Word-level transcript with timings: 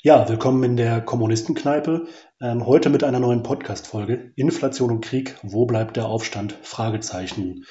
Ja, 0.00 0.28
willkommen 0.28 0.62
in 0.62 0.76
der 0.76 1.00
Kommunistenkneipe. 1.00 2.06
Ähm, 2.40 2.64
heute 2.66 2.88
mit 2.88 3.02
einer 3.02 3.18
neuen 3.18 3.42
Podcast-Folge. 3.42 4.30
Inflation 4.36 4.92
und 4.92 5.04
Krieg, 5.04 5.34
wo 5.42 5.66
bleibt 5.66 5.96
der 5.96 6.06
Aufstand? 6.06 6.56
Fragezeichen. 6.62 7.64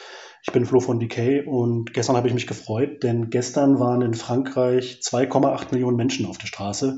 Ich 0.45 0.51
bin 0.51 0.65
Flo 0.65 0.81
von 0.81 0.99
Decay 0.99 1.45
und 1.45 1.93
gestern 1.93 2.17
habe 2.17 2.27
ich 2.27 2.33
mich 2.33 2.45
gefreut, 2.45 3.01
denn 3.01 3.29
gestern 3.29 3.79
waren 3.79 4.01
in 4.01 4.13
Frankreich 4.13 4.99
2,8 5.01 5.71
Millionen 5.71 5.95
Menschen 5.95 6.25
auf 6.25 6.37
der 6.37 6.47
Straße, 6.47 6.97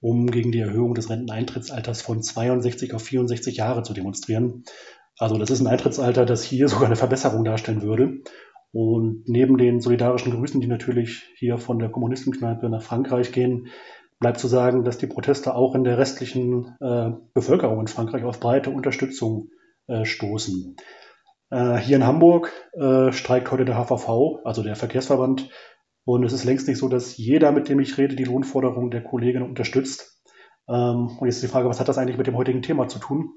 um 0.00 0.30
gegen 0.30 0.52
die 0.52 0.60
Erhöhung 0.60 0.94
des 0.94 1.10
Renteneintrittsalters 1.10 2.00
von 2.00 2.22
62 2.22 2.94
auf 2.94 3.02
64 3.02 3.56
Jahre 3.56 3.82
zu 3.82 3.94
demonstrieren. 3.94 4.62
Also 5.18 5.38
das 5.38 5.50
ist 5.50 5.58
ein 5.58 5.66
Eintrittsalter, 5.66 6.24
das 6.24 6.44
hier 6.44 6.68
sogar 6.68 6.86
eine 6.86 6.94
Verbesserung 6.94 7.42
darstellen 7.42 7.82
würde. 7.82 8.20
Und 8.70 9.24
neben 9.26 9.58
den 9.58 9.80
solidarischen 9.80 10.30
Grüßen, 10.30 10.60
die 10.60 10.66
natürlich 10.68 11.24
hier 11.36 11.58
von 11.58 11.80
der 11.80 11.88
Kommunistenkneipe 11.88 12.68
nach 12.68 12.82
Frankreich 12.82 13.32
gehen, 13.32 13.68
bleibt 14.20 14.38
zu 14.38 14.48
sagen, 14.48 14.84
dass 14.84 14.98
die 14.98 15.06
Proteste 15.06 15.54
auch 15.54 15.74
in 15.74 15.84
der 15.84 15.98
restlichen 15.98 16.76
äh, 16.80 17.10
Bevölkerung 17.34 17.80
in 17.80 17.86
Frankreich 17.86 18.24
auf 18.24 18.40
breite 18.40 18.70
Unterstützung 18.70 19.50
äh, 19.86 20.04
stoßen. 20.04 20.76
Äh, 21.50 21.76
hier 21.76 21.96
in 21.96 22.06
Hamburg 22.06 22.52
äh, 22.72 23.12
streikt 23.12 23.50
heute 23.50 23.64
der 23.64 23.76
HVV, 23.76 24.40
also 24.44 24.62
der 24.62 24.76
Verkehrsverband. 24.76 25.50
Und 26.04 26.24
es 26.24 26.32
ist 26.32 26.44
längst 26.44 26.68
nicht 26.68 26.78
so, 26.78 26.88
dass 26.88 27.16
jeder, 27.16 27.52
mit 27.52 27.68
dem 27.68 27.80
ich 27.80 27.96
rede, 27.98 28.16
die 28.16 28.24
Lohnforderungen 28.24 28.90
der 28.90 29.04
Kolleginnen 29.04 29.48
unterstützt. 29.48 30.22
Ähm, 30.68 31.18
und 31.18 31.26
jetzt 31.26 31.36
ist 31.36 31.42
die 31.42 31.48
Frage, 31.48 31.68
was 31.68 31.80
hat 31.80 31.88
das 31.88 31.98
eigentlich 31.98 32.18
mit 32.18 32.26
dem 32.26 32.36
heutigen 32.36 32.62
Thema 32.62 32.88
zu 32.88 32.98
tun? 32.98 33.34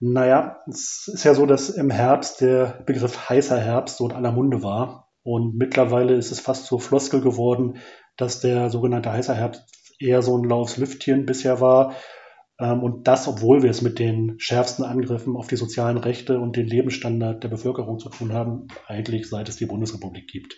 Naja, 0.00 0.58
es 0.68 1.10
ist 1.12 1.24
ja 1.24 1.34
so, 1.34 1.46
dass 1.46 1.70
im 1.70 1.90
Herbst 1.90 2.40
der 2.40 2.82
Begriff 2.86 3.28
heißer 3.30 3.58
Herbst 3.58 3.96
so 3.96 4.08
in 4.08 4.14
aller 4.14 4.32
Munde 4.32 4.62
war. 4.62 5.08
Und 5.22 5.56
mittlerweile 5.56 6.14
ist 6.14 6.30
es 6.30 6.38
fast 6.38 6.66
zur 6.66 6.80
Floskel 6.80 7.20
geworden, 7.20 7.78
dass 8.16 8.40
der 8.40 8.70
sogenannte 8.70 9.12
heißer 9.12 9.34
Herbst 9.34 9.75
eher 9.98 10.22
so 10.22 10.36
ein 10.36 10.48
laues 10.48 10.76
Lüftchen 10.76 11.26
bisher 11.26 11.60
war. 11.60 11.94
Ähm, 12.58 12.82
und 12.82 13.06
das, 13.06 13.28
obwohl 13.28 13.62
wir 13.62 13.70
es 13.70 13.82
mit 13.82 13.98
den 13.98 14.36
schärfsten 14.38 14.84
Angriffen 14.84 15.36
auf 15.36 15.46
die 15.46 15.56
sozialen 15.56 15.98
Rechte 15.98 16.38
und 16.38 16.56
den 16.56 16.66
Lebensstandard 16.66 17.42
der 17.42 17.48
Bevölkerung 17.48 17.98
zu 17.98 18.08
tun 18.08 18.32
haben, 18.32 18.68
eigentlich 18.86 19.28
seit 19.28 19.48
es 19.48 19.56
die 19.56 19.66
Bundesrepublik 19.66 20.26
gibt. 20.28 20.56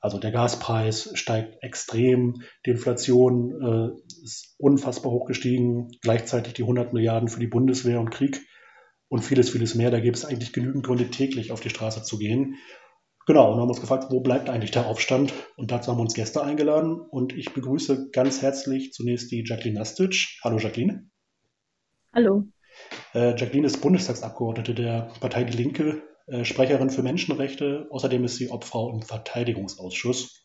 Also 0.00 0.18
der 0.18 0.30
Gaspreis 0.30 1.10
steigt 1.14 1.62
extrem, 1.62 2.42
die 2.64 2.70
Inflation 2.70 3.50
äh, 3.60 4.22
ist 4.22 4.54
unfassbar 4.58 5.10
hoch 5.10 5.26
gestiegen, 5.26 5.88
gleichzeitig 6.02 6.54
die 6.54 6.62
100 6.62 6.92
Milliarden 6.92 7.28
für 7.28 7.40
die 7.40 7.48
Bundeswehr 7.48 7.98
und 7.98 8.10
Krieg 8.10 8.40
und 9.08 9.24
vieles, 9.24 9.50
vieles 9.50 9.74
mehr. 9.74 9.90
Da 9.90 9.98
gibt 9.98 10.16
es 10.16 10.24
eigentlich 10.24 10.52
genügend 10.52 10.86
Gründe, 10.86 11.10
täglich 11.10 11.50
auf 11.50 11.60
die 11.60 11.70
Straße 11.70 12.04
zu 12.04 12.18
gehen. 12.18 12.56
Genau, 13.28 13.52
und 13.52 13.60
haben 13.60 13.68
uns 13.68 13.82
gefragt, 13.82 14.06
wo 14.08 14.20
bleibt 14.20 14.48
eigentlich 14.48 14.70
der 14.70 14.86
Aufstand? 14.86 15.34
Und 15.58 15.70
dazu 15.70 15.90
haben 15.90 15.98
wir 15.98 16.02
uns 16.02 16.14
Gäste 16.14 16.42
eingeladen. 16.42 16.98
Und 16.98 17.36
ich 17.36 17.52
begrüße 17.52 18.08
ganz 18.10 18.40
herzlich 18.40 18.94
zunächst 18.94 19.30
die 19.30 19.44
Jacqueline 19.46 19.78
Nastic. 19.78 20.28
Hallo 20.42 20.56
Jacqueline. 20.56 21.10
Hallo. 22.14 22.44
Äh, 23.12 23.36
Jacqueline 23.36 23.66
ist 23.66 23.82
Bundestagsabgeordnete 23.82 24.74
der 24.74 25.10
Partei 25.20 25.44
Die 25.44 25.54
Linke, 25.54 26.00
äh, 26.28 26.46
Sprecherin 26.46 26.88
für 26.88 27.02
Menschenrechte. 27.02 27.86
Außerdem 27.90 28.24
ist 28.24 28.36
sie 28.36 28.48
Obfrau 28.48 28.94
im 28.94 29.02
Verteidigungsausschuss. 29.02 30.42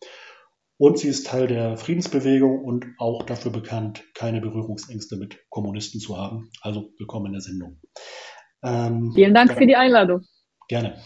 Und 0.78 1.00
sie 1.00 1.08
ist 1.08 1.26
Teil 1.26 1.48
der 1.48 1.78
Friedensbewegung 1.78 2.66
und 2.66 2.86
auch 2.98 3.24
dafür 3.24 3.54
bekannt, 3.54 4.04
keine 4.14 4.42
Berührungsängste 4.42 5.16
mit 5.16 5.40
Kommunisten 5.50 6.02
zu 6.02 6.18
haben. 6.18 6.50
Also 6.60 6.90
willkommen 7.00 7.28
in 7.28 7.32
der 7.32 7.42
Sendung. 7.42 7.80
Ähm, 8.62 9.14
Vielen 9.16 9.34
Dank 9.34 9.54
für 9.54 9.66
die 9.66 9.78
Einladung. 9.78 10.26
Gerne. 10.68 11.02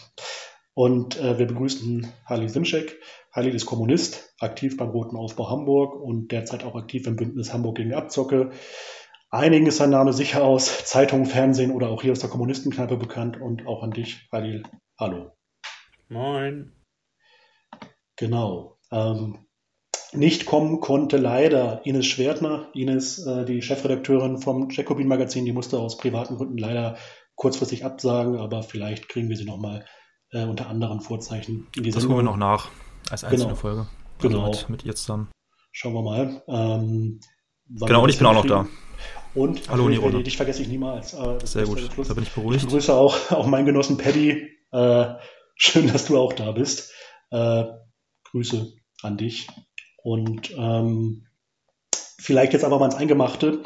Und 0.78 1.18
äh, 1.18 1.40
wir 1.40 1.46
begrüßen 1.48 2.06
Harley 2.24 2.48
Simschek. 2.48 3.00
Harley 3.32 3.50
ist 3.50 3.66
Kommunist, 3.66 4.32
aktiv 4.38 4.76
beim 4.76 4.90
Roten 4.90 5.16
Aufbau 5.16 5.50
Hamburg 5.50 6.00
und 6.00 6.30
derzeit 6.30 6.62
auch 6.62 6.76
aktiv 6.76 7.04
im 7.08 7.16
Bündnis 7.16 7.52
Hamburg 7.52 7.78
gegen 7.78 7.94
Abzocke. 7.94 8.52
Einigen 9.28 9.66
ist 9.66 9.78
sein 9.78 9.90
Name 9.90 10.12
sicher 10.12 10.44
aus 10.44 10.84
Zeitung, 10.84 11.26
Fernsehen 11.26 11.72
oder 11.72 11.88
auch 11.88 12.02
hier 12.02 12.12
aus 12.12 12.20
der 12.20 12.30
Kommunistenkneipe 12.30 12.96
bekannt 12.96 13.40
und 13.40 13.66
auch 13.66 13.82
an 13.82 13.90
dich, 13.90 14.28
Halil. 14.30 14.62
Hallo. 14.96 15.32
Moin. 16.08 16.70
Genau. 18.14 18.78
Ähm, 18.92 19.48
nicht 20.12 20.46
kommen 20.46 20.78
konnte 20.78 21.16
leider 21.16 21.84
Ines 21.86 22.06
Schwertner. 22.06 22.70
Ines, 22.72 23.26
äh, 23.26 23.44
die 23.44 23.62
Chefredakteurin 23.62 24.38
vom 24.38 24.70
Jacobin 24.70 25.08
Magazin, 25.08 25.44
die 25.44 25.52
musste 25.52 25.80
aus 25.80 25.96
privaten 25.96 26.36
Gründen 26.36 26.56
leider 26.56 26.98
kurzfristig 27.34 27.84
absagen, 27.84 28.36
aber 28.36 28.62
vielleicht 28.62 29.08
kriegen 29.08 29.28
wir 29.28 29.36
sie 29.36 29.44
nochmal 29.44 29.84
äh, 30.32 30.44
unter 30.44 30.68
anderen 30.68 31.00
Vorzeichen 31.00 31.66
in 31.76 31.82
die 31.82 31.90
Das 31.90 32.06
holen 32.06 32.16
wir 32.16 32.22
noch 32.22 32.36
nach 32.36 32.68
als 33.10 33.24
einzelne 33.24 33.44
genau. 33.44 33.56
Folge. 33.56 33.86
Also 34.18 34.28
genau. 34.28 34.46
Mit, 34.46 34.68
mit, 34.68 34.84
ihr 34.84 34.94
zusammen. 34.94 35.28
Schauen 35.72 35.94
wir 35.94 36.02
mal. 36.02 36.42
Ähm, 36.48 37.20
genau, 37.68 38.02
und 38.02 38.08
ich 38.08 38.18
bin 38.18 38.26
auch 38.26 38.34
noch 38.34 38.46
da. 38.46 38.66
Und 39.34 39.68
Hallo, 39.68 39.88
Nirona. 39.88 40.22
dich 40.22 40.36
vergesse 40.36 40.62
ich 40.62 40.68
niemals. 40.68 41.14
Äh, 41.14 41.38
Sehr 41.44 41.64
gut, 41.64 41.88
da 41.96 42.14
bin 42.14 42.24
ich 42.24 42.32
beruhigt. 42.32 42.64
Ich 42.64 42.68
grüße 42.68 42.92
auch, 42.92 43.30
auch 43.30 43.46
meinen 43.46 43.66
Genossen 43.66 43.98
Paddy. 43.98 44.48
Äh, 44.72 45.14
schön, 45.54 45.92
dass 45.92 46.06
du 46.06 46.18
auch 46.18 46.32
da 46.32 46.52
bist. 46.52 46.92
Äh, 47.30 47.64
Grüße 48.24 48.72
an 49.02 49.16
dich. 49.16 49.46
Und 50.02 50.52
ähm, 50.56 51.26
vielleicht 52.18 52.52
jetzt 52.52 52.64
aber 52.64 52.78
mal 52.78 52.86
ins 52.86 52.94
Eingemachte. 52.94 53.62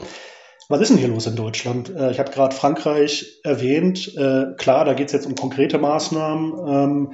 Was 0.72 0.81
ist 0.81 0.88
denn 0.88 0.97
hier 0.97 1.09
los 1.09 1.27
in 1.27 1.37
Deutschland? 1.37 1.94
Äh, 1.94 2.12
ich 2.12 2.19
habe 2.19 2.31
gerade 2.31 2.56
Frankreich 2.56 3.41
erwähnt. 3.44 4.16
Äh, 4.16 4.55
klar, 4.56 4.87
da 4.87 4.94
geht 4.94 5.09
es 5.09 5.12
jetzt 5.12 5.27
um 5.27 5.34
konkrete 5.34 5.77
Maßnahmen. 5.77 6.55
Ähm, 6.66 7.12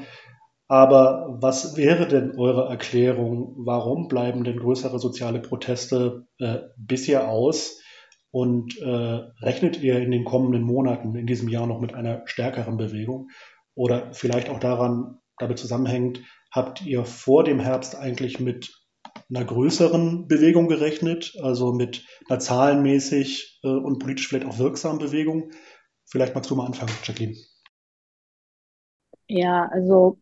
aber 0.69 1.38
was 1.41 1.76
wäre 1.76 2.06
denn 2.06 2.38
eure 2.38 2.68
Erklärung? 2.68 3.56
Warum 3.58 4.06
bleiben 4.06 4.44
denn 4.44 4.60
größere 4.60 5.00
soziale 5.00 5.41
Proteste 5.41 6.28
äh, 6.38 6.58
bisher 6.76 7.28
aus? 7.28 7.80
Und 8.30 8.76
rechnet 8.80 9.82
ihr 9.82 9.98
in 10.00 10.10
den 10.10 10.26
kommenden 10.26 10.62
Monaten, 10.62 11.16
in 11.16 11.26
diesem 11.26 11.48
Jahr 11.48 11.66
noch 11.66 11.80
mit 11.80 11.94
einer 11.94 12.22
stärkeren 12.26 12.76
Bewegung? 12.76 13.28
Oder 13.74 14.12
vielleicht 14.12 14.50
auch 14.50 14.60
daran, 14.60 15.18
damit 15.38 15.58
zusammenhängt, 15.58 16.20
habt 16.52 16.84
ihr 16.84 17.06
vor 17.06 17.42
dem 17.42 17.58
Herbst 17.58 17.97
eigentlich 17.97 18.38
mit 18.38 18.70
einer 19.31 19.44
größeren 19.44 20.27
Bewegung 20.27 20.69
gerechnet, 20.69 21.34
also 21.43 21.72
mit 21.72 22.06
einer 22.28 22.39
zahlenmäßig 22.39 23.61
äh, 23.62 23.69
und 23.69 23.99
politisch 23.99 24.28
vielleicht 24.28 24.47
auch 24.47 24.59
wirksamen 24.59 24.99
Bewegung. 24.99 25.50
Vielleicht 26.06 26.34
magst 26.34 26.50
du 26.50 26.56
mal 26.56 26.66
anfangen, 26.66 26.93
Jacqueline. 27.05 27.37
Ja, 29.27 29.69
also 29.71 30.19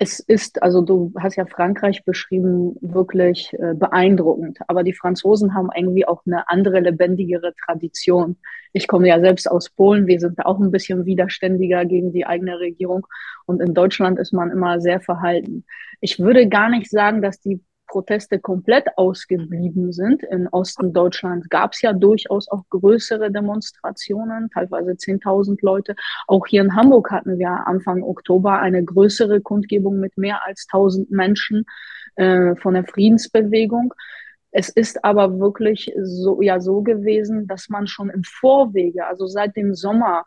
es 0.00 0.20
ist, 0.20 0.62
also 0.62 0.80
du 0.80 1.12
hast 1.18 1.36
ja 1.36 1.44
Frankreich 1.44 2.04
beschrieben, 2.04 2.76
wirklich 2.80 3.52
äh, 3.54 3.74
beeindruckend. 3.74 4.58
Aber 4.68 4.84
die 4.84 4.92
Franzosen 4.92 5.54
haben 5.54 5.70
irgendwie 5.76 6.06
auch 6.06 6.22
eine 6.24 6.48
andere, 6.48 6.78
lebendigere 6.78 7.52
Tradition. 7.64 8.36
Ich 8.72 8.86
komme 8.86 9.08
ja 9.08 9.18
selbst 9.18 9.50
aus 9.50 9.70
Polen. 9.70 10.06
Wir 10.06 10.20
sind 10.20 10.44
auch 10.46 10.60
ein 10.60 10.70
bisschen 10.70 11.04
widerständiger 11.04 11.84
gegen 11.84 12.12
die 12.12 12.26
eigene 12.26 12.60
Regierung. 12.60 13.08
Und 13.44 13.60
in 13.60 13.74
Deutschland 13.74 14.20
ist 14.20 14.32
man 14.32 14.52
immer 14.52 14.80
sehr 14.80 15.00
verhalten. 15.00 15.64
Ich 16.00 16.20
würde 16.20 16.48
gar 16.48 16.68
nicht 16.68 16.88
sagen, 16.88 17.20
dass 17.20 17.40
die 17.40 17.60
Proteste 17.88 18.38
komplett 18.38 18.86
ausgeblieben 18.96 19.92
sind. 19.92 20.22
In 20.22 20.46
Osten 20.48 20.92
Deutschland 20.92 21.50
gab 21.50 21.72
es 21.72 21.82
ja 21.82 21.92
durchaus 21.92 22.48
auch 22.48 22.62
größere 22.70 23.32
Demonstrationen, 23.32 24.50
teilweise 24.50 24.92
10.000 24.92 25.58
Leute. 25.62 25.96
Auch 26.26 26.46
hier 26.46 26.62
in 26.62 26.76
Hamburg 26.76 27.10
hatten 27.10 27.38
wir 27.38 27.66
Anfang 27.66 28.02
Oktober 28.02 28.60
eine 28.60 28.84
größere 28.84 29.40
Kundgebung 29.40 29.98
mit 29.98 30.16
mehr 30.16 30.44
als 30.44 30.66
1.000 30.72 31.06
Menschen 31.08 31.64
äh, 32.16 32.54
von 32.56 32.74
der 32.74 32.84
Friedensbewegung. 32.84 33.94
Es 34.50 34.68
ist 34.68 35.04
aber 35.04 35.38
wirklich 35.38 35.92
so, 36.02 36.40
ja, 36.40 36.60
so 36.60 36.82
gewesen, 36.82 37.46
dass 37.46 37.68
man 37.68 37.86
schon 37.86 38.10
im 38.10 38.22
Vorwege, 38.24 39.06
also 39.06 39.26
seit 39.26 39.56
dem 39.56 39.74
Sommer, 39.74 40.24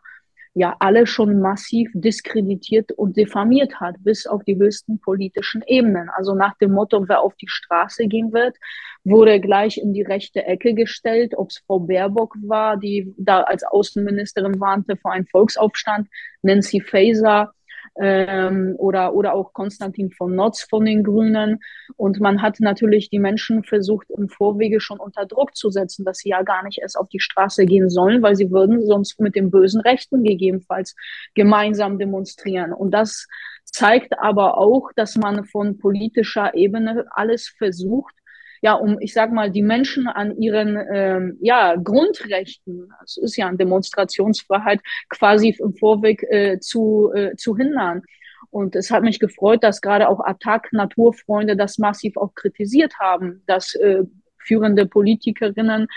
ja 0.54 0.76
alle 0.80 1.06
schon 1.06 1.40
massiv 1.40 1.90
diskreditiert 1.94 2.92
und 2.92 3.16
diffamiert 3.16 3.80
hat, 3.80 3.96
bis 4.00 4.26
auf 4.26 4.44
die 4.44 4.56
höchsten 4.56 4.98
politischen 5.00 5.62
Ebenen. 5.66 6.10
Also 6.10 6.34
nach 6.34 6.56
dem 6.58 6.72
Motto, 6.72 7.08
wer 7.08 7.20
auf 7.20 7.34
die 7.36 7.48
Straße 7.48 8.06
gehen 8.06 8.32
wird, 8.32 8.56
wurde 9.04 9.40
gleich 9.40 9.78
in 9.78 9.94
die 9.94 10.02
rechte 10.02 10.44
Ecke 10.44 10.74
gestellt, 10.74 11.34
ob 11.36 11.50
es 11.50 11.62
Frau 11.66 11.80
Baerbock 11.80 12.36
war, 12.42 12.76
die 12.76 13.14
da 13.16 13.42
als 13.42 13.64
Außenministerin 13.64 14.60
warnte 14.60 14.96
vor 14.96 15.12
einem 15.12 15.26
Volksaufstand, 15.26 16.08
Nancy 16.42 16.80
Faeser, 16.80 17.52
ähm, 18.00 18.74
oder, 18.78 19.14
oder 19.14 19.34
auch 19.34 19.52
Konstantin 19.52 20.10
von 20.10 20.34
Notz 20.34 20.62
von 20.62 20.84
den 20.84 21.02
Grünen. 21.02 21.60
Und 21.96 22.20
man 22.20 22.42
hat 22.42 22.60
natürlich 22.60 23.10
die 23.10 23.18
Menschen 23.18 23.64
versucht, 23.64 24.10
im 24.10 24.28
Vorwege 24.28 24.80
schon 24.80 24.98
unter 24.98 25.26
Druck 25.26 25.56
zu 25.56 25.70
setzen, 25.70 26.04
dass 26.04 26.18
sie 26.18 26.30
ja 26.30 26.42
gar 26.42 26.64
nicht 26.64 26.78
erst 26.78 26.98
auf 26.98 27.08
die 27.08 27.20
Straße 27.20 27.66
gehen 27.66 27.90
sollen, 27.90 28.22
weil 28.22 28.36
sie 28.36 28.50
würden 28.50 28.84
sonst 28.86 29.20
mit 29.20 29.34
den 29.34 29.50
bösen 29.50 29.80
Rechten 29.80 30.22
gegebenenfalls 30.22 30.94
gemeinsam 31.34 31.98
demonstrieren. 31.98 32.72
Und 32.72 32.92
das 32.92 33.26
zeigt 33.64 34.18
aber 34.18 34.58
auch, 34.58 34.90
dass 34.96 35.16
man 35.16 35.44
von 35.44 35.78
politischer 35.78 36.54
Ebene 36.54 37.06
alles 37.10 37.48
versucht, 37.48 38.14
ja, 38.62 38.74
um, 38.74 38.98
ich 39.00 39.12
sag 39.12 39.32
mal, 39.32 39.50
die 39.50 39.62
Menschen 39.62 40.06
an 40.06 40.36
ihren 40.38 40.78
ähm, 40.92 41.36
ja, 41.40 41.74
Grundrechten, 41.76 42.92
es 43.04 43.16
ist 43.16 43.36
ja 43.36 43.48
eine 43.48 43.56
Demonstrationsfreiheit, 43.56 44.80
quasi 45.08 45.56
im 45.58 45.74
Vorweg 45.74 46.22
äh, 46.30 46.60
zu, 46.60 47.10
äh, 47.12 47.34
zu 47.36 47.56
hindern. 47.56 48.02
Und 48.50 48.76
es 48.76 48.90
hat 48.90 49.02
mich 49.02 49.18
gefreut, 49.18 49.64
dass 49.64 49.80
gerade 49.80 50.08
auch 50.08 50.20
Attac 50.20 50.72
Naturfreunde 50.72 51.56
das 51.56 51.78
massiv 51.78 52.16
auch 52.16 52.34
kritisiert 52.34 52.94
haben, 53.00 53.42
dass 53.46 53.74
äh, 53.74 54.04
führende 54.38 54.86
Politikerinnen 54.86 55.88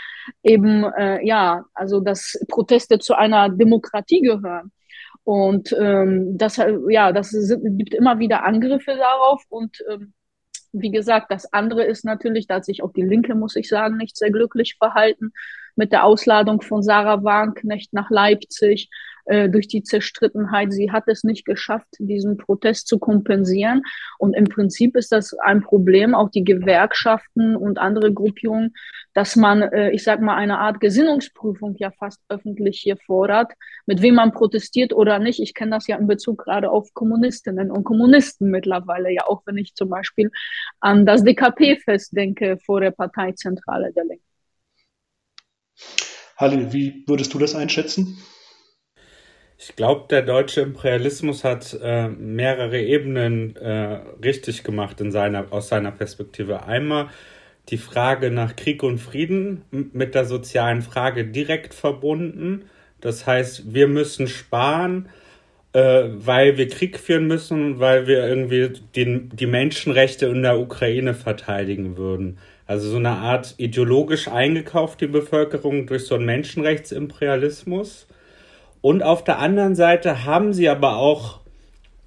eben, 0.42 0.86
äh, 0.86 1.24
ja, 1.26 1.66
also 1.76 2.00
dass 2.00 2.40
Proteste 2.48 2.98
zu 2.98 3.14
einer 3.14 3.50
Demokratie 3.50 4.22
gehören. 4.22 4.72
Und 5.24 5.76
ähm, 5.80 6.38
das, 6.38 6.58
ja, 6.90 7.12
das 7.12 7.32
gibt 7.32 7.94
immer 7.94 8.18
wieder 8.18 8.44
Angriffe 8.44 8.96
darauf 8.96 9.44
und 9.50 9.84
ähm, 9.92 10.14
wie 10.77 10.92
gesagt, 10.92 11.31
das 11.31 11.51
andere 11.54 11.83
ist 11.83 12.06
natürlich, 12.06 12.48
da 12.48 12.56
hat 12.56 12.66
sich 12.66 12.83
auch 12.83 12.92
die 12.92 13.01
Linke, 13.01 13.36
muss 13.36 13.56
ich 13.56 13.69
sagen, 13.69 13.98
nicht 13.98 14.18
sehr 14.18 14.31
glücklich 14.31 14.75
verhalten. 14.77 15.31
Mit 15.75 15.92
der 15.92 16.04
Ausladung 16.04 16.62
von 16.62 16.83
Sarah 16.83 17.24
Wagenknecht 17.24 17.94
nach 17.94 18.10
Leipzig 18.10 18.89
äh, 19.25 19.50
durch 19.50 19.68
die 19.68 19.83
Zerstrittenheit. 19.83 20.72
Sie 20.72 20.92
hat 20.92 21.04
es 21.07 21.24
nicht 21.24 21.45
geschafft, 21.45 21.88
diesen 22.00 22.38
Protest 22.38 22.88
zu 22.88 23.00
kompensieren. 23.00 23.81
Und 24.19 24.36
im 24.36 24.45
Prinzip 24.45 24.95
ist 24.95 25.12
das 25.12 25.33
ein 25.33 25.62
Problem, 25.62 26.13
auch 26.13 26.30
die 26.30 26.44
Gewerkschaften 26.44 27.56
und 27.56 27.77
andere 27.77 28.13
Gruppierungen, 28.13 28.74
dass 29.13 29.36
man, 29.36 29.62
äh, 29.62 29.92
ich 29.92 30.04
sag 30.04 30.22
mal, 30.22 30.36
eine 30.36 30.60
Art 30.60 30.80
Gesinnungsprüfung 30.80 31.75
ja 31.77 31.92
fast 31.92 32.22
öffentlich 32.30 32.80
hier 32.80 32.98
fordert, 32.98 33.54
mit 33.86 34.01
wem 34.01 34.16
man 34.16 34.31
protestiert 34.31 34.94
oder 34.94 35.19
nicht. 35.19 35.39
Ich 35.39 35.54
kenne 35.54 35.72
das 35.72 35.88
ja 35.88 35.98
in 35.98 36.07
Bezug 36.07 36.44
gerade 36.44 36.69
auf 36.69 36.94
Kommunistinnen 36.94 37.72
und 37.72 37.83
Kommunisten 37.83 38.51
mittlerweile, 38.51 39.12
ja 39.12 39.25
auch 39.25 39.42
wenn 39.45 39.57
ich 39.57 39.74
zum 39.74 39.89
Beispiel 39.89 40.31
an 40.80 41.06
das 41.06 41.24
DKP-Fest 41.24 42.16
denke 42.16 42.57
vor 42.63 42.81
der 42.81 42.92
Parteizentrale 42.92 43.92
der 43.94 44.06
Linken. 44.06 44.25
Halle, 46.38 46.74
wie 46.74 47.04
würdest 47.07 47.33
du 47.33 47.39
das 47.39 47.56
einschätzen? 47.56 48.18
Ich 49.57 49.75
glaube, 49.75 50.06
der 50.10 50.22
deutsche 50.22 50.62
Imperialismus 50.62 51.44
hat 51.44 51.78
äh, 51.81 52.10
mehrere 52.10 52.81
Ebenen 52.81 53.56
äh, 53.56 54.00
richtig 54.24 54.63
gemacht 54.63 55.00
in 55.00 55.12
seiner, 55.12 55.52
aus 55.52 55.69
seiner 55.69 55.92
Perspektive. 55.92 56.63
Einmal 56.66 57.10
die 57.69 57.78
Frage 57.78 58.31
nach 58.31 58.56
Krieg 58.56 58.84
und 58.84 59.00
Frieden 59.00 59.63
mit 59.72 60.13
der 60.13 60.25
sozialen 60.25 60.81
Frage 60.81 61.25
direkt 61.25 61.74
verbunden. 61.74 62.66
Das 63.02 63.25
heißt, 63.25 63.74
wir 63.74 63.88
müssen 63.88 64.28
sparen, 64.28 65.10
äh, 65.74 66.04
weil 66.10 66.58
wir 66.58 66.68
Krieg 66.68 67.00
führen 67.00 67.28
müssen, 67.28 67.80
weil 67.80 68.08
wir 68.08 68.28
irgendwie 68.28 68.74
den, 68.96 69.30
die 69.34 69.48
Menschenrechte 69.48 70.28
in 70.28 70.44
der 70.44 70.60
Ukraine 70.60 71.13
verteidigen 71.13 71.98
würden. 71.98 72.38
Also 72.68 72.90
so 72.90 72.98
eine 72.98 73.12
Art 73.12 73.56
ideologisch 73.58 74.28
eingekauft 74.28 75.01
die 75.01 75.08
Bevölkerung 75.08 75.88
durch 75.88 76.06
so 76.06 76.16
einen 76.16 76.25
Menschenrechtsimperialismus. 76.25 78.08
Und 78.86 79.02
auf 79.02 79.24
der 79.24 79.40
anderen 79.40 79.74
Seite 79.74 80.26
haben 80.26 80.54
sie 80.54 80.70
aber 80.70 80.98
auch 80.98 81.40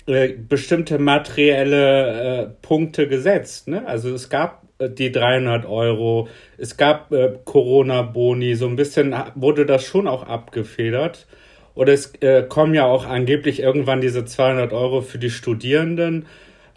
äh, 0.07 0.29
bestimmte 0.29 1.01
materielle 1.01 2.45
äh, 2.45 2.47
Punkte 2.63 3.09
gesetzt. 3.09 3.67
Ne? 3.67 3.85
Also 3.85 4.15
es 4.15 4.29
gab 4.29 4.63
äh, 4.79 4.89
die 4.89 5.11
300 5.11 5.67
Euro, 5.67 6.29
es 6.57 6.77
gab 6.77 7.11
äh, 7.11 7.33
Corona-Boni, 7.45 8.55
so 8.55 8.69
ein 8.69 8.77
bisschen 8.77 9.13
wurde 9.35 9.67
das 9.67 9.83
schon 9.83 10.07
auch 10.07 10.23
abgefedert. 10.23 11.27
Oder 11.75 11.95
es 11.95 12.13
äh, 12.21 12.45
kommen 12.49 12.75
ja 12.75 12.87
auch 12.87 13.07
angeblich 13.07 13.59
irgendwann 13.59 14.01
diese 14.01 14.25
200 14.25 14.73
Euro 14.73 15.01
für 15.01 15.19
die 15.19 15.31
Studierenden, 15.31 16.27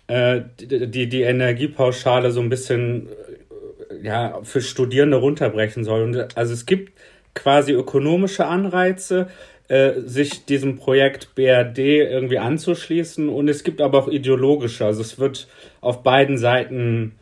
äh, 0.08 0.42
die 0.58 1.10
die 1.10 1.22
Energiepauschale 1.22 2.32
so 2.32 2.42
ein 2.42 2.50
bisschen 2.50 3.08
ja, 4.02 4.40
für 4.42 4.62
Studierende 4.62 5.18
runterbrechen 5.18 5.84
soll. 5.84 6.02
Und, 6.02 6.36
also 6.36 6.54
es 6.54 6.66
gibt 6.66 6.92
quasi 7.34 7.72
ökonomische 7.72 8.46
Anreize, 8.46 9.28
äh, 9.72 10.02
sich 10.02 10.44
diesem 10.44 10.76
Projekt 10.76 11.34
BRD 11.34 11.78
irgendwie 11.78 12.40
anzuschließen. 12.40 13.30
Und 13.30 13.48
es 13.48 13.64
gibt 13.64 13.80
aber 13.80 14.00
auch 14.00 14.08
ideologische. 14.10 14.86
Also 14.86 15.00
es 15.00 15.18
wird 15.18 15.48
auf 15.80 16.04
beiden 16.04 16.38
Seiten 16.38 17.14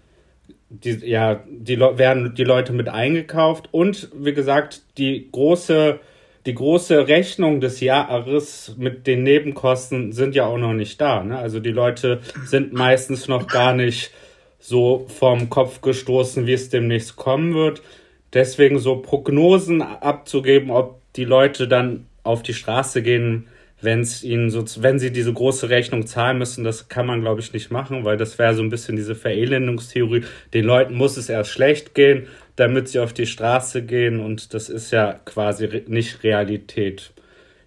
die, 0.69 0.98
ja, 1.07 1.44
die 1.48 1.80
werden 1.80 2.34
die 2.34 2.44
Leute 2.44 2.74
mit 2.74 2.90
eingekauft. 2.90 3.69
Und 3.72 4.10
wie 4.16 4.34
gesagt, 4.34 4.81
die 4.98 5.30
große, 5.31 6.00
die 6.48 6.56
große 6.56 7.07
Rechnung 7.07 7.62
des 7.62 7.81
Jahres 7.81 8.74
mit 8.80 9.06
den 9.06 9.22
Nebenkosten 9.22 10.12
sind 10.12 10.34
ja 10.34 10.48
auch 10.48 10.57
noch 10.57 10.74
nicht 10.74 11.00
da. 11.00 11.24
Ne? 11.24 11.38
Also 11.38 11.60
die 11.60 11.69
Leute 11.69 12.19
sind 12.45 12.74
meistens 12.74 13.28
noch 13.28 13.45
gar 13.45 13.75
nicht 13.75 14.10
so 14.57 15.06
vom 15.07 15.52
Kopf 15.52 15.81
gestoßen, 15.81 16.48
wie 16.48 16.54
es 16.54 16.69
demnächst 16.69 17.16
kommen 17.16 17.54
wird. 17.54 17.84
Deswegen 18.34 18.80
so 18.80 18.95
Prognosen 18.95 19.84
abzugeben, 19.84 20.72
ob 20.72 21.00
die 21.16 21.25
Leute 21.25 21.68
dann 21.68 22.09
auf 22.30 22.44
die 22.44 22.54
Straße 22.54 23.02
gehen, 23.02 23.48
wenn 23.81 24.02
es 24.02 24.24
ihnen 24.24 24.50
so, 24.50 24.64
wenn 24.84 25.00
sie 25.00 25.12
diese 25.12 25.34
große 25.34 25.70
Rechnung 25.70 26.06
zahlen 26.06 26.38
müssen, 26.38 26.64
das 26.64 26.90
kann 26.90 27.08
man, 27.08 27.22
glaube 27.22 27.42
ich, 27.42 27.54
nicht 27.54 27.72
machen, 27.72 28.06
weil 28.06 28.18
das 28.18 28.38
wäre 28.38 28.54
so 28.54 28.62
ein 28.62 28.70
bisschen 28.70 28.96
diese 28.96 29.16
Verelendungstheorie. 29.16 30.26
Den 30.54 30.66
Leuten 30.66 30.94
muss 30.94 31.18
es 31.18 31.30
erst 31.30 31.52
schlecht 31.52 31.96
gehen, 31.96 32.28
damit 32.56 32.90
sie 32.90 33.00
auf 33.00 33.14
die 33.14 33.26
Straße 33.26 33.84
gehen 33.84 34.20
und 34.20 34.54
das 34.54 34.70
ist 34.70 34.92
ja 34.92 35.14
quasi 35.26 35.84
nicht 35.88 36.24
Realität. 36.24 37.12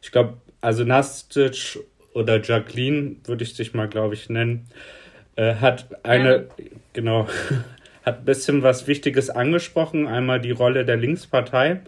Ich 0.00 0.12
glaube, 0.12 0.34
also 0.60 0.84
Nastic 0.84 1.78
oder 2.12 2.40
Jacqueline 2.40 3.16
würde 3.24 3.42
ich 3.42 3.54
dich 3.54 3.74
mal, 3.74 3.88
glaube 3.88 4.14
ich, 4.14 4.28
nennen, 4.28 4.66
äh, 5.36 5.54
hat 5.54 5.88
eine, 6.04 6.36
ja. 6.58 6.64
genau, 6.92 7.26
hat 8.04 8.18
ein 8.18 8.24
bisschen 8.24 8.62
was 8.62 8.86
Wichtiges 8.86 9.30
angesprochen. 9.30 10.06
Einmal 10.06 10.40
die 10.40 10.50
Rolle 10.50 10.84
der 10.84 10.98
Linkspartei 10.98 11.80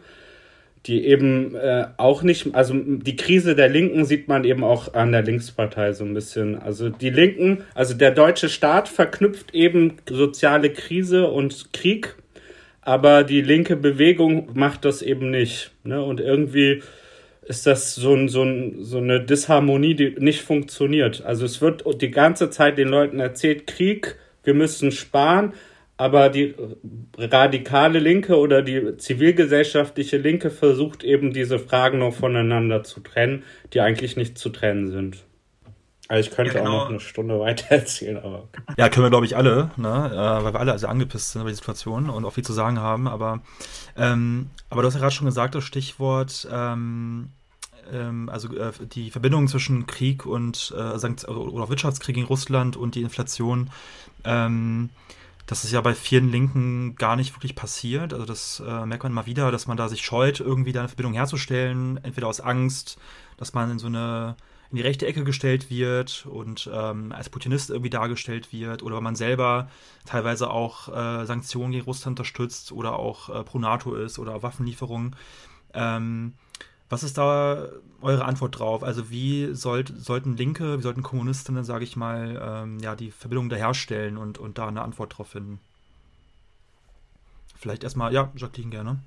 die 0.86 1.06
eben 1.06 1.54
äh, 1.54 1.86
auch 1.96 2.22
nicht, 2.22 2.54
also 2.54 2.74
die 2.74 3.16
Krise 3.16 3.54
der 3.54 3.68
Linken 3.68 4.04
sieht 4.04 4.28
man 4.28 4.44
eben 4.44 4.62
auch 4.62 4.92
an 4.92 5.12
der 5.12 5.22
Linkspartei 5.22 5.92
so 5.92 6.04
ein 6.04 6.12
bisschen. 6.12 6.58
Also 6.58 6.90
die 6.90 7.10
Linken, 7.10 7.64
also 7.74 7.94
der 7.94 8.10
deutsche 8.10 8.50
Staat 8.50 8.88
verknüpft 8.88 9.54
eben 9.54 9.94
soziale 10.08 10.70
Krise 10.70 11.28
und 11.28 11.72
Krieg, 11.72 12.16
aber 12.82 13.24
die 13.24 13.40
linke 13.40 13.76
Bewegung 13.76 14.50
macht 14.52 14.84
das 14.84 15.00
eben 15.00 15.30
nicht. 15.30 15.70
Ne? 15.84 16.02
Und 16.02 16.20
irgendwie 16.20 16.82
ist 17.46 17.66
das 17.66 17.94
so, 17.94 18.14
ein, 18.14 18.28
so, 18.28 18.42
ein, 18.42 18.84
so 18.84 18.98
eine 18.98 19.20
Disharmonie, 19.20 19.94
die 19.94 20.16
nicht 20.18 20.42
funktioniert. 20.42 21.24
Also 21.24 21.46
es 21.46 21.62
wird 21.62 21.84
die 22.02 22.10
ganze 22.10 22.50
Zeit 22.50 22.76
den 22.76 22.88
Leuten 22.88 23.20
erzählt, 23.20 23.66
Krieg, 23.66 24.16
wir 24.42 24.54
müssen 24.54 24.92
sparen, 24.92 25.54
aber 25.96 26.28
die 26.28 26.54
radikale 27.16 28.00
Linke 28.00 28.36
oder 28.36 28.62
die 28.62 28.96
zivilgesellschaftliche 28.96 30.16
Linke 30.16 30.50
versucht 30.50 31.04
eben 31.04 31.32
diese 31.32 31.58
Fragen 31.58 31.98
noch 31.98 32.14
voneinander 32.14 32.82
zu 32.82 33.00
trennen, 33.00 33.44
die 33.72 33.80
eigentlich 33.80 34.16
nicht 34.16 34.36
zu 34.36 34.50
trennen 34.50 34.90
sind. 34.90 35.24
Also 36.08 36.28
ich 36.28 36.36
könnte 36.36 36.54
ja, 36.54 36.60
genau. 36.60 36.76
auch 36.76 36.82
noch 36.82 36.90
eine 36.90 37.00
Stunde 37.00 37.38
weiter 37.40 37.76
erzählen, 37.76 38.18
aber. 38.18 38.48
Ja, 38.76 38.88
können 38.88 39.06
wir, 39.06 39.10
glaube 39.10 39.26
ich, 39.26 39.36
alle, 39.36 39.70
ne? 39.76 40.10
Äh, 40.12 40.44
weil 40.44 40.52
wir 40.52 40.60
alle 40.60 40.72
also 40.72 40.86
angepisst 40.86 41.32
sind 41.32 41.42
über 41.42 41.50
die 41.50 41.56
Situation 41.56 42.10
und 42.10 42.24
auch 42.24 42.32
viel 42.32 42.44
zu 42.44 42.52
sagen 42.52 42.78
haben. 42.78 43.08
Aber, 43.08 43.40
ähm, 43.96 44.50
aber 44.70 44.82
du 44.82 44.88
hast 44.88 44.94
ja 44.94 45.00
gerade 45.00 45.14
schon 45.14 45.26
gesagt, 45.26 45.54
das 45.54 45.64
Stichwort, 45.64 46.46
ähm, 46.52 47.30
ähm, 47.92 48.28
also 48.28 48.54
äh, 48.54 48.72
die 48.92 49.10
Verbindung 49.10 49.48
zwischen 49.48 49.86
Krieg 49.86 50.26
und 50.26 50.74
äh, 50.76 51.30
oder 51.30 51.68
Wirtschaftskrieg 51.68 52.16
in 52.16 52.24
Russland 52.24 52.76
und 52.76 52.96
die 52.96 53.02
Inflation. 53.02 53.70
Ähm, 54.24 54.90
das 55.46 55.64
ist 55.64 55.72
ja 55.72 55.80
bei 55.80 55.94
vielen 55.94 56.30
Linken 56.30 56.94
gar 56.96 57.16
nicht 57.16 57.34
wirklich 57.36 57.54
passiert. 57.54 58.12
Also 58.12 58.24
das 58.24 58.62
äh, 58.66 58.86
merkt 58.86 59.02
man 59.02 59.12
immer 59.12 59.26
wieder, 59.26 59.50
dass 59.50 59.66
man 59.66 59.76
da 59.76 59.88
sich 59.88 60.02
scheut, 60.02 60.40
irgendwie 60.40 60.72
da 60.72 60.80
eine 60.80 60.88
Verbindung 60.88 61.14
herzustellen, 61.14 61.98
entweder 62.02 62.28
aus 62.28 62.40
Angst, 62.40 62.98
dass 63.36 63.52
man 63.52 63.70
in 63.70 63.78
so 63.78 63.86
eine 63.86 64.36
in 64.70 64.78
die 64.78 64.82
rechte 64.82 65.06
Ecke 65.06 65.22
gestellt 65.22 65.70
wird 65.70 66.26
und 66.26 66.68
ähm, 66.72 67.12
als 67.12 67.30
Putinist 67.30 67.70
irgendwie 67.70 67.90
dargestellt 67.90 68.52
wird 68.52 68.82
oder 68.82 68.96
weil 68.96 69.02
man 69.02 69.14
selber 69.14 69.68
teilweise 70.04 70.50
auch 70.50 70.88
äh, 70.88 71.26
Sanktionen 71.26 71.70
gegen 71.70 71.84
Russland 71.84 72.18
unterstützt 72.18 72.72
oder 72.72 72.98
auch 72.98 73.28
äh, 73.28 73.44
pro 73.44 73.60
NATO 73.60 73.94
ist 73.94 74.18
oder 74.18 74.42
Waffenlieferungen. 74.42 75.14
Ähm, 75.74 76.32
was 76.88 77.02
ist 77.02 77.18
da 77.18 77.68
eure 78.00 78.24
Antwort 78.24 78.58
drauf? 78.58 78.82
Also 78.82 79.10
wie 79.10 79.54
sollt, 79.54 79.88
sollten 79.88 80.36
Linke, 80.36 80.78
wie 80.78 80.82
sollten 80.82 81.02
Kommunistinnen, 81.02 81.64
sage 81.64 81.84
ich 81.84 81.96
mal, 81.96 82.40
ähm, 82.42 82.78
ja, 82.80 82.94
die 82.94 83.10
Verbindung 83.10 83.48
da 83.48 83.56
herstellen 83.56 84.16
und, 84.16 84.38
und 84.38 84.58
da 84.58 84.68
eine 84.68 84.82
Antwort 84.82 85.16
drauf 85.16 85.28
finden? 85.28 85.60
Vielleicht 87.56 87.82
erstmal, 87.82 88.12
ja, 88.12 88.30
Jacqueline 88.36 88.70
gerne. 88.70 88.98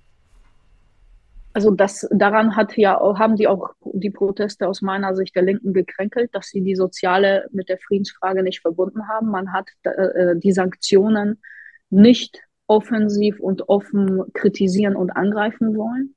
also 1.54 1.72
das 1.72 2.08
daran 2.12 2.56
hat 2.56 2.78
ja 2.78 3.00
haben 3.18 3.36
die 3.36 3.48
auch 3.48 3.72
die 3.84 4.12
Proteste 4.12 4.68
aus 4.68 4.82
meiner 4.82 5.16
Sicht 5.16 5.36
der 5.36 5.44
Linken 5.44 5.74
gekränkelt, 5.74 6.34
dass 6.34 6.48
sie 6.48 6.62
die 6.62 6.76
soziale 6.76 7.48
mit 7.52 7.70
der 7.70 7.78
Friedensfrage 7.80 8.44
nicht 8.44 8.62
verbunden 8.62 9.08
haben. 9.08 9.30
Man 9.32 9.54
hat 9.54 9.68
äh, 9.84 10.36
die 10.36 10.52
Sanktionen 10.52 11.42
nicht 11.90 12.40
offensiv 12.68 13.40
und 13.40 13.70
offen 13.70 14.32
kritisieren 14.34 14.96
und 14.96 15.10
angreifen 15.12 15.76
wollen. 15.76 16.16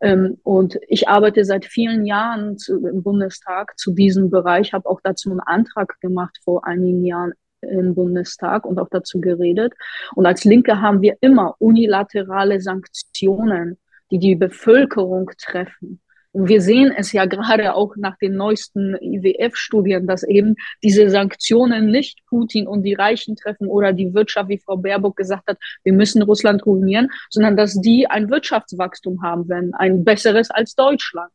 Ähm, 0.00 0.38
und 0.42 0.78
ich 0.88 1.08
arbeite 1.08 1.44
seit 1.44 1.64
vielen 1.64 2.04
Jahren 2.04 2.58
zu, 2.58 2.86
im 2.86 3.02
Bundestag 3.02 3.78
zu 3.78 3.92
diesem 3.92 4.30
Bereich, 4.30 4.72
habe 4.72 4.88
auch 4.88 5.00
dazu 5.02 5.30
einen 5.30 5.40
Antrag 5.40 6.00
gemacht 6.00 6.38
vor 6.44 6.66
einigen 6.66 7.04
Jahren 7.04 7.32
im 7.62 7.94
Bundestag 7.94 8.66
und 8.66 8.78
auch 8.78 8.88
dazu 8.90 9.20
geredet. 9.20 9.72
Und 10.14 10.26
als 10.26 10.44
Linke 10.44 10.80
haben 10.80 11.00
wir 11.00 11.16
immer 11.20 11.56
unilaterale 11.58 12.60
Sanktionen 12.60 13.78
die 14.10 14.18
die 14.18 14.36
Bevölkerung 14.36 15.30
treffen. 15.38 16.00
Wir 16.38 16.60
sehen 16.60 16.92
es 16.94 17.12
ja 17.12 17.24
gerade 17.24 17.74
auch 17.74 17.96
nach 17.96 18.18
den 18.18 18.36
neuesten 18.36 18.94
IWF-Studien, 19.00 20.06
dass 20.06 20.22
eben 20.22 20.56
diese 20.82 21.08
Sanktionen 21.08 21.90
nicht 21.90 22.26
Putin 22.26 22.66
und 22.68 22.82
die 22.82 22.92
Reichen 22.92 23.36
treffen 23.36 23.68
oder 23.68 23.94
die 23.94 24.12
Wirtschaft, 24.12 24.50
wie 24.50 24.58
Frau 24.58 24.76
Baerbock 24.76 25.16
gesagt 25.16 25.48
hat, 25.48 25.56
wir 25.82 25.94
müssen 25.94 26.20
Russland 26.20 26.66
ruinieren, 26.66 27.08
sondern 27.30 27.56
dass 27.56 27.80
die 27.80 28.06
ein 28.06 28.28
Wirtschaftswachstum 28.28 29.22
haben 29.22 29.48
werden, 29.48 29.72
ein 29.72 30.04
besseres 30.04 30.50
als 30.50 30.74
Deutschland, 30.74 31.32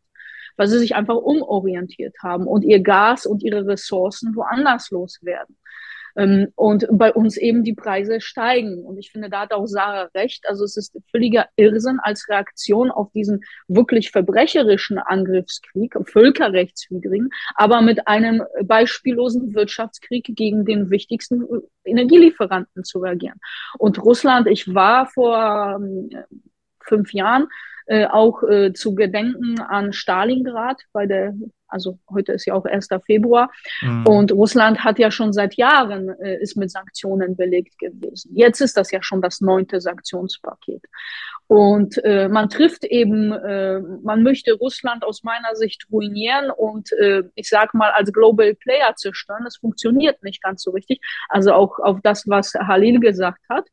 weil 0.56 0.68
sie 0.68 0.78
sich 0.78 0.94
einfach 0.94 1.16
umorientiert 1.16 2.16
haben 2.22 2.46
und 2.46 2.64
ihr 2.64 2.84
Gas 2.84 3.26
und 3.26 3.42
ihre 3.42 3.66
Ressourcen 3.66 4.36
woanders 4.36 4.92
loswerden. 4.92 5.56
Ähm, 6.16 6.48
und 6.56 6.88
bei 6.92 7.14
uns 7.14 7.38
eben 7.38 7.64
die 7.64 7.74
Preise 7.74 8.22
steigen. 8.22 8.84
Und 8.84 8.98
ich 8.98 9.12
finde, 9.12 9.30
da 9.30 9.42
hat 9.42 9.54
auch 9.54 9.66
Sarah 9.66 10.10
recht. 10.16 10.46
Also 10.48 10.64
es 10.64 10.78
ist 10.78 10.98
völliger 11.10 11.48
Irrsinn 11.56 12.00
als 12.02 12.28
Reaktion 12.30 12.92
auf 12.92 13.12
diesen 13.12 13.42
wirklich 13.68 14.12
verbrecherischen 14.12 14.98
Angriffskrieg, 14.98 15.96
völkerrechtswidrigen, 16.06 17.30
aber 17.56 17.82
mit 17.82 18.08
einem 18.08 18.44
beispiellosen 18.64 19.54
Wirtschaftskrieg 19.54 20.32
gegen 20.36 20.66
den 20.66 20.90
wichtigsten 20.90 21.44
Energielieferanten 21.84 22.84
zu 22.84 23.00
reagieren. 23.00 23.40
Und 23.78 24.04
Russland, 24.04 24.48
ich 24.48 24.74
war 24.74 25.08
vor 25.08 25.80
ähm, 25.80 26.10
fünf 26.84 27.14
Jahren 27.14 27.48
äh, 27.88 28.06
auch 28.06 28.44
äh, 28.44 28.74
zu 28.74 28.96
gedenken 28.96 29.60
an 29.60 29.94
Stalingrad 29.94 30.82
bei 30.94 31.06
der 31.06 31.34
also 31.72 31.98
heute 32.10 32.34
ist 32.34 32.46
ja 32.46 32.54
auch 32.54 32.66
1. 32.66 32.90
Februar. 33.06 33.50
Mhm. 33.82 34.06
Und 34.06 34.32
Russland 34.34 34.84
hat 34.84 35.00
ja 35.00 35.10
schon 35.10 35.34
seit 35.34 35.56
Jahren, 35.56 36.10
äh, 36.22 36.38
ist 36.42 36.58
mit 36.58 36.70
Sanktionen 36.70 37.36
belegt 37.36 37.80
gewesen. 37.80 38.32
Jetzt 38.36 38.60
ist 38.60 38.78
das 38.78 38.92
ja 38.92 39.02
schon 39.02 39.22
das 39.22 39.42
neunte 39.42 39.80
Sanktionspaket. 39.80 40.84
Und 41.48 42.02
äh, 42.04 42.30
man 42.30 42.50
trifft 42.50 42.86
eben, 42.86 43.34
äh, 43.34 43.80
man 44.04 44.24
möchte 44.24 44.54
Russland 44.54 45.04
aus 45.04 45.24
meiner 45.24 45.56
Sicht 45.56 45.86
ruinieren 45.92 46.50
und 46.50 46.92
äh, 46.94 47.24
ich 47.36 47.50
sage 47.50 47.72
mal 47.74 47.92
als 47.92 48.14
Global 48.14 48.54
Player 48.56 48.96
zerstören. 48.96 49.44
Das 49.44 49.58
funktioniert 49.58 50.24
nicht 50.24 50.42
ganz 50.42 50.64
so 50.64 50.72
richtig. 50.72 51.02
Also 51.28 51.54
auch 51.54 51.80
auf 51.80 52.00
das, 52.04 52.28
was 52.28 52.54
Halil 52.54 53.00
gesagt 53.00 53.42
hat. 53.50 53.68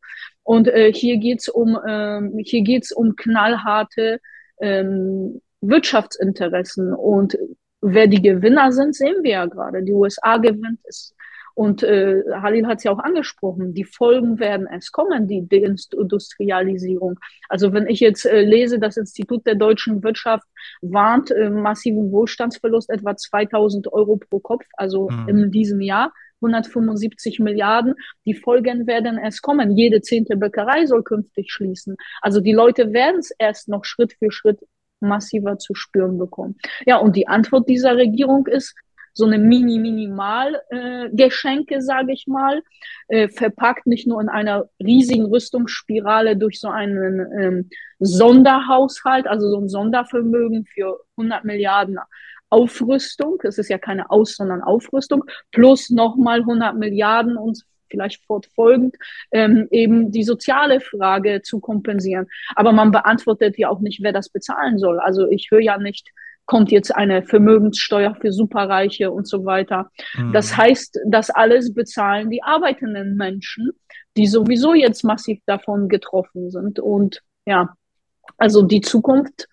Und 0.49 0.67
äh, 0.67 0.91
hier 0.95 1.19
geht's 1.19 1.51
um, 1.51 1.79
äh, 1.87 2.23
hier 2.43 2.63
geht's 2.63 2.91
um 2.91 3.17
knallharte 3.17 4.19
ähm, 4.63 5.43
Wirtschaftsinteressen 5.61 6.95
und 6.95 7.37
wer 7.83 8.07
die 8.07 8.23
Gewinner 8.23 8.73
sind, 8.73 8.97
sehen 8.97 9.23
wir 9.23 9.31
ja 9.33 9.45
gerade. 9.45 9.83
Die 9.83 9.93
USA 9.93 10.39
gewinnt 10.39 10.81
es. 10.85 11.15
Und 11.55 11.83
äh, 11.83 12.23
Halil 12.41 12.67
hat 12.67 12.79
es 12.79 12.85
ja 12.85 12.93
auch 12.93 12.99
angesprochen, 12.99 13.75
die 13.75 13.85
Folgen 13.85 14.39
werden 14.39 14.67
erst 14.67 14.93
kommen, 14.93 15.29
die 15.29 15.47
Deindustrialisierung. 15.47 17.19
Also 17.51 17.75
wenn 17.75 17.87
ich 17.87 18.01
jetzt 18.01 18.25
äh, 18.25 18.41
lese, 18.41 18.79
das 18.79 18.97
Institut 18.97 19.45
der 19.45 19.57
deutschen 19.57 20.03
Wirtschaft 20.03 20.49
warnt 20.81 21.31
äh, 21.31 21.51
massiven 21.51 22.11
Wohlstandsverlust, 22.11 22.89
etwa 22.89 23.15
2000 23.15 23.93
Euro 23.93 24.17
pro 24.17 24.39
Kopf, 24.39 24.65
also 24.79 25.11
mhm. 25.11 25.29
in 25.29 25.51
diesem 25.51 25.83
Jahr, 25.83 26.11
175 26.41 27.41
Milliarden. 27.41 27.95
Die 28.25 28.35
Folgen 28.35 28.87
werden 28.87 29.19
erst 29.19 29.43
kommen. 29.43 29.77
Jede 29.77 30.01
zehnte 30.01 30.37
Bäckerei 30.37 30.87
soll 30.87 31.03
künftig 31.03 31.51
schließen. 31.51 31.97
Also 32.23 32.41
die 32.41 32.53
Leute 32.53 32.93
werden 32.93 33.21
es 33.21 33.33
erst 33.39 33.69
noch 33.69 33.85
Schritt 33.85 34.15
für 34.15 34.31
Schritt 34.31 34.61
massiver 35.01 35.59
zu 35.59 35.75
spüren 35.75 36.19
bekommen. 36.19 36.57
Ja, 36.87 36.99
und 36.99 37.17
die 37.17 37.29
Antwort 37.29 37.69
dieser 37.69 37.97
Regierung 37.97 38.47
ist, 38.47 38.75
so 39.19 39.27
eine 39.27 39.39
Mini-Minimal-Geschenke, 39.39 41.75
äh, 41.75 41.81
sage 41.81 42.13
ich 42.13 42.29
mal, 42.29 42.63
äh, 43.09 43.29
verpackt 43.29 43.89
nicht 43.89 44.07
nur 44.07 44.21
in 44.21 44.29
einer 44.29 44.71
riesigen 44.79 45.25
Rüstungsspirale 45.27 46.37
durch 46.37 46.61
so 46.61 46.69
einen 46.69 47.27
ähm, 47.37 47.69
Sonderhaushalt, 47.99 49.27
also 49.27 49.51
so 49.51 49.59
ein 49.59 49.69
Sondervermögen 49.69 50.67
für 50.67 51.01
100 51.17 51.45
Milliarden 51.45 51.99
Aufrüstung, 52.51 53.39
es 53.43 53.59
ist 53.59 53.69
ja 53.69 53.79
keine 53.79 54.11
Aus-, 54.11 54.37
sondern 54.37 54.63
Aufrüstung, 54.63 55.25
plus 55.53 55.91
nochmal 55.91 56.41
100 56.41 56.77
Milliarden 56.77 57.37
und 57.37 57.63
vielleicht 57.91 58.25
fortfolgend 58.27 58.97
ähm, 59.33 59.67
eben 59.71 60.11
die 60.11 60.23
soziale 60.23 60.81
Frage 60.81 61.43
zu 61.43 61.61
kompensieren. 61.61 62.27
Aber 62.55 62.73
man 62.73 62.91
beantwortet 62.91 63.59
ja 63.59 63.71
auch 63.71 63.81
nicht, 63.81 64.03
wer 64.03 64.13
das 64.13 64.29
bezahlen 64.29 64.79
soll. 64.79 65.01
Also 65.01 65.27
ich 65.29 65.49
höre 65.51 65.61
ja 65.61 65.79
nicht, 65.79 66.11
kommt 66.49 66.71
jetzt 66.71 66.95
eine 66.95 67.23
Vermögenssteuer 67.23 68.15
für 68.15 68.33
Superreiche 68.33 69.11
und 69.11 69.29
so 69.29 69.45
weiter. 69.45 69.91
Mhm. 70.17 70.33
Das 70.33 70.57
heißt, 70.57 70.99
das 71.07 71.31
alles 71.31 71.75
bezahlen 71.75 72.31
die 72.31 72.43
arbeitenden 72.43 73.17
Menschen, 73.17 73.71
die 74.17 74.27
sowieso 74.27 74.75
jetzt 74.75 75.05
massiv 75.05 75.41
davon 75.47 75.89
getroffen 75.89 76.51
sind. 76.51 76.81
Und 76.81 77.23
ja, 77.45 77.75
also 78.39 78.63
die 78.63 78.81
Zukunft 78.81 79.49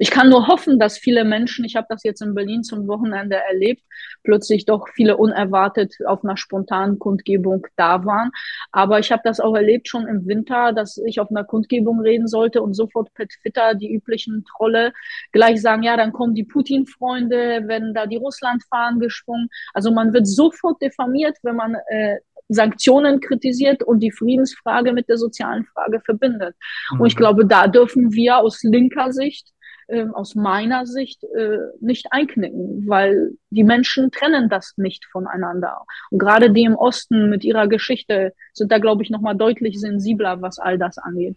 ich 0.00 0.10
kann 0.10 0.30
nur 0.30 0.46
hoffen, 0.46 0.78
dass 0.78 0.96
viele 0.96 1.24
Menschen, 1.24 1.62
ich 1.66 1.76
habe 1.76 1.86
das 1.90 2.02
jetzt 2.04 2.22
in 2.22 2.34
Berlin 2.34 2.62
zum 2.62 2.88
Wochenende 2.88 3.36
erlebt, 3.36 3.82
plötzlich 4.24 4.64
doch 4.64 4.88
viele 4.88 5.18
unerwartet 5.18 5.94
auf 6.06 6.24
einer 6.24 6.38
spontanen 6.38 6.98
Kundgebung 6.98 7.66
da 7.76 8.02
waren. 8.06 8.30
Aber 8.72 8.98
ich 8.98 9.12
habe 9.12 9.20
das 9.22 9.40
auch 9.40 9.54
erlebt 9.54 9.88
schon 9.88 10.08
im 10.08 10.26
Winter, 10.26 10.72
dass 10.72 10.96
ich 10.96 11.20
auf 11.20 11.30
einer 11.30 11.44
Kundgebung 11.44 12.00
reden 12.00 12.28
sollte 12.28 12.62
und 12.62 12.72
sofort 12.72 13.12
per 13.12 13.28
Twitter 13.28 13.74
die 13.74 13.92
üblichen 13.92 14.46
Trolle 14.56 14.94
gleich 15.32 15.60
sagen, 15.60 15.82
ja, 15.82 15.98
dann 15.98 16.12
kommen 16.12 16.34
die 16.34 16.44
Putin-Freunde, 16.44 17.64
wenn 17.66 17.92
da 17.92 18.06
die 18.06 18.16
Russland-Fahnen 18.16 19.00
geschwungen. 19.00 19.50
Also 19.74 19.90
man 19.90 20.14
wird 20.14 20.26
sofort 20.26 20.80
diffamiert, 20.80 21.36
wenn 21.42 21.56
man 21.56 21.74
äh, 21.88 22.16
Sanktionen 22.48 23.20
kritisiert 23.20 23.82
und 23.82 24.00
die 24.00 24.12
Friedensfrage 24.12 24.94
mit 24.94 25.10
der 25.10 25.18
sozialen 25.18 25.66
Frage 25.66 26.00
verbindet. 26.00 26.56
Mhm. 26.92 27.00
Und 27.00 27.06
ich 27.06 27.16
mhm. 27.16 27.18
glaube, 27.18 27.44
da 27.44 27.68
dürfen 27.68 28.12
wir 28.12 28.38
aus 28.38 28.62
linker 28.62 29.12
Sicht 29.12 29.52
äh, 29.90 30.06
aus 30.12 30.34
meiner 30.34 30.86
Sicht 30.86 31.24
äh, 31.24 31.58
nicht 31.80 32.12
einknicken, 32.12 32.88
weil 32.88 33.32
die 33.50 33.64
Menschen 33.64 34.10
trennen 34.10 34.48
das 34.48 34.74
nicht 34.76 35.04
voneinander. 35.06 35.82
Und 36.10 36.18
gerade 36.18 36.50
die 36.50 36.64
im 36.64 36.76
Osten 36.76 37.28
mit 37.28 37.44
ihrer 37.44 37.68
Geschichte 37.68 38.32
sind 38.52 38.72
da, 38.72 38.78
glaube 38.78 39.02
ich, 39.02 39.10
nochmal 39.10 39.36
deutlich 39.36 39.80
sensibler, 39.80 40.40
was 40.42 40.58
all 40.58 40.78
das 40.78 40.98
angeht. 40.98 41.36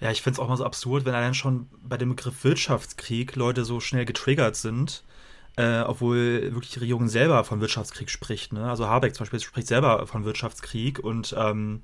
Ja, 0.00 0.10
ich 0.10 0.22
finde 0.22 0.34
es 0.34 0.40
auch 0.40 0.48
mal 0.48 0.56
so 0.56 0.64
absurd, 0.64 1.04
wenn 1.04 1.14
allein 1.14 1.34
schon 1.34 1.68
bei 1.82 1.96
dem 1.96 2.10
Begriff 2.10 2.42
Wirtschaftskrieg 2.42 3.36
Leute 3.36 3.64
so 3.64 3.78
schnell 3.78 4.04
getriggert 4.04 4.56
sind, 4.56 5.04
äh, 5.56 5.80
obwohl 5.82 6.52
wirklich 6.54 6.72
die 6.72 6.80
Regierung 6.80 7.08
selber 7.08 7.44
von 7.44 7.60
Wirtschaftskrieg 7.60 8.10
spricht. 8.10 8.52
Ne? 8.52 8.68
Also 8.68 8.88
Habeck 8.88 9.14
zum 9.14 9.24
Beispiel 9.24 9.40
spricht 9.40 9.68
selber 9.68 10.06
von 10.06 10.24
Wirtschaftskrieg 10.24 10.98
und 10.98 11.34
ähm, 11.38 11.82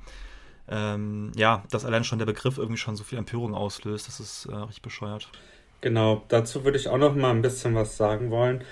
ähm, 0.71 1.33
ja, 1.37 1.65
dass 1.71 1.85
allein 1.85 2.05
schon 2.05 2.19
der 2.19 2.27
Begriff 2.27 2.59
irgendwie 2.59 2.79
schon 2.79 2.97
so 2.97 3.05
viel 3.05 3.19
Empörung 3.19 3.55
auslöst, 3.55 4.09
das 4.09 4.21
ist 4.21 4.47
äh, 4.47 4.55
richtig 4.55 4.83
bescheuert. 4.83 5.29
Genau, 5.81 6.25
dazu 6.29 6.65
würde 6.65 6.79
ich 6.79 6.89
auch 6.89 6.99
noch 6.99 7.15
mal 7.15 7.31
ein 7.31 7.43
bisschen 7.43 7.75
was 7.75 7.97
sagen 7.97 8.31
wollen. 8.31 8.63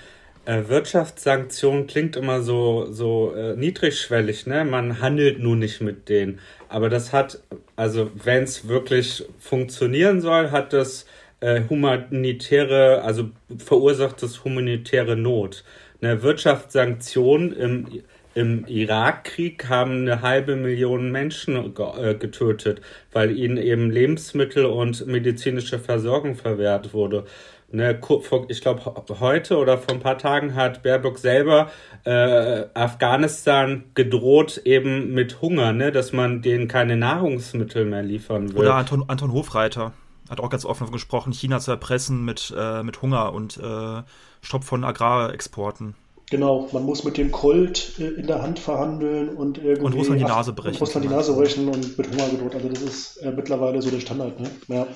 Äh, 0.45 0.67
Wirtschaftssanktionen 0.69 1.87
klingt 1.87 2.15
immer 2.15 2.41
so, 2.41 2.87
so 2.89 3.33
äh, 3.33 3.55
niedrigschwellig, 3.55 4.47
ne? 4.47 4.63
Man 4.63 5.01
handelt 5.01 5.39
nur 5.39 5.55
nicht 5.55 5.81
mit 5.81 6.07
denen. 6.07 6.39
Aber 6.69 6.89
das 6.89 7.11
hat, 7.11 7.41
also 7.75 8.11
wenn 8.13 8.43
es 8.43 8.67
wirklich 8.67 9.25
funktionieren 9.39 10.21
soll, 10.21 10.51
hat 10.51 10.71
das 10.71 11.05
äh, 11.41 11.63
humanitäre, 11.69 13.01
also 13.03 13.29
verursacht 13.57 14.23
das 14.23 14.43
humanitäre 14.43 15.15
Not. 15.15 15.63
Eine 16.01 16.21
Wirtschaftssanktion 16.21 17.51
im 17.51 18.03
im 18.37 18.65
Irakkrieg 18.67 19.67
haben 19.67 20.01
eine 20.01 20.21
halbe 20.21 20.55
Million 20.55 21.11
Menschen 21.11 21.55
äh, 21.55 22.13
getötet, 22.13 22.81
weil 23.11 23.35
ihnen 23.35 23.57
eben 23.57 23.89
Lebensmittel 23.89 24.65
und 24.65 25.07
medizinische 25.07 25.79
Versorgung 25.79 26.35
verwehrt 26.35 26.93
wurde. 26.93 27.25
Ne, 27.69 27.99
ich 28.47 28.61
glaube, 28.61 28.81
heute 29.19 29.57
oder 29.57 29.79
vor 29.79 29.95
ein 29.95 29.99
paar 29.99 30.19
Tagen 30.19 30.55
hat 30.55 30.83
Baerbock 30.83 31.17
selber 31.17 31.69
äh, 32.05 32.65
Afghanistan 32.75 33.85
gedroht 33.95 34.61
eben 34.63 35.13
mit 35.13 35.41
Hunger, 35.41 35.73
ne, 35.73 35.91
dass 35.91 36.13
man 36.13 36.43
denen 36.43 36.67
keine 36.67 36.95
Nahrungsmittel 36.95 37.85
mehr 37.85 38.03
liefern 38.03 38.53
will. 38.53 38.59
Oder 38.59 38.75
Anton, 38.75 39.03
Anton 39.07 39.33
Hofreiter 39.33 39.93
hat 40.29 40.39
auch 40.39 40.49
ganz 40.49 40.63
offen 40.63 40.91
gesprochen, 40.91 41.33
China 41.33 41.59
zu 41.59 41.71
erpressen 41.71 42.23
mit, 42.23 42.53
äh, 42.55 42.83
mit 42.83 43.01
Hunger 43.01 43.33
und 43.33 43.57
äh, 43.57 44.03
Stopp 44.41 44.63
von 44.63 44.83
Agrarexporten. 44.83 45.95
Genau, 46.29 46.67
man 46.73 46.83
muss 46.83 47.05
mit 47.05 47.17
dem 47.17 47.31
Colt 47.31 47.93
äh, 47.99 48.07
in 48.07 48.27
der 48.27 48.41
Hand 48.41 48.59
verhandeln 48.59 49.29
und 49.29 49.57
irgendwie. 49.57 49.85
Und 49.85 49.93
Russland 49.93 50.19
die 50.19 50.25
Nase 50.25 50.53
brechen. 50.53 50.75
Und 50.75 50.81
Russland 50.81 51.05
die 51.05 51.09
Nase 51.09 51.33
brechen 51.33 51.67
und 51.69 51.97
mit 51.97 52.11
Hunger 52.11 52.29
gedroht. 52.29 52.55
Also, 52.55 52.69
das 52.69 52.81
ist 52.81 53.17
äh, 53.17 53.31
mittlerweile 53.31 53.81
so 53.81 53.89
der 53.89 54.01
Standard, 54.01 54.39
ne? 54.39 54.49
Ja. 54.67 54.87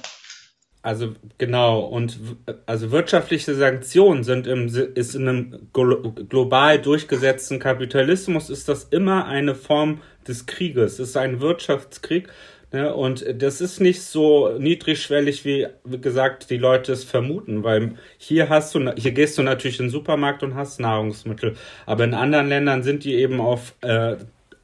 Also 0.84 1.14
genau, 1.38 1.82
und 1.82 2.20
also 2.66 2.90
wirtschaftliche 2.90 3.54
Sanktionen 3.54 4.24
sind 4.24 4.48
im, 4.48 4.66
ist 4.66 5.14
in 5.14 5.28
einem 5.28 5.70
global 5.74 6.82
durchgesetzten 6.82 7.60
Kapitalismus 7.60 8.50
ist 8.50 8.68
das 8.68 8.86
immer 8.86 9.28
eine 9.28 9.54
Form 9.54 10.02
des 10.28 10.48
Krieges. 10.48 10.94
Es 10.94 11.10
ist 11.10 11.18
ein 11.18 11.40
Wirtschaftskrieg. 11.40 12.30
Ne? 12.72 12.94
Und 12.94 13.26
das 13.42 13.60
ist 13.60 13.82
nicht 13.82 14.02
so 14.02 14.58
niedrigschwellig, 14.58 15.44
wie, 15.46 15.68
gesagt, 16.00 16.50
die 16.50 16.58
Leute 16.58 16.94
es 16.94 17.04
vermuten, 17.04 17.64
weil 17.64 17.96
hier 18.18 18.50
hast 18.50 18.74
du, 18.74 18.92
hier 18.96 19.12
gehst 19.12 19.38
du 19.38 19.44
natürlich 19.44 19.80
in 19.80 19.88
den 19.88 19.92
Supermarkt 19.92 20.42
und 20.44 20.56
hast 20.56 20.80
Nahrungsmittel. 20.80 21.56
Aber 21.86 22.04
in 22.04 22.14
anderen 22.14 22.48
Ländern 22.48 22.84
sind 22.84 23.04
die 23.04 23.16
eben 23.16 23.42
auf 23.42 23.76
äh, 23.82 24.16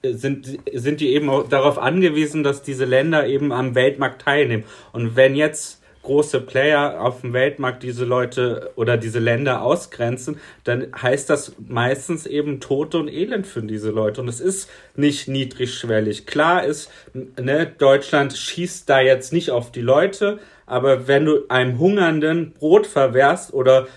sind, 0.03 0.59
sind 0.73 1.01
die 1.01 1.09
eben 1.09 1.29
auch 1.29 1.49
darauf 1.49 1.77
angewiesen, 1.77 2.43
dass 2.43 2.61
diese 2.61 2.85
Länder 2.85 3.27
eben 3.27 3.51
am 3.51 3.75
Weltmarkt 3.75 4.21
teilnehmen. 4.21 4.63
Und 4.93 5.15
wenn 5.15 5.35
jetzt 5.35 5.81
große 6.07 6.39
Player 6.39 7.01
auf 7.01 7.19
dem 7.19 7.33
Weltmarkt 7.33 7.83
diese 7.83 8.05
Leute 8.05 8.71
oder 8.75 8.95
diese 8.95 9.19
Länder 9.19 9.61
ausgrenzen, 9.61 10.39
dann 10.63 10.87
heißt 10.99 11.29
das 11.29 11.53
meistens 11.67 12.25
eben 12.25 12.61
Tod 12.61 12.95
und 12.95 13.09
Elend 13.09 13.45
für 13.45 13.61
diese 13.61 13.91
Leute. 13.91 14.21
Und 14.21 14.29
es 14.29 14.39
ist 14.39 14.69
nicht 14.95 15.27
niedrigschwellig. 15.27 16.25
Klar 16.25 16.63
ist, 16.63 16.89
ne, 17.13 17.69
Deutschland 17.77 18.37
schießt 18.37 18.89
da 18.89 19.01
jetzt 19.01 19.33
nicht 19.33 19.51
auf 19.51 19.69
die 19.73 19.81
Leute, 19.81 20.39
aber 20.65 21.09
wenn 21.09 21.25
du 21.25 21.45
einem 21.49 21.77
Hungernden 21.77 22.53
Brot 22.53 22.87
verwehrst 22.87 23.53
oder 23.53 23.87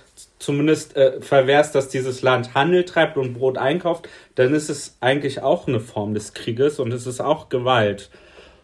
zumindest 0.40 0.96
äh, 0.96 1.20
verwehrst, 1.20 1.76
dass 1.76 1.88
dieses 1.88 2.22
Land 2.22 2.54
Handel 2.54 2.84
treibt 2.84 3.18
und 3.18 3.34
Brot 3.34 3.56
einkauft, 3.56 4.08
dann 4.34 4.52
ist 4.52 4.68
es 4.68 4.96
eigentlich 5.00 5.42
auch 5.42 5.68
eine 5.68 5.78
Form 5.78 6.12
des 6.14 6.34
Krieges 6.34 6.80
und 6.80 6.92
es 6.92 7.06
ist 7.06 7.20
auch 7.20 7.50
Gewalt. 7.50 8.10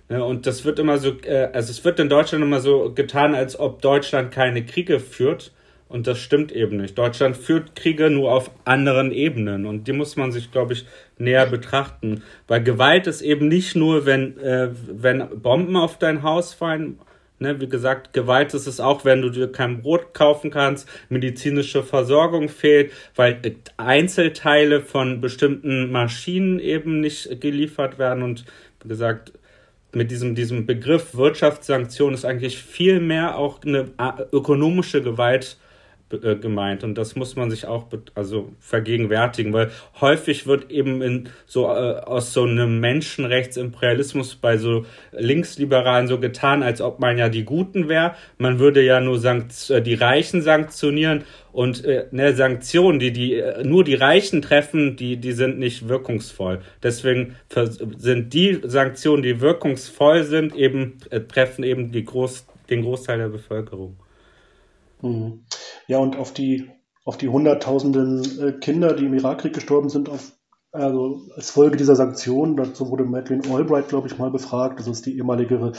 Ja, 0.08 0.20
und 0.20 0.46
das 0.46 0.64
wird 0.64 0.78
immer 0.78 0.98
so, 0.98 1.16
äh, 1.22 1.50
also 1.52 1.70
es 1.70 1.84
wird 1.84 1.98
in 1.98 2.08
Deutschland 2.08 2.44
immer 2.44 2.60
so 2.60 2.92
getan, 2.94 3.34
als 3.34 3.58
ob 3.58 3.82
Deutschland 3.82 4.30
keine 4.30 4.64
Kriege 4.64 5.00
führt. 5.00 5.52
Und 5.88 6.08
das 6.08 6.18
stimmt 6.18 6.50
eben 6.50 6.78
nicht. 6.78 6.98
Deutschland 6.98 7.36
führt 7.36 7.76
Kriege 7.76 8.10
nur 8.10 8.32
auf 8.32 8.50
anderen 8.64 9.12
Ebenen 9.12 9.66
und 9.66 9.86
die 9.86 9.92
muss 9.92 10.16
man 10.16 10.32
sich, 10.32 10.50
glaube 10.50 10.72
ich, 10.72 10.84
näher 11.16 11.46
betrachten. 11.46 12.24
Weil 12.48 12.62
Gewalt 12.64 13.06
ist 13.06 13.22
eben 13.22 13.46
nicht 13.46 13.76
nur, 13.76 14.04
wenn, 14.04 14.36
äh, 14.38 14.70
wenn 14.88 15.28
Bomben 15.40 15.76
auf 15.76 15.98
dein 15.98 16.24
Haus 16.24 16.54
fallen. 16.54 16.98
Ne, 17.38 17.60
wie 17.60 17.68
gesagt, 17.68 18.14
Gewalt 18.14 18.54
ist 18.54 18.66
es 18.66 18.80
auch, 18.80 19.04
wenn 19.04 19.20
du 19.20 19.28
dir 19.28 19.52
kein 19.52 19.82
Brot 19.82 20.14
kaufen 20.14 20.50
kannst, 20.50 20.88
medizinische 21.10 21.82
Versorgung 21.82 22.48
fehlt, 22.48 22.92
weil 23.14 23.38
Einzelteile 23.76 24.80
von 24.80 25.20
bestimmten 25.20 25.92
Maschinen 25.92 26.58
eben 26.58 27.00
nicht 27.00 27.40
geliefert 27.42 27.98
werden 27.98 28.22
und 28.22 28.46
wie 28.82 28.88
gesagt, 28.88 29.32
mit 29.96 30.10
diesem, 30.10 30.34
diesem 30.34 30.66
Begriff 30.66 31.16
Wirtschaftssanktion 31.16 32.14
ist 32.14 32.24
eigentlich 32.24 32.58
viel 32.58 33.00
mehr 33.00 33.38
auch 33.38 33.60
eine 33.64 33.88
ökonomische 34.32 35.02
Gewalt 35.02 35.56
äh, 35.62 35.65
gemeint 36.08 36.84
und 36.84 36.96
das 36.96 37.16
muss 37.16 37.34
man 37.34 37.50
sich 37.50 37.66
auch 37.66 37.86
also 38.14 38.52
vergegenwärtigen, 38.60 39.52
weil 39.52 39.70
häufig 40.00 40.46
wird 40.46 40.70
eben 40.70 41.02
in 41.02 41.28
so 41.46 41.64
äh, 41.64 41.98
aus 41.98 42.32
so 42.32 42.44
einem 42.44 42.78
Menschenrechtsimperialismus 42.78 44.36
bei 44.36 44.56
so 44.56 44.86
Linksliberalen 45.10 46.06
so 46.06 46.20
getan, 46.20 46.62
als 46.62 46.80
ob 46.80 47.00
man 47.00 47.18
ja 47.18 47.28
die 47.28 47.44
Guten 47.44 47.88
wäre. 47.88 48.14
Man 48.38 48.60
würde 48.60 48.82
ja 48.82 49.00
nur 49.00 49.18
Sankt 49.18 49.68
äh, 49.68 49.82
die 49.82 49.94
Reichen 49.94 50.42
sanktionieren 50.42 51.24
und 51.50 51.84
äh, 51.84 52.06
ne, 52.12 52.34
Sanktionen, 52.34 53.00
die 53.00 53.12
die 53.12 53.34
äh, 53.34 53.64
nur 53.64 53.82
die 53.82 53.94
Reichen 53.94 54.42
treffen, 54.42 54.94
die 54.94 55.16
die 55.16 55.32
sind 55.32 55.58
nicht 55.58 55.88
wirkungsvoll. 55.88 56.60
Deswegen 56.84 57.34
sind 57.96 58.32
die 58.32 58.60
Sanktionen, 58.62 59.24
die 59.24 59.40
wirkungsvoll 59.40 60.22
sind, 60.22 60.54
eben 60.54 60.98
äh, 61.10 61.20
treffen 61.20 61.64
eben 61.64 61.90
die 61.90 62.04
Groß 62.04 62.46
den 62.70 62.82
Großteil 62.82 63.18
der 63.18 63.28
Bevölkerung. 63.28 63.96
Mhm. 65.02 65.44
Ja, 65.86 65.98
und 65.98 66.16
auf 66.16 66.32
die, 66.32 66.70
auf 67.04 67.16
die 67.16 67.28
Hunderttausenden 67.28 68.40
äh, 68.40 68.52
Kinder, 68.52 68.94
die 68.94 69.06
im 69.06 69.14
Irakkrieg 69.14 69.54
gestorben 69.54 69.88
sind, 69.88 70.08
auf, 70.08 70.32
also 70.72 71.20
als 71.34 71.50
Folge 71.50 71.76
dieser 71.76 71.96
Sanktionen, 71.96 72.56
dazu 72.56 72.90
wurde 72.90 73.04
Madeleine 73.04 73.54
Albright, 73.54 73.88
glaube 73.88 74.08
ich, 74.08 74.18
mal 74.18 74.30
befragt, 74.30 74.80
das 74.80 74.88
ist 74.88 75.06
die 75.06 75.16
ehemalige 75.16 75.72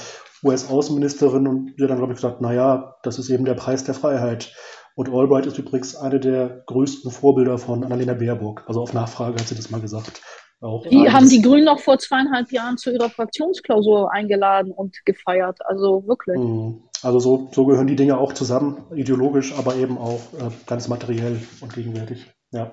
US-Außenministerin, 0.44 1.48
und 1.48 1.76
die 1.78 1.84
hat 1.84 1.90
dann, 1.90 1.98
glaube 1.98 2.14
ich, 2.14 2.18
gesagt, 2.18 2.42
naja, 2.42 2.96
das 3.04 3.20
ist 3.20 3.30
eben 3.30 3.46
der 3.46 3.56
Preis 3.56 3.84
der 3.84 3.94
Freiheit. 3.94 4.54
Und 4.96 5.10
Albright 5.14 5.46
ist 5.46 5.60
übrigens 5.60 5.96
eine 5.96 6.20
der 6.20 6.64
größten 6.66 7.12
Vorbilder 7.12 7.60
von 7.60 7.84
Annalena 7.84 8.16
Baerbock. 8.16 8.64
Also 8.66 8.82
auf 8.82 8.94
Nachfrage 8.94 9.40
hat 9.40 9.48
sie 9.48 9.56
das 9.56 9.70
mal 9.70 9.80
gesagt. 9.80 10.24
Auch 10.60 10.88
die 10.88 11.08
haben 11.08 11.30
die 11.30 11.42
Grünen 11.44 11.66
noch 11.66 11.80
vor 11.80 12.00
zweieinhalb 12.00 12.52
Jahren 12.52 12.78
zu 12.78 12.92
ihrer 12.92 13.12
Fraktionsklausur 13.12 14.12
eingeladen 14.12 14.72
und 14.72 15.06
gefeiert. 15.06 15.60
Also 15.64 16.08
wirklich. 16.08 16.40
Mhm. 16.40 16.87
Also 17.04 17.20
so, 17.20 17.50
so 17.54 17.66
gehören 17.66 17.88
die 17.88 17.96
Dinge 17.96 18.18
auch 18.18 18.34
zusammen, 18.34 18.84
ideologisch, 18.94 19.54
aber 19.58 19.76
eben 19.76 19.98
auch 19.98 20.22
äh, 20.34 20.50
ganz 20.66 20.88
materiell 20.88 21.40
und 21.62 21.74
gegenwärtig. 21.74 22.26
Ja. 22.52 22.72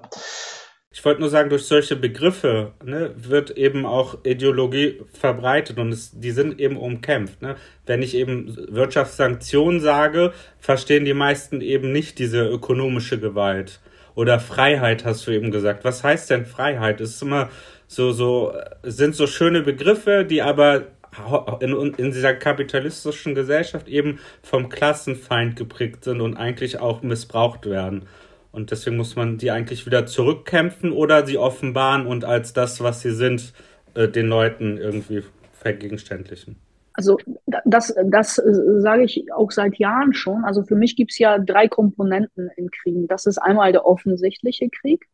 Ich 0.91 1.05
wollte 1.05 1.21
nur 1.21 1.29
sagen, 1.29 1.51
durch 1.51 1.65
solche 1.65 1.97
Begriffe 1.97 2.75
ne, 2.85 3.13
wird 3.17 3.51
eben 3.51 3.85
auch 3.85 4.25
Ideologie 4.25 5.03
verbreitet 5.13 5.79
und 5.79 5.91
es, 5.91 6.13
die 6.13 6.31
sind 6.31 6.61
eben 6.61 6.77
umkämpft. 6.77 7.43
Ne? 7.43 7.57
Wenn 7.85 8.01
ich 8.01 8.15
eben 8.15 8.57
Wirtschaftssanktionen 8.71 9.81
sage, 9.81 10.33
verstehen 10.61 11.05
die 11.05 11.13
meisten 11.13 11.61
eben 11.61 11.91
nicht 11.91 12.21
diese 12.21 12.47
ökonomische 12.47 13.19
Gewalt. 13.19 13.81
Oder 14.15 14.39
Freiheit 14.39 15.05
hast 15.05 15.27
du 15.27 15.33
eben 15.33 15.51
gesagt. 15.51 15.85
Was 15.85 16.05
heißt 16.05 16.31
denn 16.31 16.47
Freiheit? 16.47 17.01
Es 17.01 17.17
ist 17.17 17.23
immer 17.23 17.49
so, 17.89 18.13
so, 18.13 18.55
sind 18.85 19.17
so 19.17 19.27
schöne 19.27 19.63
Begriffe, 19.63 20.25
die 20.25 20.43
aber 20.43 20.85
in, 21.61 21.94
in 21.94 22.11
dieser 22.11 22.35
kapitalistischen 22.35 23.35
Gesellschaft 23.35 23.88
eben 23.88 24.18
vom 24.42 24.68
Klassenfeind 24.68 25.57
geprägt 25.57 26.05
sind 26.05 26.20
und 26.20 26.37
eigentlich 26.37 26.81
auch 26.81 27.03
missbraucht 27.03 27.66
werden. 27.66 28.05
Und 28.53 28.70
deswegen 28.70 28.96
muss 28.96 29.16
man 29.16 29.38
die 29.38 29.50
eigentlich 29.50 29.85
wieder 29.85 30.07
zurückkämpfen 30.07 30.92
oder 30.92 31.27
sie 31.27 31.38
offenbaren 31.38 32.07
und 32.07 32.24
als 32.24 32.53
das, 32.53 32.81
was 32.81 33.00
sie 33.00 33.12
sind, 33.12 33.53
äh, 33.94 34.09
den 34.09 34.29
Leuten 34.29 34.79
irgendwie 34.79 35.22
vergegenständlichen. 35.53 36.57
Also 36.92 37.18
das, 37.64 37.92
das 38.07 38.37
sage 38.37 39.03
ich 39.03 39.24
auch 39.33 39.50
seit 39.50 39.77
Jahren 39.79 40.14
schon. 40.14 40.44
Also 40.44 40.62
für 40.62 40.77
mich 40.77 40.94
gibt 40.94 41.11
es 41.11 41.18
ja 41.18 41.38
drei 41.38 41.66
Komponenten 41.66 42.50
in 42.57 42.70
Kriegen. 42.70 43.09
Das 43.09 43.27
ist 43.27 43.38
einmal 43.38 43.72
der 43.72 43.85
offensichtliche 43.85 44.68
Krieg. 44.70 45.09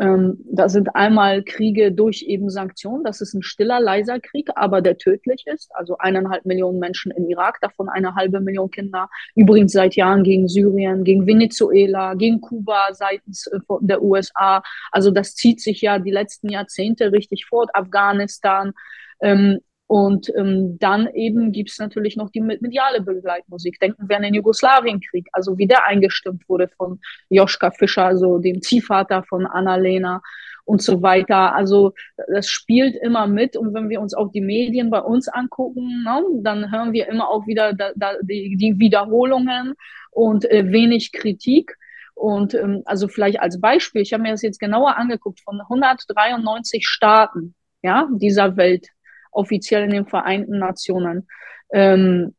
Ähm, 0.00 0.38
da 0.44 0.68
sind 0.70 0.94
einmal 0.96 1.42
Kriege 1.42 1.92
durch 1.92 2.22
eben 2.22 2.48
Sanktionen. 2.48 3.04
Das 3.04 3.20
ist 3.20 3.34
ein 3.34 3.42
stiller, 3.42 3.78
leiser 3.78 4.20
Krieg, 4.20 4.48
aber 4.54 4.80
der 4.80 4.96
tödlich 4.96 5.44
ist. 5.46 5.70
Also 5.74 5.98
eineinhalb 5.98 6.46
Millionen 6.46 6.78
Menschen 6.78 7.12
im 7.12 7.28
Irak, 7.28 7.60
davon 7.60 7.88
eine 7.88 8.14
halbe 8.14 8.40
Million 8.40 8.70
Kinder. 8.70 9.10
Übrigens 9.34 9.72
seit 9.72 9.94
Jahren 9.94 10.24
gegen 10.24 10.48
Syrien, 10.48 11.04
gegen 11.04 11.26
Venezuela, 11.26 12.14
gegen 12.14 12.40
Kuba 12.40 12.88
seitens 12.92 13.46
äh, 13.48 13.58
der 13.80 14.02
USA. 14.02 14.62
Also 14.90 15.10
das 15.10 15.34
zieht 15.34 15.60
sich 15.60 15.82
ja 15.82 15.98
die 15.98 16.10
letzten 16.10 16.48
Jahrzehnte 16.48 17.12
richtig 17.12 17.44
fort. 17.46 17.70
Afghanistan. 17.74 18.72
Ähm, 19.20 19.60
und 19.92 20.32
ähm, 20.38 20.78
dann 20.78 21.06
eben 21.12 21.52
gibt 21.52 21.68
es 21.68 21.78
natürlich 21.78 22.16
noch 22.16 22.30
die 22.30 22.40
mediale 22.40 23.02
Begleitmusik. 23.02 23.78
Denken 23.78 24.08
wir 24.08 24.16
an 24.16 24.22
den 24.22 24.32
Jugoslawienkrieg, 24.32 25.28
also 25.32 25.58
wie 25.58 25.66
der 25.66 25.86
eingestimmt 25.86 26.48
wurde 26.48 26.68
von 26.78 26.98
Joschka 27.28 27.70
Fischer, 27.72 28.06
also 28.06 28.38
dem 28.38 28.62
Ziehvater 28.62 29.22
von 29.22 29.44
Annalena 29.44 30.22
und 30.64 30.80
so 30.80 31.02
weiter. 31.02 31.54
Also 31.54 31.92
das 32.32 32.48
spielt 32.48 32.96
immer 32.96 33.26
mit. 33.26 33.54
Und 33.54 33.74
wenn 33.74 33.90
wir 33.90 34.00
uns 34.00 34.14
auch 34.14 34.32
die 34.32 34.40
Medien 34.40 34.88
bei 34.88 35.00
uns 35.00 35.28
angucken, 35.28 36.04
ne, 36.04 36.22
dann 36.42 36.72
hören 36.72 36.94
wir 36.94 37.06
immer 37.08 37.28
auch 37.28 37.46
wieder 37.46 37.74
da, 37.74 37.90
da, 37.94 38.14
die, 38.22 38.56
die 38.56 38.78
Wiederholungen 38.78 39.74
und 40.10 40.50
äh, 40.50 40.72
wenig 40.72 41.12
Kritik. 41.12 41.76
Und 42.14 42.54
ähm, 42.54 42.80
also 42.86 43.08
vielleicht 43.08 43.40
als 43.40 43.60
Beispiel, 43.60 44.00
ich 44.00 44.14
habe 44.14 44.22
mir 44.22 44.30
das 44.30 44.40
jetzt 44.40 44.58
genauer 44.58 44.96
angeguckt, 44.96 45.40
von 45.40 45.60
193 45.60 46.88
Staaten 46.88 47.54
ja, 47.82 48.08
dieser 48.10 48.56
Welt 48.56 48.88
offiziell 49.32 49.84
in 49.84 49.90
den 49.90 50.06
Vereinten 50.06 50.58
Nationen, 50.58 51.26
ähm, 51.72 52.34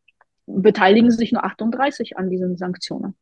beteiligen 0.46 1.12
sich 1.12 1.32
nur 1.32 1.44
38 1.44 2.18
an 2.18 2.30
diesen 2.30 2.58
Sanktionen. 2.58 3.16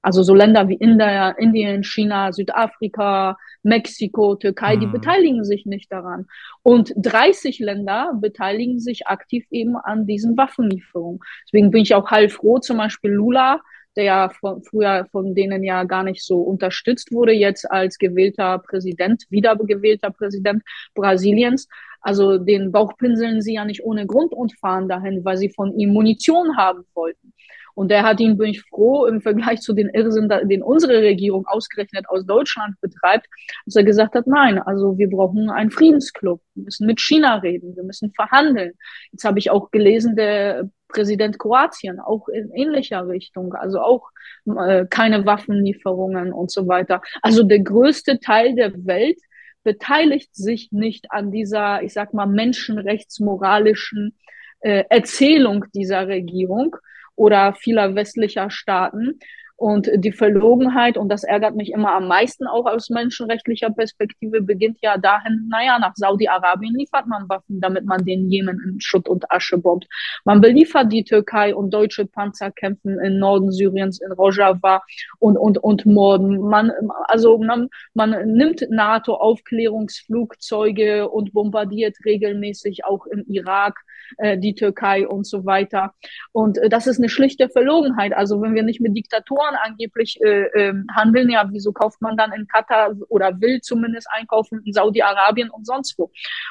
Also 0.00 0.22
so 0.22 0.32
Länder 0.32 0.68
wie 0.68 0.76
India, 0.76 1.30
Indien, 1.30 1.82
China, 1.82 2.32
Südafrika, 2.32 3.36
Mexiko, 3.62 4.36
Türkei, 4.36 4.76
mhm. 4.76 4.80
die 4.80 4.86
beteiligen 4.86 5.44
sich 5.44 5.66
nicht 5.66 5.90
daran. 5.90 6.26
Und 6.62 6.92
30 6.96 7.58
Länder 7.58 8.12
beteiligen 8.14 8.78
sich 8.78 9.08
aktiv 9.08 9.46
eben 9.50 9.76
an 9.76 10.06
diesen 10.06 10.36
Waffenlieferungen. 10.36 11.20
Deswegen 11.46 11.70
bin 11.70 11.82
ich 11.82 11.94
auch 11.94 12.10
heilfroh, 12.10 12.58
zum 12.58 12.78
Beispiel 12.78 13.10
Lula, 13.10 13.60
der 13.98 14.04
ja 14.04 14.28
von, 14.28 14.62
früher 14.62 15.06
von 15.10 15.34
denen 15.34 15.64
ja 15.64 15.82
gar 15.82 16.04
nicht 16.04 16.24
so 16.24 16.40
unterstützt 16.40 17.12
wurde, 17.12 17.32
jetzt 17.32 17.68
als 17.70 17.98
gewählter 17.98 18.58
Präsident, 18.60 19.24
wiedergewählter 19.28 20.10
Präsident 20.10 20.62
Brasiliens, 20.94 21.68
also 22.00 22.38
den 22.38 22.70
Bauch 22.70 22.96
pinseln 22.96 23.42
sie 23.42 23.54
ja 23.54 23.64
nicht 23.64 23.82
ohne 23.82 24.06
Grund 24.06 24.32
und 24.32 24.56
fahren 24.58 24.88
dahin, 24.88 25.24
weil 25.24 25.36
sie 25.36 25.50
von 25.50 25.76
ihm 25.76 25.92
Munition 25.92 26.56
haben 26.56 26.84
wollten. 26.94 27.34
Und 27.78 27.92
der 27.92 28.02
hat 28.02 28.18
ihn, 28.18 28.36
bin 28.36 28.50
ich 28.50 28.62
froh, 28.62 29.06
im 29.06 29.20
Vergleich 29.20 29.60
zu 29.60 29.72
den 29.72 29.88
Irrsinn, 29.90 30.28
den 30.28 30.64
unsere 30.64 31.00
Regierung 31.00 31.46
ausgerechnet 31.46 32.08
aus 32.08 32.26
Deutschland 32.26 32.74
betreibt, 32.80 33.28
dass 33.66 33.76
er 33.76 33.84
gesagt 33.84 34.16
hat, 34.16 34.26
nein, 34.26 34.58
also 34.58 34.98
wir 34.98 35.08
brauchen 35.08 35.48
einen 35.48 35.70
Friedensclub, 35.70 36.40
wir 36.56 36.64
müssen 36.64 36.88
mit 36.88 37.00
China 37.00 37.36
reden, 37.36 37.76
wir 37.76 37.84
müssen 37.84 38.12
verhandeln. 38.14 38.72
Jetzt 39.12 39.22
habe 39.22 39.38
ich 39.38 39.52
auch 39.52 39.70
gelesen, 39.70 40.16
der 40.16 40.68
Präsident 40.88 41.38
Kroatien, 41.38 42.00
auch 42.00 42.26
in 42.26 42.50
ähnlicher 42.50 43.06
Richtung, 43.06 43.54
also 43.54 43.78
auch 43.78 44.10
äh, 44.46 44.84
keine 44.90 45.24
Waffenlieferungen 45.24 46.32
und 46.32 46.50
so 46.50 46.66
weiter. 46.66 47.00
Also 47.22 47.44
der 47.44 47.60
größte 47.60 48.18
Teil 48.18 48.56
der 48.56 48.72
Welt 48.86 49.20
beteiligt 49.62 50.34
sich 50.34 50.72
nicht 50.72 51.12
an 51.12 51.30
dieser, 51.30 51.80
ich 51.84 51.92
sag 51.92 52.12
mal, 52.12 52.26
menschenrechtsmoralischen 52.26 54.18
äh, 54.62 54.82
Erzählung 54.90 55.64
dieser 55.72 56.08
Regierung 56.08 56.74
oder 57.18 57.54
vieler 57.54 57.94
westlicher 57.94 58.50
Staaten. 58.50 59.18
Und 59.60 59.90
die 59.92 60.12
Verlogenheit, 60.12 60.96
und 60.96 61.08
das 61.08 61.24
ärgert 61.24 61.56
mich 61.56 61.72
immer 61.72 61.92
am 61.92 62.06
meisten 62.06 62.46
auch 62.46 62.66
aus 62.66 62.90
menschenrechtlicher 62.90 63.70
Perspektive, 63.70 64.40
beginnt 64.40 64.78
ja 64.82 64.98
dahin, 64.98 65.48
naja, 65.50 65.80
nach 65.80 65.96
Saudi-Arabien 65.96 66.76
liefert 66.76 67.08
man 67.08 67.28
Waffen, 67.28 67.60
damit 67.60 67.84
man 67.84 68.04
den 68.04 68.30
Jemen 68.30 68.60
in 68.64 68.80
Schutt 68.80 69.08
und 69.08 69.28
Asche 69.32 69.58
bombt. 69.58 69.88
Man 70.24 70.40
beliefert 70.40 70.92
die 70.92 71.02
Türkei 71.02 71.56
und 71.56 71.74
deutsche 71.74 72.06
Panzer 72.06 72.52
kämpfen 72.52 73.00
in 73.00 73.18
Norden 73.18 73.50
Syriens, 73.50 74.00
in 74.00 74.12
Rojava 74.12 74.80
und, 75.18 75.36
und, 75.36 75.58
und 75.58 75.84
morden. 75.86 76.38
Man, 76.38 76.70
also 77.08 77.38
man, 77.38 77.68
man 77.94 78.32
nimmt 78.32 78.64
NATO-Aufklärungsflugzeuge 78.70 81.08
und 81.08 81.32
bombardiert 81.32 81.96
regelmäßig 82.04 82.84
auch 82.84 83.06
im 83.06 83.24
Irak 83.26 83.80
äh, 84.16 84.38
die 84.38 84.54
Türkei 84.54 85.06
und 85.06 85.26
so 85.26 85.44
weiter. 85.44 85.94
Und 86.32 86.58
äh, 86.58 86.68
das 86.68 86.86
ist 86.86 86.98
eine 86.98 87.08
schlichte 87.08 87.48
Verlogenheit. 87.48 88.12
Also 88.12 88.40
wenn 88.40 88.54
wir 88.54 88.62
nicht 88.62 88.80
mit 88.80 88.96
Diktatoren 88.96 89.56
angeblich 89.62 90.18
äh, 90.22 90.46
äh, 90.46 90.74
handeln, 90.94 91.30
ja, 91.30 91.48
wieso 91.52 91.72
kauft 91.72 92.00
man 92.00 92.16
dann 92.16 92.32
in 92.32 92.46
Katar 92.46 92.94
oder 93.08 93.40
will 93.40 93.60
zumindest 93.60 94.08
einkaufen 94.10 94.62
in 94.64 94.72
Saudi-Arabien 94.72 95.50
und 95.50 95.66
sonst 95.66 95.98
wo? 95.98 96.04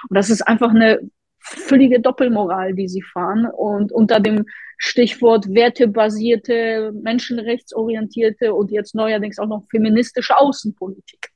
Und 0.09 0.15
das 0.15 0.29
ist 0.29 0.41
einfach 0.41 0.69
eine 0.69 0.99
völlige 1.39 1.99
Doppelmoral, 1.99 2.73
die 2.73 2.87
sie 2.87 3.01
fahren 3.01 3.45
und 3.45 3.91
unter 3.91 4.19
dem 4.19 4.45
Stichwort 4.77 5.47
wertebasierte, 5.53 6.91
menschenrechtsorientierte 6.93 8.53
und 8.53 8.71
jetzt 8.71 8.95
neuerdings 8.95 9.39
auch 9.39 9.47
noch 9.47 9.65
feministische 9.69 10.37
Außenpolitik. 10.37 11.31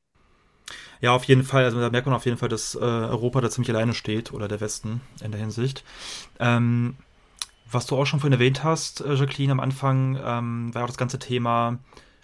Ja, 1.01 1.13
auf 1.13 1.23
jeden 1.25 1.43
Fall. 1.43 1.63
Also 1.63 1.79
da 1.79 1.89
merkt 1.89 2.07
man 2.07 2.15
auf 2.15 2.25
jeden 2.25 2.37
Fall, 2.37 2.49
dass 2.49 2.75
äh, 2.75 2.79
Europa 2.79 3.41
da 3.41 3.49
ziemlich 3.49 3.69
alleine 3.69 3.93
steht 3.93 4.33
oder 4.33 4.47
der 4.47 4.61
Westen 4.61 5.01
in 5.23 5.31
der 5.31 5.39
Hinsicht. 5.39 5.83
Ähm, 6.39 6.95
was 7.71 7.85
du 7.85 7.95
auch 7.97 8.05
schon 8.05 8.19
vorhin 8.19 8.33
erwähnt 8.33 8.63
hast, 8.63 9.01
äh, 9.01 9.13
Jacqueline, 9.13 9.51
am 9.51 9.59
Anfang, 9.59 10.19
ähm, 10.23 10.73
war 10.73 10.83
auch 10.83 10.87
das 10.87 10.97
ganze 10.97 11.19
Thema 11.19 11.79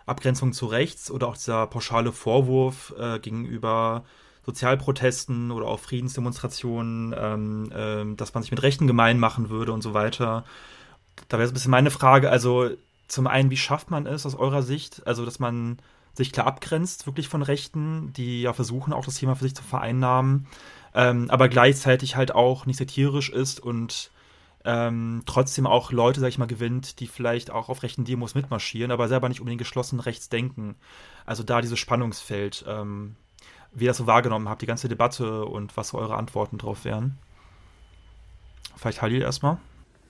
Abgrenzung 0.06 0.54
zu 0.54 0.66
rechts 0.68 1.12
oder 1.12 1.28
auch 1.28 1.36
dieser 1.38 1.68
pauschale 1.68 2.12
Vorwurf 2.12 2.94
äh, 3.00 3.20
gegenüber 3.20 4.06
Sozialprotesten 4.46 5.52
oder 5.52 5.68
auch 5.68 5.80
Friedensdemonstrationen, 5.80 7.14
ähm, 7.18 7.72
äh, 7.72 8.16
dass 8.16 8.34
man 8.34 8.44
sich 8.44 8.52
mit 8.52 8.64
Rechten 8.64 8.88
gemein 8.88 9.20
machen 9.20 9.50
würde 9.50 9.74
und 9.74 9.82
so 9.82 9.94
weiter. 9.94 10.46
Da 11.28 11.38
wäre 11.38 11.48
so 11.48 11.52
ein 11.52 11.56
bisschen 11.56 11.72
meine 11.72 11.92
Frage, 11.92 12.30
also 12.30 12.70
zum 13.08 13.28
einen, 13.28 13.50
wie 13.50 13.58
schafft 13.58 13.92
man 13.92 14.06
es 14.06 14.26
aus 14.26 14.36
eurer 14.36 14.64
Sicht, 14.64 15.06
also 15.06 15.26
dass 15.26 15.40
man 15.40 15.80
sich 16.18 16.32
klar 16.32 16.48
abgrenzt, 16.48 17.06
wirklich 17.06 17.28
von 17.28 17.42
Rechten, 17.42 18.12
die 18.14 18.42
ja 18.42 18.54
versuchen, 18.54 18.94
auch 18.94 19.06
das 19.06 19.16
Thema 19.16 19.36
für 19.36 19.44
sich 19.44 19.56
zu 19.56 19.64
vereinnahmen, 19.64 20.48
ähm, 20.94 21.30
aber 21.30 21.48
gleichzeitig 21.48 22.16
halt 22.16 22.34
auch 22.34 22.66
nicht 22.66 22.78
satirisch 22.78 23.30
ist 23.30 23.60
und 23.60 24.12
ähm, 24.66 25.24
trotzdem 25.26 25.66
auch 25.66 25.94
Leute, 25.94 26.20
sag 26.20 26.28
ich 26.28 26.38
mal, 26.38 26.46
gewinnt, 26.46 27.00
die 27.00 27.08
vielleicht 27.08 27.52
auch 27.52 27.70
auf 27.70 27.84
rechten 27.84 28.04
Demos 28.04 28.36
mitmarschieren, 28.36 28.92
aber 28.92 29.08
selber 29.08 29.30
nicht 29.30 29.40
unbedingt 29.40 29.60
geschlossen 29.60 30.02
rechts 30.02 30.28
denken. 30.28 30.76
Also 31.26 31.44
da 31.44 31.62
dieses 31.62 31.80
Spannungsfeld, 31.80 32.66
ähm, 32.68 33.16
wie 33.72 33.86
ihr 33.86 33.92
das 33.92 33.98
so 33.98 34.08
wahrgenommen 34.08 34.50
habt, 34.50 34.62
die 34.62 34.66
ganze 34.66 34.90
Debatte 34.90 35.46
und 35.46 35.78
was 35.78 35.90
so 35.90 35.98
eure 35.98 36.16
Antworten 36.16 36.58
drauf 36.58 36.84
wären. 36.84 37.18
Vielleicht 38.76 39.02
Halil 39.02 39.22
erstmal. 39.22 39.58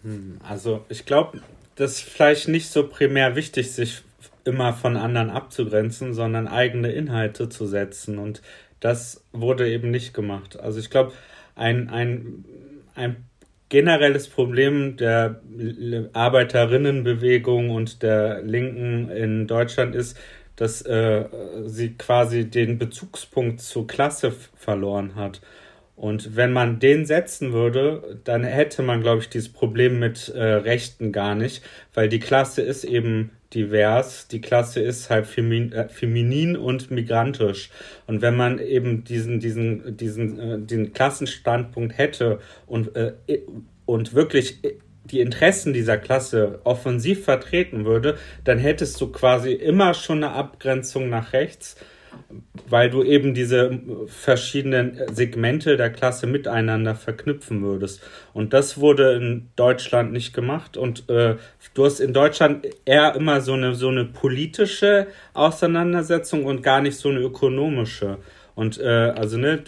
Hm, 0.01 0.39
also 0.41 0.85
ich 0.89 1.05
glaube, 1.05 1.41
das 1.75 1.91
ist 1.91 2.01
vielleicht 2.01 2.47
nicht 2.47 2.69
so 2.69 2.87
primär 2.87 3.35
wichtig, 3.35 3.71
sich 3.71 4.03
immer 4.47 4.73
von 4.73 4.97
anderen 4.97 5.29
abzugrenzen, 5.29 6.13
sondern 6.13 6.47
eigene 6.47 6.91
Inhalte 6.91 7.49
zu 7.49 7.67
setzen. 7.67 8.17
Und 8.17 8.41
das 8.79 9.23
wurde 9.31 9.69
eben 9.69 9.91
nicht 9.91 10.13
gemacht. 10.13 10.59
Also 10.59 10.79
ich 10.79 10.89
glaube, 10.89 11.11
ein, 11.55 11.89
ein, 11.89 12.45
ein 12.95 13.17
generelles 13.69 14.27
Problem 14.27 14.95
der 14.97 15.41
Arbeiterinnenbewegung 16.13 17.69
und 17.69 18.01
der 18.01 18.41
Linken 18.41 19.09
in 19.09 19.47
Deutschland 19.47 19.93
ist, 19.95 20.17
dass 20.55 20.81
äh, 20.83 21.25
sie 21.65 21.93
quasi 21.93 22.49
den 22.49 22.79
Bezugspunkt 22.79 23.61
zur 23.61 23.85
Klasse 23.85 24.33
verloren 24.55 25.15
hat. 25.15 25.41
Und 25.95 26.35
wenn 26.35 26.53
man 26.53 26.79
den 26.79 27.05
setzen 27.05 27.53
würde, 27.53 28.19
dann 28.23 28.43
hätte 28.43 28.83
man, 28.83 29.01
glaube 29.01 29.21
ich, 29.21 29.29
dieses 29.29 29.49
Problem 29.51 29.99
mit 29.99 30.29
äh, 30.29 30.43
Rechten 30.43 31.11
gar 31.11 31.35
nicht, 31.35 31.63
weil 31.93 32.07
die 32.07 32.19
Klasse 32.19 32.61
ist 32.61 32.83
eben 32.83 33.31
divers. 33.53 34.27
Die 34.27 34.41
Klasse 34.41 34.81
ist 34.81 35.09
halt 35.09 35.27
femin, 35.27 35.71
äh, 35.71 35.89
feminin 35.89 36.57
und 36.57 36.91
migrantisch. 36.91 37.69
Und 38.05 38.21
wenn 38.21 38.35
man 38.35 38.59
eben 38.59 39.03
diesen, 39.03 39.39
diesen, 39.39 39.97
diesen, 39.97 40.39
äh, 40.39 40.59
den 40.59 40.93
Klassenstandpunkt 40.93 41.97
hätte 41.97 42.39
und, 42.65 42.95
äh, 42.95 43.13
und 43.85 44.13
wirklich 44.13 44.59
die 45.05 45.21
Interessen 45.21 45.73
dieser 45.73 45.97
Klasse 45.97 46.59
offensiv 46.65 47.23
vertreten 47.23 47.85
würde, 47.85 48.17
dann 48.43 48.57
hättest 48.57 48.99
du 48.99 49.11
quasi 49.11 49.53
immer 49.53 49.93
schon 49.93 50.23
eine 50.23 50.33
Abgrenzung 50.33 51.09
nach 51.09 51.33
rechts 51.33 51.77
weil 52.69 52.89
du 52.89 53.03
eben 53.03 53.33
diese 53.33 53.79
verschiedenen 54.07 55.01
Segmente 55.13 55.77
der 55.77 55.89
Klasse 55.89 56.27
miteinander 56.27 56.95
verknüpfen 56.95 57.61
würdest. 57.61 58.01
Und 58.33 58.53
das 58.53 58.79
wurde 58.79 59.13
in 59.13 59.49
Deutschland 59.55 60.11
nicht 60.11 60.33
gemacht. 60.33 60.77
Und 60.77 61.09
äh, 61.09 61.35
du 61.73 61.85
hast 61.85 61.99
in 61.99 62.13
Deutschland 62.13 62.67
eher 62.85 63.15
immer 63.15 63.41
so 63.41 63.53
eine, 63.53 63.75
so 63.75 63.89
eine 63.89 64.05
politische 64.05 65.07
Auseinandersetzung 65.33 66.45
und 66.45 66.63
gar 66.63 66.81
nicht 66.81 66.97
so 66.97 67.09
eine 67.09 67.19
ökonomische. 67.19 68.17
Und 68.55 68.79
äh, 68.79 69.13
also 69.15 69.37
ne, 69.37 69.63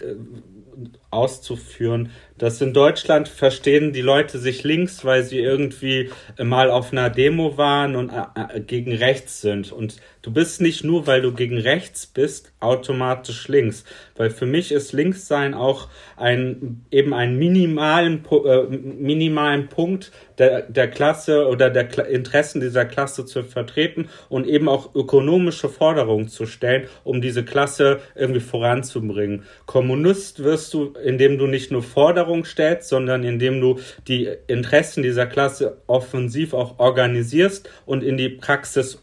auszuführen, 1.10 2.10
dass 2.40 2.58
in 2.62 2.72
Deutschland 2.72 3.28
verstehen 3.28 3.92
die 3.92 4.00
Leute 4.00 4.38
sich 4.38 4.64
links, 4.64 5.04
weil 5.04 5.22
sie 5.24 5.38
irgendwie 5.38 6.10
mal 6.42 6.70
auf 6.70 6.90
einer 6.90 7.10
Demo 7.10 7.58
waren 7.58 7.96
und 7.96 8.10
äh, 8.10 8.56
äh, 8.56 8.60
gegen 8.60 8.94
rechts 8.94 9.42
sind. 9.42 9.70
Und 9.72 9.96
du 10.22 10.32
bist 10.32 10.62
nicht 10.62 10.82
nur, 10.82 11.06
weil 11.06 11.20
du 11.20 11.34
gegen 11.34 11.58
rechts 11.58 12.06
bist, 12.06 12.52
automatisch 12.58 13.46
links. 13.48 13.84
Weil 14.16 14.30
für 14.30 14.46
mich 14.46 14.72
ist 14.72 14.94
Linkssein 14.94 15.52
auch 15.52 15.88
ein, 16.16 16.86
eben 16.90 17.12
einen 17.12 17.38
minimalen, 17.38 18.24
äh, 18.30 18.62
minimalen 18.62 19.68
Punkt 19.68 20.10
der, 20.38 20.62
der 20.62 20.88
Klasse 20.88 21.46
oder 21.46 21.68
der 21.68 22.06
Interessen 22.06 22.62
dieser 22.62 22.86
Klasse 22.86 23.26
zu 23.26 23.42
vertreten 23.42 24.08
und 24.30 24.46
eben 24.46 24.66
auch 24.66 24.94
ökonomische 24.94 25.68
Forderungen 25.68 26.28
zu 26.28 26.46
stellen, 26.46 26.88
um 27.04 27.20
diese 27.20 27.44
Klasse 27.44 28.00
irgendwie 28.14 28.40
voranzubringen. 28.40 29.44
Kommunist 29.66 30.42
wirst 30.42 30.72
du, 30.72 30.94
indem 31.04 31.36
du 31.36 31.46
nicht 31.46 31.70
nur 31.70 31.82
Forderungen 31.82 32.29
stellst, 32.44 32.88
sondern 32.88 33.24
indem 33.24 33.60
du 33.60 33.78
die 34.08 34.28
Interessen 34.46 35.02
dieser 35.02 35.26
Klasse 35.26 35.78
offensiv 35.86 36.54
auch 36.54 36.78
organisierst 36.78 37.68
und 37.86 38.02
in 38.02 38.16
die 38.16 38.28
Praxis 38.28 38.98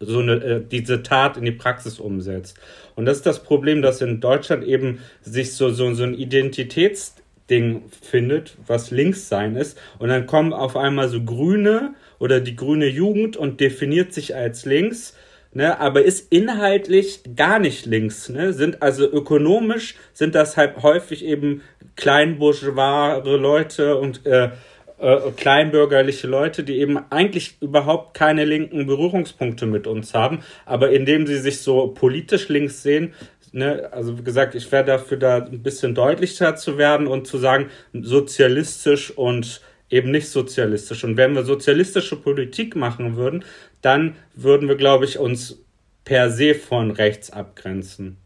so 0.00 0.18
eine, 0.18 0.32
äh, 0.34 0.62
diese 0.70 1.02
Tat 1.02 1.36
in 1.36 1.44
die 1.44 1.52
Praxis 1.52 1.98
umsetzt. 1.98 2.58
Und 2.94 3.06
das 3.06 3.18
ist 3.18 3.26
das 3.26 3.42
Problem, 3.42 3.82
dass 3.82 4.00
in 4.00 4.20
Deutschland 4.20 4.64
eben 4.64 5.00
sich 5.22 5.54
so, 5.54 5.70
so, 5.70 5.92
so 5.94 6.02
ein 6.02 6.14
Identitätsding 6.14 7.82
findet, 8.02 8.56
was 8.66 8.90
links 8.90 9.28
sein 9.28 9.56
ist. 9.56 9.78
Und 9.98 10.08
dann 10.08 10.26
kommen 10.26 10.52
auf 10.52 10.76
einmal 10.76 11.08
so 11.08 11.22
Grüne 11.22 11.94
oder 12.18 12.40
die 12.40 12.56
grüne 12.56 12.86
Jugend 12.86 13.36
und 13.36 13.60
definiert 13.60 14.12
sich 14.12 14.34
als 14.34 14.64
links 14.64 15.15
ne, 15.56 15.80
aber 15.80 16.02
ist 16.02 16.30
inhaltlich 16.30 17.22
gar 17.34 17.58
nicht 17.58 17.86
links, 17.86 18.28
ne, 18.28 18.52
sind 18.52 18.82
also 18.82 19.10
ökonomisch 19.10 19.94
sind 20.12 20.34
das 20.34 20.58
halt 20.58 20.82
häufig 20.82 21.24
eben 21.24 21.62
kleinbourgeoise 21.96 23.36
Leute 23.36 23.96
und 23.96 24.26
äh, 24.26 24.50
äh, 24.98 25.18
kleinbürgerliche 25.34 26.26
Leute, 26.26 26.62
die 26.62 26.76
eben 26.76 26.98
eigentlich 27.08 27.56
überhaupt 27.62 28.12
keine 28.12 28.44
linken 28.44 28.86
Berührungspunkte 28.86 29.64
mit 29.64 29.86
uns 29.86 30.12
haben, 30.12 30.40
aber 30.66 30.90
indem 30.90 31.26
sie 31.26 31.38
sich 31.38 31.62
so 31.62 31.88
politisch 31.88 32.50
links 32.50 32.82
sehen, 32.82 33.14
ne, 33.52 33.88
also 33.92 34.18
wie 34.18 34.24
gesagt, 34.24 34.54
ich 34.54 34.70
wäre 34.70 34.84
dafür 34.84 35.16
da 35.16 35.38
ein 35.38 35.62
bisschen 35.62 35.94
deutlicher 35.94 36.56
zu 36.56 36.76
werden 36.76 37.06
und 37.06 37.26
zu 37.26 37.38
sagen, 37.38 37.70
sozialistisch 37.94 39.10
und 39.10 39.62
eben 39.90 40.10
nicht 40.10 40.28
sozialistisch. 40.28 41.04
Und 41.04 41.16
wenn 41.16 41.34
wir 41.34 41.44
sozialistische 41.44 42.16
Politik 42.16 42.76
machen 42.76 43.16
würden, 43.16 43.44
dann 43.86 44.16
würden 44.34 44.68
wir, 44.68 44.76
glaube 44.76 45.04
ich, 45.04 45.18
uns 45.18 45.64
per 46.04 46.30
se 46.30 46.54
von 46.54 46.90
rechts 46.90 47.30
abgrenzen. 47.30 48.16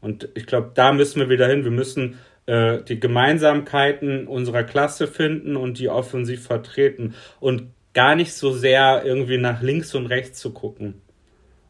Und 0.00 0.30
ich 0.34 0.46
glaube, 0.46 0.72
da 0.74 0.92
müssen 0.92 1.20
wir 1.20 1.28
wieder 1.28 1.46
hin. 1.46 1.64
Wir 1.64 1.70
müssen 1.70 2.18
äh, 2.46 2.82
die 2.82 2.98
Gemeinsamkeiten 2.98 4.26
unserer 4.26 4.64
Klasse 4.64 5.06
finden 5.06 5.56
und 5.56 5.78
die 5.78 5.90
offensiv 5.90 6.46
vertreten. 6.46 7.14
Und 7.38 7.68
gar 7.92 8.14
nicht 8.16 8.32
so 8.32 8.52
sehr 8.52 9.02
irgendwie 9.04 9.38
nach 9.38 9.60
links 9.62 9.94
und 9.94 10.06
rechts 10.06 10.40
zu 10.40 10.52
gucken. 10.52 11.02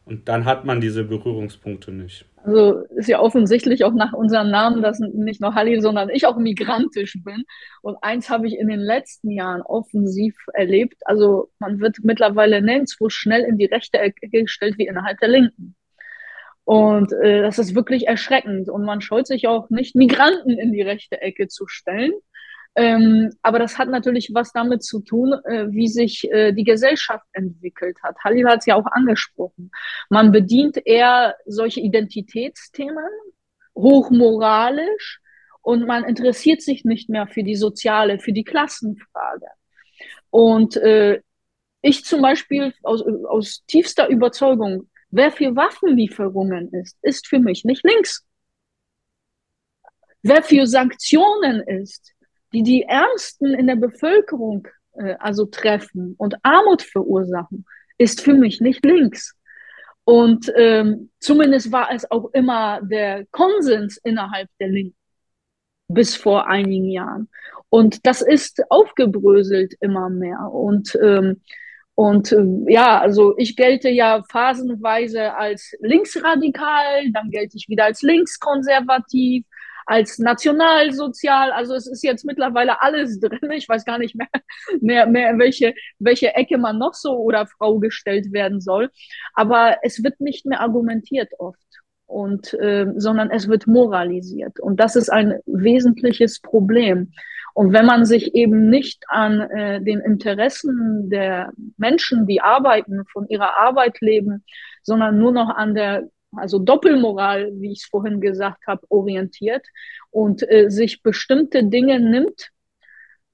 Und 0.05 0.29
dann 0.29 0.45
hat 0.45 0.63
man 0.63 0.79
diese 0.79 1.03
Berührungspunkte 1.03 1.91
nicht. 1.91 2.25
Also 2.45 2.81
ist 2.95 3.09
ja 3.09 3.19
offensichtlich 3.19 3.83
auch 3.85 3.93
nach 3.93 4.13
unserem 4.13 4.51
Namen, 4.51 4.83
dass 4.83 4.99
nicht 4.99 5.41
nur 5.41 5.55
Halli, 5.55 5.81
sondern 5.81 6.09
ich 6.11 6.27
auch 6.27 6.37
migrantisch 6.37 7.17
bin. 7.23 7.43
Und 7.81 7.97
eins 8.03 8.29
habe 8.29 8.47
ich 8.47 8.59
in 8.59 8.67
den 8.67 8.79
letzten 8.79 9.31
Jahren 9.31 9.63
offensiv 9.63 10.35
erlebt. 10.53 11.01
Also 11.05 11.49
man 11.57 11.79
wird 11.79 11.97
mittlerweile 12.03 12.61
nirgendwo 12.61 13.09
schnell 13.09 13.41
in 13.41 13.57
die 13.57 13.65
rechte 13.65 13.97
Ecke 13.97 14.29
gestellt 14.29 14.77
wie 14.77 14.85
innerhalb 14.85 15.19
der 15.19 15.29
Linken. 15.29 15.75
Und 16.65 17.13
äh, 17.13 17.41
das 17.41 17.57
ist 17.57 17.73
wirklich 17.73 18.07
erschreckend. 18.07 18.69
Und 18.69 18.85
man 18.85 19.01
scheut 19.01 19.25
sich 19.25 19.47
auch 19.47 19.71
nicht, 19.71 19.95
Migranten 19.95 20.51
in 20.51 20.71
die 20.71 20.83
rechte 20.83 21.21
Ecke 21.21 21.47
zu 21.47 21.67
stellen. 21.67 22.13
Ähm, 22.75 23.31
aber 23.41 23.59
das 23.59 23.77
hat 23.77 23.87
natürlich 23.87 24.31
was 24.33 24.51
damit 24.51 24.83
zu 24.83 24.99
tun, 24.99 25.33
äh, 25.45 25.67
wie 25.69 25.87
sich 25.87 26.29
äh, 26.31 26.51
die 26.51 26.65
Gesellschaft 26.65 27.25
entwickelt 27.31 27.97
hat. 28.03 28.17
Halil 28.23 28.47
hat 28.47 28.59
es 28.59 28.65
ja 28.65 28.75
auch 28.75 28.85
angesprochen. 28.87 29.71
Man 30.09 30.31
bedient 30.31 30.85
eher 30.85 31.35
solche 31.45 31.79
Identitätsthemen, 31.79 33.09
hochmoralisch, 33.75 35.21
und 35.61 35.87
man 35.87 36.03
interessiert 36.03 36.61
sich 36.61 36.85
nicht 36.85 37.09
mehr 37.09 37.25
für 37.25 37.41
die 37.41 37.55
soziale, 37.55 38.19
für 38.19 38.33
die 38.33 38.43
Klassenfrage. 38.43 39.47
Und 40.29 40.77
äh, 40.77 41.21
ich 41.81 42.05
zum 42.05 42.21
Beispiel 42.21 42.73
aus, 42.83 43.01
aus 43.27 43.63
tiefster 43.65 44.07
Überzeugung, 44.09 44.89
wer 45.09 45.31
für 45.31 45.55
Waffenlieferungen 45.55 46.71
ist, 46.73 46.97
ist 47.01 47.27
für 47.27 47.39
mich 47.39 47.63
nicht 47.65 47.83
links. 47.83 48.25
Wer 50.21 50.43
für 50.43 50.67
Sanktionen 50.67 51.61
ist, 51.61 52.14
die 52.55 52.63
die 52.63 52.83
Ärmsten 52.83 53.53
in 53.53 53.67
der 53.67 53.75
Bevölkerung 53.75 54.65
äh, 54.93 55.15
also 55.19 55.45
treffen 55.45 56.15
und 56.17 56.35
Armut 56.41 56.81
verursachen, 56.81 57.65
ist 57.97 58.21
für 58.21 58.33
mich 58.33 58.61
nicht 58.61 58.85
links. 58.85 59.35
Und 60.05 60.49
ähm, 60.55 61.09
zumindest 61.19 61.71
war 61.73 61.91
es 61.91 62.09
auch 62.09 62.29
immer 62.33 62.79
der 62.81 63.25
Konsens 63.31 63.97
innerhalb 63.97 64.47
der 64.59 64.69
Linken 64.69 64.95
bis 65.89 66.15
vor 66.15 66.47
einigen 66.47 66.89
Jahren. 66.89 67.29
Und 67.69 68.05
das 68.07 68.21
ist 68.21 68.63
aufgebröselt 68.69 69.73
immer 69.81 70.09
mehr. 70.09 70.49
Und 70.51 70.97
ähm, 71.03 71.41
und 71.95 72.31
äh, 72.33 72.45
ja, 72.67 72.99
also 72.99 73.37
ich 73.37 73.55
gelte 73.55 73.89
ja 73.89 74.21
phasenweise 74.29 75.33
als 75.35 75.73
linksradikal, 75.79 77.11
dann 77.13 77.31
gelte 77.31 77.57
ich 77.57 77.69
wieder 77.69 77.85
als 77.85 78.01
linkskonservativ, 78.01 79.45
als 79.85 80.19
nationalsozial. 80.19 81.51
Also 81.51 81.75
es 81.75 81.87
ist 81.87 82.03
jetzt 82.03 82.25
mittlerweile 82.25 82.81
alles 82.81 83.19
drin. 83.21 83.51
Ich 83.51 83.69
weiß 83.69 83.85
gar 83.85 83.97
nicht 83.97 84.15
mehr, 84.15 84.27
mehr, 84.81 85.07
mehr 85.07 85.37
welche, 85.37 85.73
welche 85.99 86.33
Ecke 86.35 86.57
man 86.57 86.77
noch 86.77 86.93
so 86.93 87.17
oder 87.17 87.47
Frau 87.47 87.79
gestellt 87.79 88.31
werden 88.31 88.61
soll. 88.61 88.89
Aber 89.33 89.77
es 89.83 90.03
wird 90.03 90.19
nicht 90.19 90.45
mehr 90.45 90.61
argumentiert 90.61 91.31
oft. 91.39 91.59
Und, 92.07 92.53
äh, 92.53 92.85
sondern 92.97 93.31
es 93.31 93.47
wird 93.47 93.65
moralisiert. 93.65 94.59
Und 94.59 94.79
das 94.79 94.95
ist 94.95 95.09
ein 95.09 95.39
wesentliches 95.47 96.39
Problem. 96.39 97.11
Und 97.55 97.73
wenn 97.73 97.85
man 97.85 98.05
sich 98.05 98.35
eben 98.35 98.69
nicht 98.69 99.05
an 99.07 99.39
äh, 99.39 99.81
den 99.81 100.01
Interessen 100.01 101.09
der 101.09 101.51
Menschen, 101.77 102.27
die 102.27 102.41
arbeiten, 102.41 103.05
von 103.11 103.27
ihrer 103.27 103.57
Arbeit 103.57 104.01
leben, 104.01 104.43
sondern 104.83 105.17
nur 105.17 105.31
noch 105.31 105.49
an 105.49 105.73
der 105.73 106.09
also 106.37 106.59
Doppelmoral, 106.59 107.51
wie 107.55 107.71
ich 107.71 107.83
es 107.83 107.89
vorhin 107.89 108.21
gesagt 108.21 108.67
habe, 108.67 108.85
orientiert 108.89 109.65
und 110.11 110.49
äh, 110.49 110.69
sich 110.69 111.03
bestimmte 111.03 111.63
Dinge 111.63 111.99
nimmt, 111.99 112.51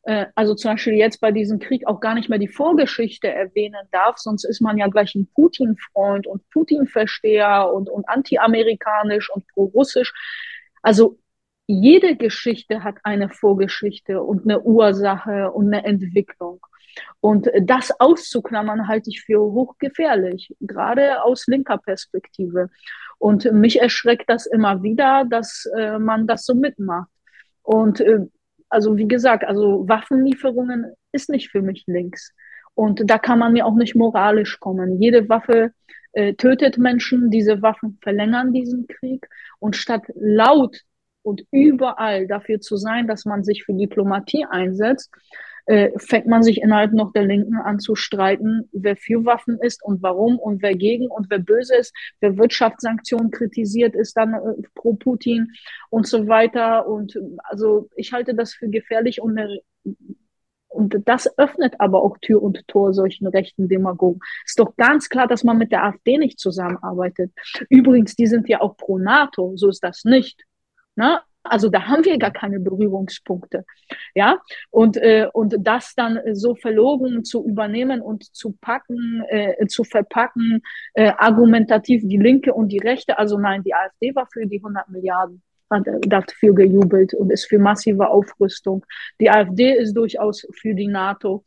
äh, 0.04 0.28
also 0.36 0.56
zum 0.56 0.72
Beispiel 0.72 0.94
jetzt 0.94 1.20
bei 1.22 1.32
diesem 1.32 1.60
Krieg 1.60 1.86
auch 1.88 2.00
gar 2.00 2.16
nicht 2.16 2.30
mehr 2.30 2.40
die 2.40 2.48
Vorgeschichte 2.48 3.28
erwähnen 3.28 3.88
darf, 3.92 4.18
sonst 4.18 4.44
ist 4.46 4.62
man 4.62 4.78
ja 4.78 4.88
gleich 4.88 5.16
ein 5.16 5.28
Putin-Freund 5.34 6.28
und 6.28 6.50
Putin-Versteher 6.50 7.72
und, 7.74 7.90
und 7.90 8.08
anti-amerikanisch 8.10 9.30
und 9.34 9.48
pro-russisch. 9.48 10.14
Also 10.82 11.20
jede 11.68 12.16
Geschichte 12.16 12.84
hat 12.84 12.96
eine 13.04 13.30
Vorgeschichte 13.30 14.22
und 14.22 14.44
eine 14.44 14.62
Ursache 14.62 15.52
und 15.52 15.68
eine 15.68 15.86
Entwicklung. 15.86 16.60
Und 17.20 17.50
das 17.62 17.92
auszuklammern 18.00 18.88
halte 18.88 19.10
ich 19.10 19.22
für 19.22 19.40
hochgefährlich, 19.40 20.56
gerade 20.60 21.24
aus 21.24 21.48
linker 21.48 21.78
Perspektive. 21.78 22.70
Und 23.20 23.52
mich 23.52 23.80
erschreckt 23.80 24.30
das 24.30 24.46
immer 24.46 24.82
wieder, 24.82 25.26
dass 25.30 25.68
äh, 25.78 26.00
man 26.00 26.28
das 26.28 26.46
so 26.46 26.56
mitmacht. 26.56 27.10
Und 27.62 28.02
äh, 28.02 28.20
also 28.70 28.98
wie 28.98 29.08
gesagt, 29.08 29.44
also 29.44 29.88
Waffenlieferungen 29.88 30.94
ist 31.12 31.30
nicht 31.30 31.50
für 31.50 31.62
mich 31.62 31.84
links. 31.88 32.34
Und 32.74 33.10
da 33.10 33.18
kann 33.18 33.40
man 33.40 33.54
mir 33.54 33.66
auch 33.66 33.76
nicht 33.76 33.96
moralisch 33.96 34.60
kommen. 34.60 35.02
Jede 35.02 35.28
Waffe 35.30 35.74
äh, 36.14 36.34
tötet 36.34 36.78
Menschen, 36.78 37.30
diese 37.30 37.62
Waffen 37.62 38.00
verlängern 38.02 38.54
diesen 38.54 38.88
Krieg. 38.88 39.28
Und 39.60 39.76
statt 39.76 40.04
laut 40.16 40.82
und 41.22 41.44
überall 41.52 42.28
dafür 42.28 42.60
zu 42.60 42.78
sein, 42.78 43.08
dass 43.08 43.26
man 43.26 43.44
sich 43.44 43.64
für 43.64 43.74
Diplomatie 43.74 44.46
einsetzt, 44.50 45.12
äh, 45.66 45.92
fängt 45.98 46.28
man 46.28 46.44
sich 46.44 46.62
innerhalb 46.62 46.94
noch 46.94 47.14
der 47.14 47.24
Linken 47.24 47.56
an 47.56 47.80
zu 47.80 47.96
streiten, 47.96 48.70
wer 48.72 48.96
für 48.96 49.26
Waffen 49.26 49.60
ist 49.62 49.84
und 49.84 50.02
warum 50.02 50.40
und 50.40 50.62
wer 50.62 50.76
gegen 50.76 51.08
und 51.08 51.30
wer 51.30 51.40
böse 51.40 51.76
ist, 51.76 51.94
wer 52.20 52.38
Wirtschaftssanktionen 52.38 53.32
kritisiert, 53.32 53.96
ist 53.96 54.18
dann 54.18 54.34
äh, 54.34 54.62
pro 54.76 54.94
Putin 54.94 55.52
und 55.90 56.08
so 56.08 56.28
weiter. 56.28 56.88
Und 56.88 57.18
also 57.44 57.90
ich 57.96 58.14
halte 58.14 58.34
das 58.36 58.54
für 58.54 58.70
gefährlich 58.70 59.22
und 59.22 59.38
eine 59.38 59.60
und 60.72 60.96
das 61.06 61.38
öffnet 61.38 61.76
aber 61.80 62.02
auch 62.02 62.18
Tür 62.20 62.42
und 62.42 62.66
Tor 62.68 62.94
solchen 62.94 63.28
rechten 63.28 63.68
Demagogen. 63.68 64.22
Ist 64.46 64.58
doch 64.58 64.74
ganz 64.78 65.10
klar, 65.10 65.28
dass 65.28 65.44
man 65.44 65.58
mit 65.58 65.72
der 65.72 65.84
AfD 65.84 66.18
nicht 66.18 66.40
zusammenarbeitet. 66.40 67.34
Übrigens, 67.70 68.16
die 68.16 68.28
sind 68.28 68.48
ja 68.48 68.62
auch 68.62 68.78
pro 68.78 68.98
NATO, 68.98 69.54
so 69.58 69.68
ist 69.68 69.84
das 69.84 70.06
nicht. 70.06 70.46
Ne? 70.96 71.20
Also 71.44 71.70
da 71.70 71.88
haben 71.88 72.06
wir 72.06 72.18
gar 72.18 72.32
keine 72.32 72.60
Berührungspunkte. 72.60 73.66
Ja, 74.14 74.40
und, 74.70 74.98
äh, 74.98 75.28
und 75.34 75.56
das 75.60 75.96
dann 75.96 76.20
so 76.34 76.56
verlogen 76.56 77.24
zu 77.24 77.46
übernehmen 77.46 78.02
und 78.02 78.24
zu 78.36 78.52
packen, 78.62 79.24
äh, 79.30 79.66
zu 79.68 79.84
verpacken, 79.84 80.62
äh, 80.94 81.12
argumentativ 81.18 82.04
die 82.06 82.18
Linke 82.18 82.54
und 82.54 82.70
die 82.70 82.80
Rechte. 82.80 83.18
Also 83.18 83.38
nein, 83.40 83.64
die 83.64 83.74
AfD 83.74 84.14
war 84.16 84.28
für 84.32 84.46
die 84.46 84.62
100 84.62 84.90
Milliarden 84.90 85.42
hat 85.72 85.88
dafür 86.02 86.54
gejubelt 86.54 87.14
und 87.14 87.32
ist 87.32 87.46
für 87.46 87.58
massive 87.58 88.10
Aufrüstung. 88.10 88.86
Die 89.22 89.30
AfD 89.30 89.74
ist 89.74 89.94
durchaus 89.94 90.46
für 90.52 90.74
die 90.76 90.88
NATO. 90.88 91.46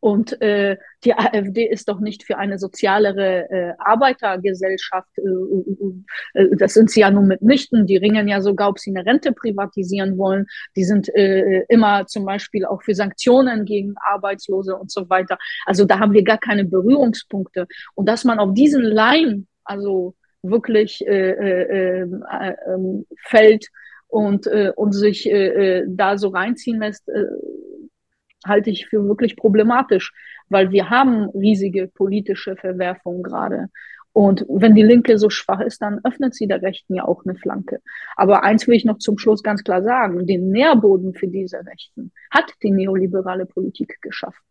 Und 0.00 0.40
äh, 0.40 0.76
die 1.04 1.14
AfD 1.14 1.66
ist 1.66 1.88
doch 1.88 1.98
nicht 1.98 2.22
für 2.22 2.38
eine 2.38 2.58
sozialere 2.58 3.50
äh, 3.50 3.72
Arbeitergesellschaft. 3.78 5.08
Äh, 5.18 6.40
äh, 6.40 6.56
das 6.56 6.74
sind 6.74 6.90
sie 6.90 7.00
ja 7.00 7.10
nun 7.10 7.26
mitnichten. 7.26 7.86
Die 7.86 7.96
ringen 7.96 8.28
ja 8.28 8.40
sogar, 8.40 8.68
ob 8.68 8.78
sie 8.78 8.90
eine 8.94 9.04
Rente 9.04 9.32
privatisieren 9.32 10.16
wollen. 10.16 10.46
Die 10.76 10.84
sind 10.84 11.08
äh, 11.14 11.64
immer 11.68 12.06
zum 12.06 12.24
Beispiel 12.24 12.64
auch 12.64 12.82
für 12.82 12.94
Sanktionen 12.94 13.64
gegen 13.64 13.94
Arbeitslose 13.98 14.76
und 14.76 14.90
so 14.90 15.10
weiter. 15.10 15.36
Also 15.66 15.84
da 15.84 15.98
haben 15.98 16.12
wir 16.12 16.22
gar 16.22 16.38
keine 16.38 16.64
Berührungspunkte. 16.64 17.66
Und 17.94 18.08
dass 18.08 18.24
man 18.24 18.38
auf 18.38 18.54
diesen 18.54 18.82
Laien, 18.82 19.48
also 19.64 20.14
wirklich 20.42 21.04
äh, 21.06 21.30
äh, 21.30 22.02
äh, 22.02 22.50
äh, 22.50 23.04
fällt 23.24 23.66
und, 24.06 24.46
äh, 24.46 24.72
und 24.76 24.92
sich 24.92 25.28
äh, 25.28 25.80
äh 25.80 25.84
da 25.88 26.16
so 26.16 26.28
reinziehen 26.28 26.78
lässt, 26.78 27.08
äh, 27.08 27.24
halte 28.44 28.70
ich 28.70 28.86
für 28.86 29.04
wirklich 29.06 29.36
problematisch, 29.36 30.12
weil 30.48 30.70
wir 30.70 30.90
haben 30.90 31.30
riesige 31.30 31.88
politische 31.88 32.56
Verwerfungen 32.56 33.22
gerade. 33.22 33.68
Und 34.12 34.44
wenn 34.48 34.74
die 34.74 34.82
Linke 34.82 35.16
so 35.18 35.30
schwach 35.30 35.60
ist, 35.60 35.80
dann 35.80 36.00
öffnet 36.02 36.34
sie 36.34 36.48
der 36.48 36.62
Rechten 36.62 36.94
ja 36.94 37.04
auch 37.04 37.24
eine 37.24 37.36
Flanke. 37.36 37.80
Aber 38.16 38.42
eins 38.42 38.66
will 38.66 38.74
ich 38.74 38.84
noch 38.84 38.98
zum 38.98 39.18
Schluss 39.18 39.42
ganz 39.42 39.62
klar 39.62 39.82
sagen. 39.82 40.26
Den 40.26 40.50
Nährboden 40.50 41.14
für 41.14 41.28
diese 41.28 41.58
Rechten 41.64 42.12
hat 42.30 42.52
die 42.62 42.70
neoliberale 42.70 43.46
Politik 43.46 43.98
geschaffen. 44.00 44.42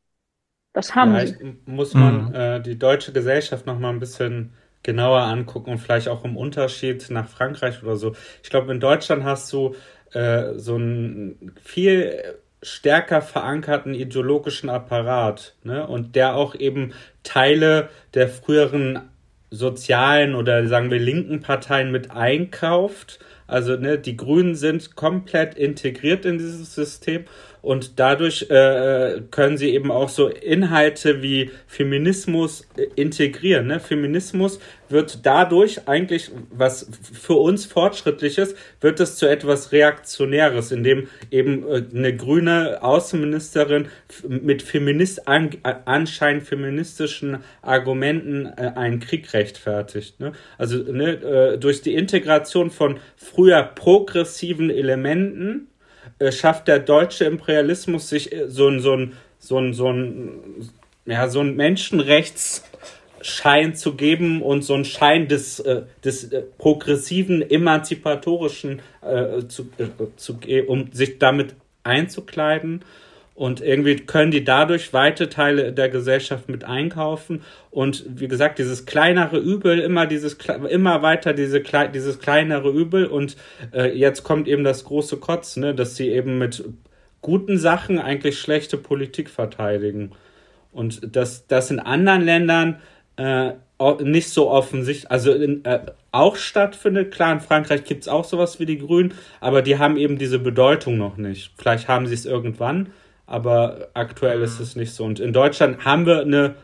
Das 0.73 0.95
haben 0.95 1.15
ja, 1.15 1.25
sie. 1.25 1.57
Muss 1.65 1.93
man 1.95 2.29
mhm. 2.29 2.35
äh, 2.35 2.61
die 2.61 2.77
deutsche 2.77 3.11
Gesellschaft 3.11 3.65
noch 3.65 3.79
mal 3.79 3.89
ein 3.89 3.99
bisschen 3.99 4.53
genauer 4.83 5.21
angucken 5.21 5.71
und 5.71 5.79
vielleicht 5.79 6.07
auch 6.07 6.23
im 6.23 6.37
Unterschied 6.37 7.09
nach 7.09 7.27
Frankreich 7.27 7.83
oder 7.83 7.97
so. 7.97 8.15
Ich 8.43 8.49
glaube, 8.49 8.71
in 8.71 8.79
Deutschland 8.79 9.23
hast 9.23 9.51
du 9.51 9.75
äh, 10.13 10.53
so 10.53 10.77
ein 10.77 11.51
viel 11.61 12.37
stärker 12.61 13.21
verankerten 13.21 13.93
ideologischen 13.93 14.69
Apparat 14.69 15.55
ne? 15.63 15.85
und 15.85 16.15
der 16.15 16.35
auch 16.35 16.55
eben 16.55 16.93
Teile 17.23 17.89
der 18.13 18.27
früheren 18.27 19.09
sozialen 19.49 20.35
oder 20.35 20.67
sagen 20.67 20.91
wir 20.91 20.99
linken 20.99 21.39
Parteien 21.39 21.91
mit 21.91 22.11
einkauft, 22.11 23.19
Also 23.47 23.75
ne, 23.77 23.97
die 23.97 24.17
Grünen 24.17 24.55
sind 24.55 24.95
komplett 24.95 25.55
integriert 25.55 26.25
in 26.25 26.37
dieses 26.37 26.75
System 26.75 27.25
und 27.67 27.99
dadurch 27.99 28.49
äh, 28.49 29.21
können 29.31 29.57
sie 29.57 29.73
eben 29.73 29.91
auch 29.91 30.07
so 30.07 30.27
Inhalte 30.27 31.21
wie 31.21 31.51
Feminismus 31.67 32.65
äh, 32.77 32.87
integrieren. 32.95 33.67
Ne? 33.67 33.79
Feminismus 33.79 34.59
wird 34.89 35.25
dadurch 35.25 35.87
eigentlich, 35.87 36.31
was 36.49 36.89
für 37.11 37.33
uns 37.33 37.65
fortschrittlich 37.65 38.37
ist, 38.37 38.55
wird 38.79 38.99
es 38.99 39.17
zu 39.17 39.27
etwas 39.27 39.71
Reaktionäres, 39.71 40.71
indem 40.71 41.09
eben 41.29 41.67
äh, 41.67 41.83
eine 41.93 42.15
grüne 42.15 42.81
Außenministerin 42.81 43.89
mit 44.27 44.61
Feminist 44.61 45.27
an, 45.27 45.49
anscheinend 45.63 46.43
feministischen 46.43 47.39
Argumenten 47.61 48.45
äh, 48.45 48.71
einen 48.75 48.99
Krieg 48.99 49.33
rechtfertigt. 49.33 50.19
Ne? 50.19 50.31
Also 50.57 50.77
ne, 50.77 51.13
äh, 51.15 51.57
durch 51.57 51.81
die 51.81 51.95
Integration 51.95 52.71
von 52.71 52.99
früher 53.37 53.61
progressiven 53.61 54.71
Elementen 54.71 55.67
äh, 56.17 56.31
schafft 56.31 56.67
der 56.67 56.79
deutsche 56.79 57.25
Imperialismus 57.25 58.09
sich 58.09 58.33
äh, 58.33 58.49
so 58.49 58.67
ein, 58.67 58.79
so 58.79 58.95
ein, 58.95 59.13
so 59.37 59.59
ein, 59.59 59.75
so 59.75 59.91
ein, 59.91 60.71
ja, 61.05 61.29
so 61.29 61.41
ein 61.41 61.55
Menschenrechtsschein 61.55 63.75
zu 63.75 63.93
geben 63.93 64.41
und 64.41 64.63
so 64.63 64.73
ein 64.73 64.85
Schein 64.85 65.27
des, 65.27 65.59
äh, 65.59 65.83
des 66.03 66.31
progressiven, 66.57 67.47
emanzipatorischen 67.47 68.81
zu, 69.47 69.69
zu, 70.17 70.39
um 70.67 70.91
sich 70.91 71.17
damit 71.19 71.55
einzukleiden. 71.83 72.83
Und 73.37 73.61
irgendwie 73.61 73.97
können 73.97 74.31
die 74.31 74.43
dadurch 74.43 74.93
weite 74.93 75.29
Teile 75.29 75.71
der 75.71 75.89
Gesellschaft 75.89 76.49
mit 76.49 76.63
einkaufen. 76.63 77.43
Und 77.69 78.03
wie 78.07 78.27
gesagt, 78.27 78.57
dieses 78.57 78.87
kleinere 78.87 79.37
Übel, 79.37 79.77
immer 79.77 80.07
dieses, 80.07 80.39
immer 80.69 81.03
weiter 81.03 81.33
diese, 81.33 81.61
dieses 81.93 82.17
kleinere 82.17 82.71
Übel. 82.71 83.05
Und 83.05 83.37
äh, 83.75 83.95
jetzt 83.95 84.23
kommt 84.23 84.47
eben 84.47 84.63
das 84.63 84.85
große 84.85 85.17
Kotz, 85.17 85.55
ne, 85.55 85.75
dass 85.75 85.95
sie 85.95 86.09
eben 86.09 86.39
mit 86.39 86.63
guten 87.21 87.59
Sachen 87.59 87.99
eigentlich 87.99 88.39
schlechte 88.39 88.75
Politik 88.75 89.29
verteidigen. 89.29 90.13
Und 90.71 91.15
dass 91.15 91.45
das 91.45 91.69
in 91.69 91.79
anderen 91.79 92.23
Ländern 92.23 92.81
äh, 93.17 93.51
nicht 94.01 94.29
so 94.29 94.49
offensichtlich, 94.49 95.11
also 95.11 95.31
in, 95.31 95.63
äh, 95.63 95.81
auch 96.11 96.37
stattfindet. 96.37 97.13
Klar, 97.13 97.33
in 97.33 97.39
Frankreich 97.39 97.83
gibt 97.83 98.01
es 98.01 98.07
auch 98.07 98.23
sowas 98.23 98.59
wie 98.59 98.65
die 98.65 98.79
Grünen, 98.79 99.13
aber 99.41 99.61
die 99.61 99.77
haben 99.77 99.95
eben 99.95 100.17
diese 100.17 100.39
Bedeutung 100.39 100.97
noch 100.97 101.17
nicht. 101.17 101.51
Vielleicht 101.55 101.87
haben 101.87 102.07
sie 102.07 102.15
es 102.15 102.25
irgendwann 102.25 102.89
aber 103.27 103.89
aktuell 103.93 104.41
ist 104.41 104.57
mhm. 104.57 104.63
es 104.63 104.75
nicht 104.75 104.93
so. 104.93 105.03
Und 105.03 105.19
in 105.19 105.33
Deutschland 105.33 105.85
haben 105.85 106.07
wir 106.07 106.21
eine 106.21 106.55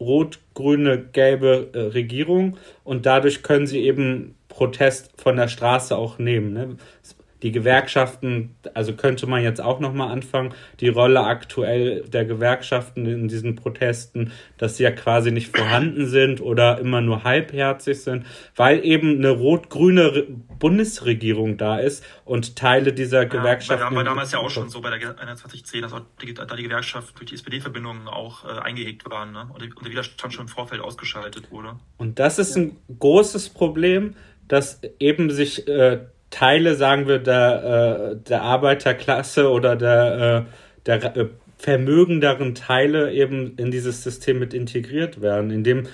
rot-grüne, 0.00 0.98
gelbe 1.12 1.68
äh, 1.74 1.78
Regierung 1.78 2.56
und 2.84 3.04
dadurch 3.06 3.42
können 3.42 3.66
sie 3.66 3.80
eben 3.80 4.34
Protest 4.48 5.10
von 5.20 5.36
der 5.36 5.48
Straße 5.48 5.96
auch 5.96 6.18
nehmen. 6.18 6.52
Ne? 6.52 6.76
Die 7.42 7.52
Gewerkschaften, 7.52 8.54
also 8.74 8.94
könnte 8.94 9.26
man 9.26 9.42
jetzt 9.42 9.60
auch 9.60 9.80
nochmal 9.80 10.10
anfangen, 10.10 10.54
die 10.80 10.88
Rolle 10.88 11.20
aktuell 11.24 12.02
der 12.02 12.24
Gewerkschaften 12.24 13.06
in 13.06 13.28
diesen 13.28 13.56
Protesten, 13.56 14.32
dass 14.58 14.76
sie 14.76 14.84
ja 14.84 14.92
quasi 14.92 15.32
nicht 15.32 15.56
vorhanden 15.56 16.06
sind 16.06 16.40
oder 16.40 16.78
immer 16.78 17.00
nur 17.00 17.24
halbherzig 17.24 18.02
sind, 18.02 18.26
weil 18.54 18.84
eben 18.84 19.18
eine 19.18 19.30
rot-grüne 19.30 20.26
Bundesregierung 20.58 21.56
da 21.56 21.78
ist 21.78 22.04
und 22.24 22.54
Teile 22.56 22.92
dieser 22.92 23.22
ja, 23.22 23.28
Gewerkschaften. 23.28 23.96
War 23.96 24.04
damals 24.04 24.32
ja 24.32 24.38
auch 24.38 24.50
schon 24.50 24.68
so 24.68 24.80
bei 24.80 24.90
der 24.90 25.00
2110, 25.00 25.82
dass 25.82 25.92
die, 26.22 26.34
da 26.34 26.44
die 26.44 26.62
Gewerkschaft 26.62 27.18
durch 27.18 27.30
die 27.30 27.34
SPD-Verbindungen 27.34 28.06
auch 28.06 28.44
äh, 28.44 28.60
eingehegt 28.60 29.08
waren 29.10 29.32
ne? 29.32 29.48
und, 29.52 29.62
und 29.62 29.84
der 29.84 29.90
Widerstand 29.90 30.32
schon 30.32 30.42
im 30.46 30.48
Vorfeld 30.48 30.80
ausgeschaltet 30.80 31.50
wurde. 31.50 31.76
Und 31.98 32.20
das 32.20 32.38
ist 32.38 32.56
ja. 32.56 32.62
ein 32.62 32.76
großes 32.98 33.48
Problem, 33.50 34.14
dass 34.46 34.80
eben 34.98 35.30
sich 35.30 35.66
äh, 35.66 36.04
Teile, 36.32 36.74
sagen 36.74 37.06
wir, 37.06 37.20
der, 37.20 38.14
äh, 38.14 38.16
der 38.28 38.42
Arbeiterklasse 38.42 39.50
oder 39.50 39.76
der, 39.76 40.46
äh, 40.46 40.52
der 40.86 41.16
äh, 41.16 41.26
vermögenderen 41.58 42.56
Teile 42.56 43.12
eben 43.12 43.54
in 43.56 43.70
dieses 43.70 44.02
System 44.02 44.40
mit 44.40 44.52
integriert 44.52 45.22
werden, 45.22 45.52
indem 45.52 45.84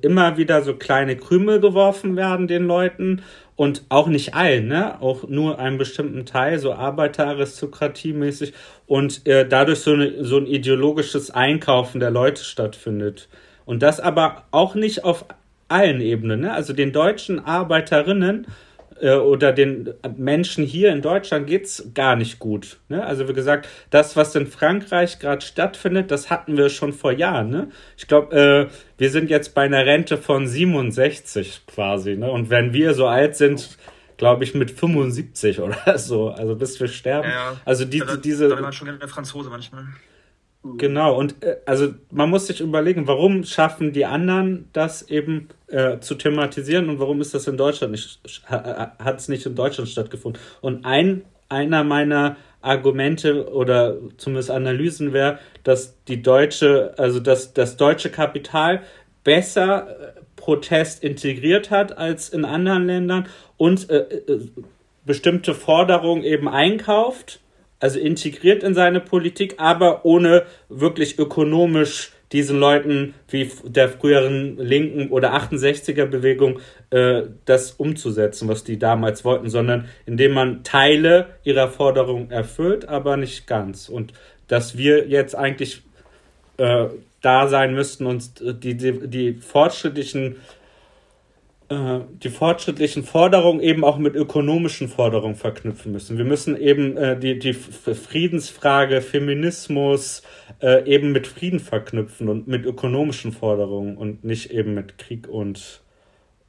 immer 0.00 0.36
wieder 0.36 0.62
so 0.62 0.74
kleine 0.74 1.16
Krümel 1.16 1.60
geworfen 1.60 2.16
werden 2.16 2.48
den 2.48 2.64
Leuten 2.64 3.22
und 3.54 3.84
auch 3.88 4.08
nicht 4.08 4.34
allen, 4.34 4.66
ne? 4.66 5.00
auch 5.00 5.28
nur 5.28 5.60
einem 5.60 5.78
bestimmten 5.78 6.26
Teil, 6.26 6.58
so 6.58 6.72
Arbeiteraristokratie-mäßig 6.72 8.52
und 8.86 9.24
äh, 9.28 9.46
dadurch 9.46 9.78
so, 9.78 9.92
eine, 9.92 10.24
so 10.24 10.38
ein 10.38 10.46
ideologisches 10.46 11.30
Einkaufen 11.30 12.00
der 12.00 12.10
Leute 12.10 12.42
stattfindet. 12.42 13.28
Und 13.64 13.84
das 13.84 14.00
aber 14.00 14.46
auch 14.50 14.74
nicht 14.74 15.04
auf 15.04 15.26
allen 15.68 16.00
Ebenen, 16.00 16.40
ne? 16.40 16.52
also 16.52 16.72
den 16.72 16.90
deutschen 16.90 17.38
Arbeiterinnen 17.38 18.48
äh, 19.00 19.14
oder 19.14 19.52
den 19.52 19.94
Menschen 20.16 20.64
hier 20.64 20.92
in 20.92 21.02
Deutschland 21.02 21.46
geht 21.46 21.64
es 21.64 21.90
gar 21.94 22.16
nicht 22.16 22.38
gut. 22.38 22.78
Ne? 22.88 23.04
Also 23.04 23.28
wie 23.28 23.32
gesagt, 23.32 23.68
das, 23.90 24.16
was 24.16 24.34
in 24.34 24.46
Frankreich 24.46 25.18
gerade 25.18 25.44
stattfindet, 25.44 26.10
das 26.10 26.30
hatten 26.30 26.56
wir 26.56 26.68
schon 26.68 26.92
vor 26.92 27.12
Jahren. 27.12 27.50
Ne? 27.50 27.68
Ich 27.96 28.06
glaube, 28.06 28.70
äh, 28.70 28.74
wir 28.98 29.10
sind 29.10 29.30
jetzt 29.30 29.54
bei 29.54 29.62
einer 29.62 29.86
Rente 29.86 30.16
von 30.16 30.46
67 30.46 31.62
quasi. 31.66 32.16
Ne? 32.16 32.30
Und 32.30 32.50
wenn 32.50 32.72
wir 32.72 32.94
so 32.94 33.06
alt 33.06 33.36
sind, 33.36 33.78
glaube 34.16 34.44
ich, 34.44 34.54
mit 34.54 34.70
75 34.70 35.60
oder 35.60 35.76
so, 35.98 36.30
also 36.30 36.54
bis 36.54 36.78
wir 36.78 36.88
sterben. 36.88 37.28
Ja, 37.28 37.52
ja. 37.52 37.60
Also 37.64 37.84
die, 37.84 37.98
da, 37.98 38.16
diese. 38.16 38.48
Da 38.48 38.60
man 38.60 38.72
schon 38.72 38.86
gerne 38.86 39.08
Franzose 39.08 39.50
manchmal. 39.50 39.84
Genau, 40.64 41.18
und 41.18 41.42
äh, 41.42 41.56
also 41.66 41.94
man 42.10 42.30
muss 42.30 42.46
sich 42.46 42.60
überlegen, 42.60 43.08
warum 43.08 43.42
schaffen 43.42 43.92
die 43.92 44.04
anderen 44.04 44.68
das 44.72 45.02
eben 45.02 45.48
äh, 45.66 45.98
zu 45.98 46.14
thematisieren 46.14 46.88
und 46.88 47.00
warum 47.00 47.20
ist 47.20 47.34
das 47.34 47.48
in 47.48 47.56
Deutschland 47.56 47.92
nicht, 47.92 48.20
hat 48.46 49.18
es 49.18 49.28
nicht 49.28 49.44
in 49.44 49.56
Deutschland 49.56 49.88
stattgefunden? 49.88 50.40
Und 50.60 50.84
ein, 50.84 51.22
einer 51.48 51.82
meiner 51.82 52.36
Argumente 52.60 53.52
oder 53.52 53.96
zumindest 54.18 54.52
Analysen 54.52 55.12
wäre, 55.12 55.40
dass 55.64 56.00
die 56.04 56.22
deutsche, 56.22 56.94
also 56.96 57.18
dass 57.18 57.52
das 57.54 57.76
deutsche 57.76 58.10
Kapital 58.10 58.82
besser 59.24 59.88
äh, 59.88 60.20
Protest 60.36 61.02
integriert 61.02 61.70
hat 61.70 61.98
als 61.98 62.28
in 62.28 62.44
anderen 62.44 62.86
Ländern 62.86 63.26
und 63.56 63.90
äh, 63.90 63.98
äh 63.98 64.48
bestimmte 65.04 65.52
Forderungen 65.52 66.22
eben 66.22 66.46
einkauft 66.46 67.41
also 67.82 67.98
integriert 67.98 68.62
in 68.62 68.74
seine 68.74 69.00
Politik, 69.00 69.56
aber 69.58 70.04
ohne 70.04 70.44
wirklich 70.68 71.18
ökonomisch 71.18 72.12
diesen 72.30 72.58
Leuten 72.58 73.14
wie 73.28 73.50
der 73.64 73.88
früheren 73.88 74.56
linken 74.56 75.10
oder 75.10 75.34
68er 75.34 76.06
Bewegung 76.06 76.60
äh, 76.90 77.22
das 77.44 77.72
umzusetzen, 77.72 78.48
was 78.48 78.62
die 78.62 78.78
damals 78.78 79.24
wollten, 79.24 79.50
sondern 79.50 79.88
indem 80.06 80.32
man 80.32 80.62
Teile 80.62 81.26
ihrer 81.42 81.68
Forderung 81.68 82.30
erfüllt, 82.30 82.88
aber 82.88 83.16
nicht 83.16 83.46
ganz. 83.48 83.88
Und 83.88 84.12
dass 84.46 84.78
wir 84.78 85.08
jetzt 85.08 85.34
eigentlich 85.34 85.82
äh, 86.58 86.86
da 87.20 87.48
sein 87.48 87.74
müssten 87.74 88.06
und 88.06 88.64
die, 88.64 88.76
die, 88.76 89.08
die 89.08 89.32
fortschrittlichen 89.34 90.36
die 92.22 92.28
fortschrittlichen 92.28 93.04
Forderungen 93.04 93.60
eben 93.60 93.84
auch 93.84 93.98
mit 93.98 94.14
ökonomischen 94.14 94.88
Forderungen 94.88 95.36
verknüpfen 95.36 95.92
müssen. 95.92 96.18
Wir 96.18 96.24
müssen 96.24 96.56
eben 96.60 96.96
äh, 96.96 97.18
die, 97.18 97.38
die 97.38 97.52
Friedensfrage, 97.52 99.00
Feminismus 99.00 100.22
äh, 100.60 100.84
eben 100.84 101.12
mit 101.12 101.26
Frieden 101.26 101.60
verknüpfen 101.60 102.28
und 102.28 102.48
mit 102.48 102.64
ökonomischen 102.66 103.32
Forderungen 103.32 103.96
und 103.96 104.24
nicht 104.24 104.50
eben 104.50 104.74
mit 104.74 104.98
Krieg 104.98 105.28
und 105.28 105.82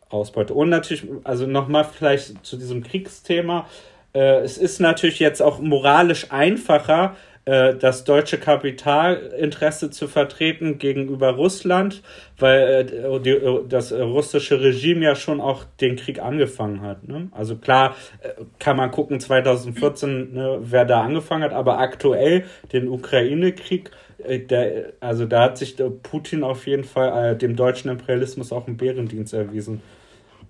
Ausbeute. 0.09 0.53
Und 0.53 0.69
natürlich, 0.69 1.05
also 1.23 1.47
nochmal 1.47 1.85
vielleicht 1.85 2.45
zu 2.45 2.57
diesem 2.57 2.83
Kriegsthema. 2.83 3.67
Äh, 4.13 4.41
es 4.41 4.57
ist 4.57 4.79
natürlich 4.79 5.19
jetzt 5.19 5.41
auch 5.41 5.59
moralisch 5.59 6.31
einfacher, 6.31 7.15
äh, 7.45 7.75
das 7.75 8.05
deutsche 8.05 8.37
Kapitalinteresse 8.37 9.89
zu 9.89 10.07
vertreten 10.07 10.77
gegenüber 10.77 11.31
Russland, 11.31 12.01
weil 12.39 12.89
äh, 12.89 13.19
die, 13.19 13.37
das 13.67 13.91
russische 13.91 14.61
Regime 14.61 15.03
ja 15.03 15.15
schon 15.15 15.41
auch 15.41 15.65
den 15.81 15.97
Krieg 15.97 16.21
angefangen 16.21 16.81
hat. 16.81 17.05
Ne? 17.05 17.27
Also 17.31 17.57
klar 17.57 17.95
äh, 18.21 18.29
kann 18.59 18.77
man 18.77 18.91
gucken 18.91 19.19
2014, 19.19 20.33
ne, 20.33 20.59
wer 20.61 20.85
da 20.85 21.01
angefangen 21.01 21.43
hat, 21.43 21.51
aber 21.51 21.79
aktuell 21.79 22.45
den 22.71 22.87
Ukraine-Krieg, 22.87 23.91
äh, 24.23 24.39
der, 24.39 24.93
also 25.01 25.25
da 25.25 25.43
hat 25.43 25.57
sich 25.57 25.75
Putin 26.01 26.45
auf 26.45 26.65
jeden 26.65 26.85
Fall 26.85 27.33
äh, 27.33 27.37
dem 27.37 27.57
deutschen 27.57 27.91
Imperialismus 27.91 28.53
auch 28.53 28.67
einen 28.67 28.77
Bärendienst 28.77 29.33
erwiesen, 29.33 29.81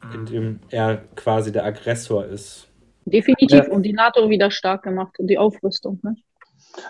mhm. 0.03 0.13
indem 0.13 0.59
er 0.69 1.01
quasi 1.15 1.51
der 1.51 1.65
Aggressor 1.65 2.23
ist. 2.25 2.67
Definitiv 3.05 3.65
ja. 3.65 3.71
und 3.71 3.81
die 3.83 3.93
NATO 3.93 4.29
wieder 4.29 4.51
stark 4.51 4.83
gemacht 4.83 5.17
und 5.17 5.25
die 5.25 5.39
Aufrüstung. 5.39 5.99
Ne? 6.03 6.15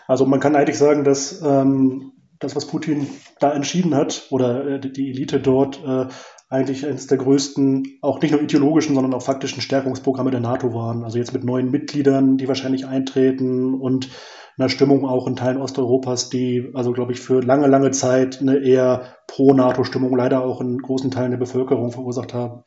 Also 0.08 0.26
man 0.26 0.40
kann 0.40 0.56
eigentlich 0.56 0.78
sagen, 0.78 1.04
dass 1.04 1.42
ähm, 1.42 2.14
das, 2.40 2.56
was 2.56 2.68
Putin 2.68 3.08
da 3.40 3.54
entschieden 3.54 3.96
hat, 3.96 4.28
oder 4.30 4.66
äh, 4.68 4.80
die 4.80 5.10
Elite 5.10 5.40
dort, 5.40 5.82
äh, 5.86 6.08
eigentlich 6.50 6.86
eines 6.86 7.08
der 7.08 7.18
größten, 7.18 7.98
auch 8.02 8.22
nicht 8.22 8.32
nur 8.32 8.42
ideologischen, 8.42 8.94
sondern 8.94 9.14
auch 9.16 9.24
faktischen 9.24 9.62
Stärkungsprogramme 9.62 10.30
der 10.30 10.40
NATO 10.40 10.74
waren. 10.74 11.04
Also 11.04 11.18
jetzt 11.18 11.34
mit 11.34 11.44
neuen 11.44 11.72
Mitgliedern, 11.72 12.38
die 12.38 12.48
wahrscheinlich 12.48 12.86
eintreten 12.86 13.74
und 13.74 14.10
einer 14.58 14.70
Stimmung 14.70 15.06
auch 15.06 15.28
in 15.28 15.36
Teilen 15.36 15.62
Osteuropas, 15.62 16.30
die, 16.30 16.72
also 16.74 16.92
glaube 16.92 17.12
ich, 17.12 17.20
für 17.20 17.42
lange, 17.42 17.68
lange 17.68 17.92
Zeit 17.92 18.40
eine 18.42 18.58
eher 18.58 19.16
pro-NATO-Stimmung 19.28 20.16
leider 20.16 20.44
auch 20.44 20.62
in 20.62 20.78
großen 20.78 21.12
Teilen 21.12 21.32
der 21.32 21.38
Bevölkerung 21.38 21.92
verursacht 21.92 22.34
haben. 22.34 22.64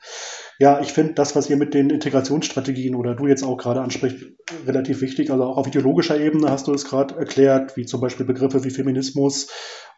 Ja, 0.58 0.80
ich 0.80 0.92
finde 0.92 1.14
das, 1.14 1.36
was 1.36 1.50
ihr 1.50 1.56
mit 1.56 1.74
den 1.74 1.90
Integrationsstrategien 1.90 2.94
oder 2.94 3.14
du 3.14 3.26
jetzt 3.26 3.44
auch 3.44 3.58
gerade 3.58 3.82
anspricht, 3.82 4.24
relativ 4.66 5.00
wichtig. 5.02 5.30
Also 5.30 5.44
auch 5.44 5.58
auf 5.58 5.66
ideologischer 5.66 6.18
Ebene 6.18 6.50
hast 6.50 6.66
du 6.66 6.72
es 6.72 6.86
gerade 6.86 7.14
erklärt, 7.16 7.76
wie 7.76 7.84
zum 7.84 8.00
Beispiel 8.00 8.24
Begriffe 8.24 8.64
wie 8.64 8.70
Feminismus 8.70 9.48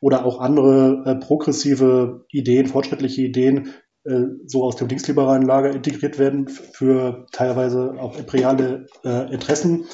oder 0.00 0.24
auch 0.24 0.40
andere 0.40 1.04
äh, 1.06 1.14
progressive 1.14 2.24
Ideen, 2.30 2.66
fortschrittliche 2.66 3.22
Ideen, 3.22 3.74
äh, 4.04 4.22
so 4.46 4.64
aus 4.64 4.76
dem 4.76 4.88
linksliberalen 4.88 5.42
Lager 5.42 5.70
integriert 5.70 6.18
werden 6.18 6.48
für 6.48 7.26
teilweise 7.32 7.94
auch 7.98 8.18
imperiale 8.18 8.86
äh, 9.04 9.32
Interessen. 9.32 9.86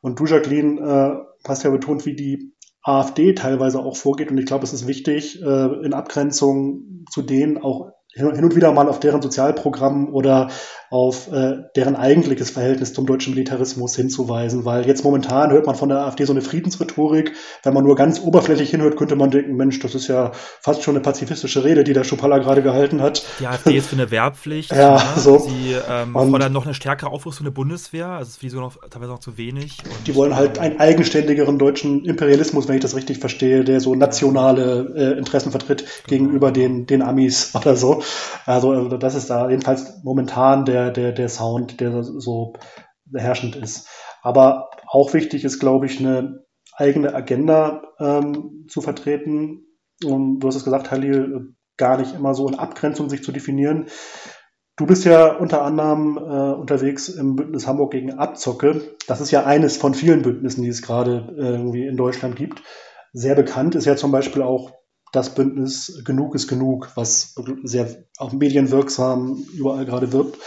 Und 0.00 0.18
du, 0.18 0.26
Jacqueline, 0.26 0.80
äh, 0.80 1.48
hast 1.48 1.64
ja 1.64 1.70
betont, 1.70 2.06
wie 2.06 2.14
die 2.14 2.54
AfD 2.82 3.34
teilweise 3.34 3.80
auch 3.80 3.96
vorgeht. 3.96 4.30
Und 4.30 4.38
ich 4.38 4.46
glaube, 4.46 4.64
es 4.64 4.72
ist 4.72 4.86
wichtig, 4.86 5.40
äh, 5.42 5.84
in 5.84 5.92
Abgrenzung 5.92 7.04
zu 7.10 7.22
denen 7.22 7.58
auch 7.58 7.90
hin 8.14 8.44
und 8.44 8.56
wieder 8.56 8.72
mal 8.72 8.88
auf 8.88 9.00
deren 9.00 9.22
Sozialprogramm 9.22 10.12
oder 10.12 10.50
auf 10.90 11.30
äh, 11.30 11.64
deren 11.76 11.96
eigentliches 11.96 12.50
Verhältnis 12.50 12.94
zum 12.94 13.04
deutschen 13.06 13.34
Militarismus 13.34 13.94
hinzuweisen, 13.94 14.64
weil 14.64 14.86
jetzt 14.86 15.04
momentan 15.04 15.50
hört 15.50 15.66
man 15.66 15.74
von 15.74 15.90
der 15.90 15.98
AfD 15.98 16.24
so 16.24 16.32
eine 16.32 16.40
Friedensrhetorik. 16.40 17.34
Wenn 17.62 17.74
man 17.74 17.84
nur 17.84 17.94
ganz 17.94 18.20
oberflächlich 18.20 18.70
hinhört, 18.70 18.96
könnte 18.96 19.14
man 19.14 19.30
denken, 19.30 19.54
Mensch, 19.56 19.78
das 19.80 19.94
ist 19.94 20.08
ja 20.08 20.32
fast 20.60 20.82
schon 20.82 20.94
eine 20.94 21.02
pazifistische 21.02 21.64
Rede, 21.64 21.84
die 21.84 21.92
der 21.92 22.04
Schupalla 22.04 22.38
gerade 22.38 22.62
gehalten 22.62 23.02
hat. 23.02 23.24
Die 23.38 23.46
AfD 23.46 23.76
ist 23.76 23.88
für 23.88 23.96
eine 23.96 24.10
Wehrpflicht. 24.10 24.72
ja, 24.72 24.94
ne? 24.94 25.20
so. 25.20 25.38
Sie 25.38 25.76
ähm, 25.88 26.12
fordern 26.12 26.52
noch 26.52 26.64
eine 26.64 26.74
stärkere 26.74 27.10
Aufrüstung 27.10 27.44
der 27.44 27.52
Bundeswehr, 27.52 28.08
also 28.08 28.30
ist 28.30 28.42
wie 28.42 28.48
so 28.48 28.60
noch 28.60 28.76
teilweise 28.88 29.12
noch 29.12 29.20
zu 29.20 29.36
wenig. 29.36 29.78
Und, 29.84 30.06
die 30.06 30.14
wollen 30.14 30.36
halt 30.36 30.58
einen 30.58 30.80
eigenständigeren 30.80 31.58
deutschen 31.58 32.04
Imperialismus, 32.06 32.66
wenn 32.66 32.76
ich 32.76 32.82
das 32.82 32.96
richtig 32.96 33.18
verstehe, 33.18 33.62
der 33.64 33.80
so 33.80 33.94
nationale 33.94 34.94
äh, 34.96 35.18
Interessen 35.18 35.50
vertritt 35.50 35.80
genau. 35.80 36.06
gegenüber 36.06 36.50
den, 36.50 36.86
den 36.86 37.02
Amis 37.02 37.54
oder 37.54 37.76
so. 37.76 38.02
Also, 38.46 38.72
also 38.72 38.96
das 38.96 39.14
ist 39.14 39.28
da 39.28 39.50
jedenfalls 39.50 40.02
momentan 40.02 40.64
der 40.64 40.77
der, 40.78 40.90
der, 40.90 41.12
der 41.12 41.28
Sound, 41.28 41.80
der 41.80 42.02
so 42.02 42.54
herrschend 43.12 43.56
ist. 43.56 43.88
Aber 44.22 44.70
auch 44.86 45.12
wichtig 45.14 45.44
ist, 45.44 45.58
glaube 45.58 45.86
ich, 45.86 45.98
eine 45.98 46.44
eigene 46.74 47.14
Agenda 47.14 47.82
ähm, 47.98 48.66
zu 48.68 48.80
vertreten. 48.80 49.66
Und 50.04 50.40
du 50.40 50.48
hast 50.48 50.56
es 50.56 50.64
gesagt, 50.64 50.90
Halil, 50.90 51.54
gar 51.76 51.98
nicht 51.98 52.14
immer 52.14 52.34
so 52.34 52.48
in 52.48 52.58
Abgrenzung 52.58 53.08
sich 53.08 53.22
zu 53.22 53.32
definieren. 53.32 53.86
Du 54.76 54.86
bist 54.86 55.04
ja 55.04 55.36
unter 55.36 55.62
anderem 55.62 56.16
äh, 56.18 56.52
unterwegs 56.54 57.08
im 57.08 57.34
Bündnis 57.34 57.66
Hamburg 57.66 57.90
gegen 57.90 58.14
Abzocke. 58.14 58.96
Das 59.08 59.20
ist 59.20 59.32
ja 59.32 59.44
eines 59.44 59.76
von 59.76 59.94
vielen 59.94 60.22
Bündnissen, 60.22 60.62
die 60.62 60.68
es 60.68 60.82
gerade 60.82 61.34
äh, 61.36 61.56
irgendwie 61.56 61.86
in 61.86 61.96
Deutschland 61.96 62.36
gibt. 62.36 62.62
Sehr 63.12 63.34
bekannt 63.34 63.74
ist 63.74 63.86
ja 63.86 63.96
zum 63.96 64.12
Beispiel 64.12 64.42
auch 64.42 64.72
das 65.12 65.34
Bündnis 65.34 66.02
Genug 66.04 66.34
ist 66.34 66.48
Genug, 66.48 66.90
was 66.94 67.34
sehr 67.64 68.04
auch 68.18 68.32
medienwirksam 68.32 69.42
überall 69.54 69.84
gerade 69.84 70.12
wirbt. 70.12 70.38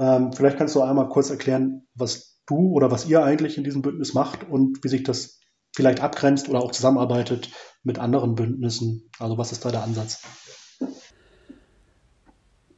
Ähm, 0.00 0.32
vielleicht 0.32 0.56
kannst 0.56 0.74
du 0.74 0.80
einmal 0.80 1.10
kurz 1.10 1.28
erklären, 1.28 1.86
was 1.94 2.40
du 2.46 2.72
oder 2.72 2.90
was 2.90 3.06
ihr 3.06 3.22
eigentlich 3.22 3.58
in 3.58 3.64
diesem 3.64 3.82
Bündnis 3.82 4.14
macht 4.14 4.48
und 4.48 4.82
wie 4.82 4.88
sich 4.88 5.02
das 5.02 5.40
vielleicht 5.76 6.00
abgrenzt 6.00 6.48
oder 6.48 6.60
auch 6.60 6.72
zusammenarbeitet 6.72 7.50
mit 7.82 7.98
anderen 7.98 8.34
Bündnissen. 8.34 9.10
Also 9.18 9.36
was 9.36 9.52
ist 9.52 9.64
da 9.64 9.70
der 9.70 9.82
Ansatz? 9.82 10.22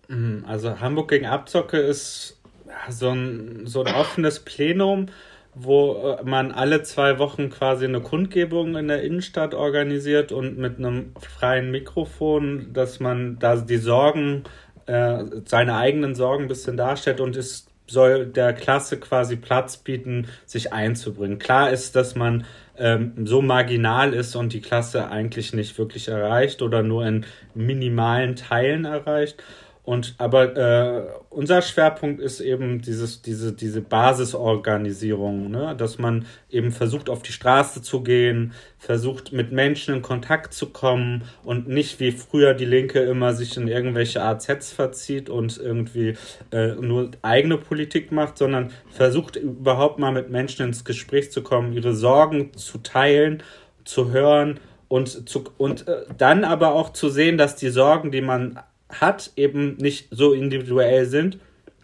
Hm, 0.08 0.44
also 0.48 0.80
Hamburg 0.80 1.10
gegen 1.10 1.26
Abzocke 1.26 1.78
ist 1.78 2.42
so 2.90 3.10
ein, 3.10 3.66
so 3.66 3.84
ein 3.84 3.94
offenes 3.94 4.40
Plenum, 4.40 5.06
wo 5.54 6.16
äh, 6.18 6.24
man 6.24 6.50
alle 6.50 6.82
zwei 6.82 7.20
Wochen 7.20 7.50
quasi 7.50 7.84
eine 7.84 8.00
Kundgebung 8.00 8.76
in 8.76 8.88
der 8.88 9.02
Innenstadt 9.02 9.54
organisiert 9.54 10.32
und 10.32 10.58
mit 10.58 10.78
einem 10.78 11.14
freien 11.20 11.70
Mikrofon, 11.70 12.72
dass 12.72 12.98
man 12.98 13.38
da 13.38 13.56
die 13.56 13.76
Sorgen 13.76 14.42
äh, 14.44 14.48
seine 14.86 15.76
eigenen 15.76 16.14
Sorgen 16.14 16.44
ein 16.44 16.48
bisschen 16.48 16.76
darstellt 16.76 17.20
und 17.20 17.36
es 17.36 17.66
soll 17.86 18.26
der 18.26 18.52
Klasse 18.52 18.98
quasi 18.98 19.36
Platz 19.36 19.76
bieten, 19.76 20.28
sich 20.46 20.72
einzubringen. 20.72 21.38
Klar 21.38 21.70
ist, 21.70 21.94
dass 21.94 22.14
man 22.14 22.44
ähm, 22.78 23.26
so 23.26 23.42
marginal 23.42 24.14
ist 24.14 24.34
und 24.34 24.52
die 24.52 24.60
Klasse 24.60 25.10
eigentlich 25.10 25.52
nicht 25.52 25.76
wirklich 25.78 26.08
erreicht 26.08 26.62
oder 26.62 26.82
nur 26.82 27.06
in 27.06 27.26
minimalen 27.54 28.36
Teilen 28.36 28.84
erreicht. 28.84 29.42
Und 29.84 30.14
aber 30.18 30.56
äh, 30.56 31.02
unser 31.28 31.60
Schwerpunkt 31.60 32.20
ist 32.20 32.40
eben 32.40 32.82
dieses, 32.82 33.20
diese, 33.20 33.52
diese 33.52 33.80
Basisorganisierung, 33.80 35.50
ne? 35.50 35.74
dass 35.76 35.98
man 35.98 36.26
eben 36.50 36.70
versucht, 36.70 37.10
auf 37.10 37.22
die 37.22 37.32
Straße 37.32 37.82
zu 37.82 38.02
gehen, 38.04 38.52
versucht, 38.78 39.32
mit 39.32 39.50
Menschen 39.50 39.96
in 39.96 40.02
Kontakt 40.02 40.54
zu 40.54 40.66
kommen 40.66 41.24
und 41.42 41.66
nicht 41.66 41.98
wie 41.98 42.12
früher 42.12 42.54
die 42.54 42.64
Linke 42.64 43.00
immer 43.00 43.34
sich 43.34 43.56
in 43.56 43.66
irgendwelche 43.66 44.22
AZs 44.22 44.70
verzieht 44.70 45.28
und 45.28 45.58
irgendwie 45.58 46.14
äh, 46.52 46.76
nur 46.76 47.10
eigene 47.22 47.58
Politik 47.58 48.12
macht, 48.12 48.38
sondern 48.38 48.70
versucht 48.88 49.34
überhaupt 49.34 49.98
mal 49.98 50.12
mit 50.12 50.30
Menschen 50.30 50.64
ins 50.64 50.84
Gespräch 50.84 51.32
zu 51.32 51.42
kommen, 51.42 51.72
ihre 51.72 51.94
Sorgen 51.94 52.56
zu 52.56 52.78
teilen, 52.78 53.42
zu 53.84 54.12
hören 54.12 54.60
und, 54.86 55.28
zu, 55.28 55.42
und 55.58 55.88
äh, 55.88 56.04
dann 56.16 56.44
aber 56.44 56.72
auch 56.72 56.90
zu 56.90 57.08
sehen, 57.08 57.36
dass 57.36 57.56
die 57.56 57.70
Sorgen, 57.70 58.12
die 58.12 58.20
man 58.20 58.60
hat, 59.00 59.32
eben 59.36 59.76
nicht 59.76 60.08
so 60.10 60.32
individuell 60.32 61.06
sind, 61.06 61.38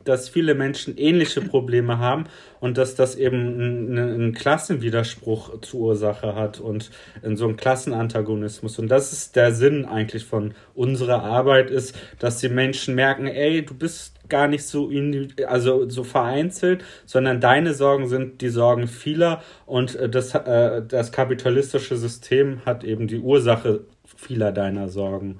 dass 0.08 0.28
viele 0.28 0.54
Menschen 0.54 0.96
ähnliche 0.96 1.42
Probleme 1.42 1.98
haben 1.98 2.24
und 2.60 2.78
dass 2.78 2.94
das 2.94 3.14
eben 3.14 3.96
einen, 3.98 4.32
Klassenwiderspruch 4.32 5.60
zur 5.60 5.80
Ursache 5.80 6.34
hat 6.34 6.60
und 6.60 6.90
in 7.22 7.36
so 7.36 7.44
einem 7.44 7.56
Klassenantagonismus. 7.56 8.78
Und 8.78 8.88
das 8.88 9.12
ist 9.12 9.36
der 9.36 9.52
Sinn 9.52 9.84
eigentlich 9.84 10.24
von 10.24 10.54
unserer 10.74 11.22
Arbeit, 11.22 11.70
ist, 11.70 11.94
dass 12.18 12.38
die 12.38 12.48
Menschen 12.48 12.94
merken, 12.94 13.26
ey, 13.26 13.64
du 13.64 13.74
bist 13.74 14.14
gar 14.28 14.48
nicht 14.48 14.64
so, 14.64 14.90
also 15.46 15.88
so 15.88 16.04
vereinzelt, 16.04 16.84
sondern 17.04 17.40
deine 17.40 17.74
Sorgen 17.74 18.08
sind 18.08 18.40
die 18.40 18.50
Sorgen 18.50 18.88
vieler 18.88 19.42
und 19.66 19.94
äh, 19.96 20.08
das, 20.08 20.34
äh, 20.34 20.82
das 20.86 21.12
kapitalistische 21.12 21.96
System 21.96 22.64
hat 22.64 22.84
eben 22.84 23.08
die 23.08 23.18
Ursache 23.18 23.80
vieler 24.16 24.52
deiner 24.52 24.88
Sorgen. 24.88 25.38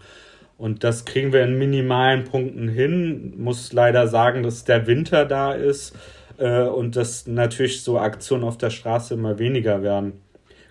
Und 0.59 0.85
das 0.85 1.05
kriegen 1.05 1.33
wir 1.33 1.45
in 1.45 1.57
minimalen 1.57 2.25
Punkten 2.25 2.69
hin. 2.69 3.33
Muss 3.39 3.73
leider 3.73 4.09
sagen, 4.09 4.43
dass 4.43 4.65
der 4.65 4.87
Winter 4.87 5.25
da 5.25 5.53
ist 5.53 5.97
äh, 6.37 6.63
und 6.63 6.97
dass 6.97 7.27
natürlich 7.27 7.83
so 7.83 7.99
Aktionen 7.99 8.45
auf 8.45 8.59
der 8.59 8.71
Straße 8.71 9.15
immer 9.15 9.39
weniger 9.39 9.83
werden. 9.83 10.21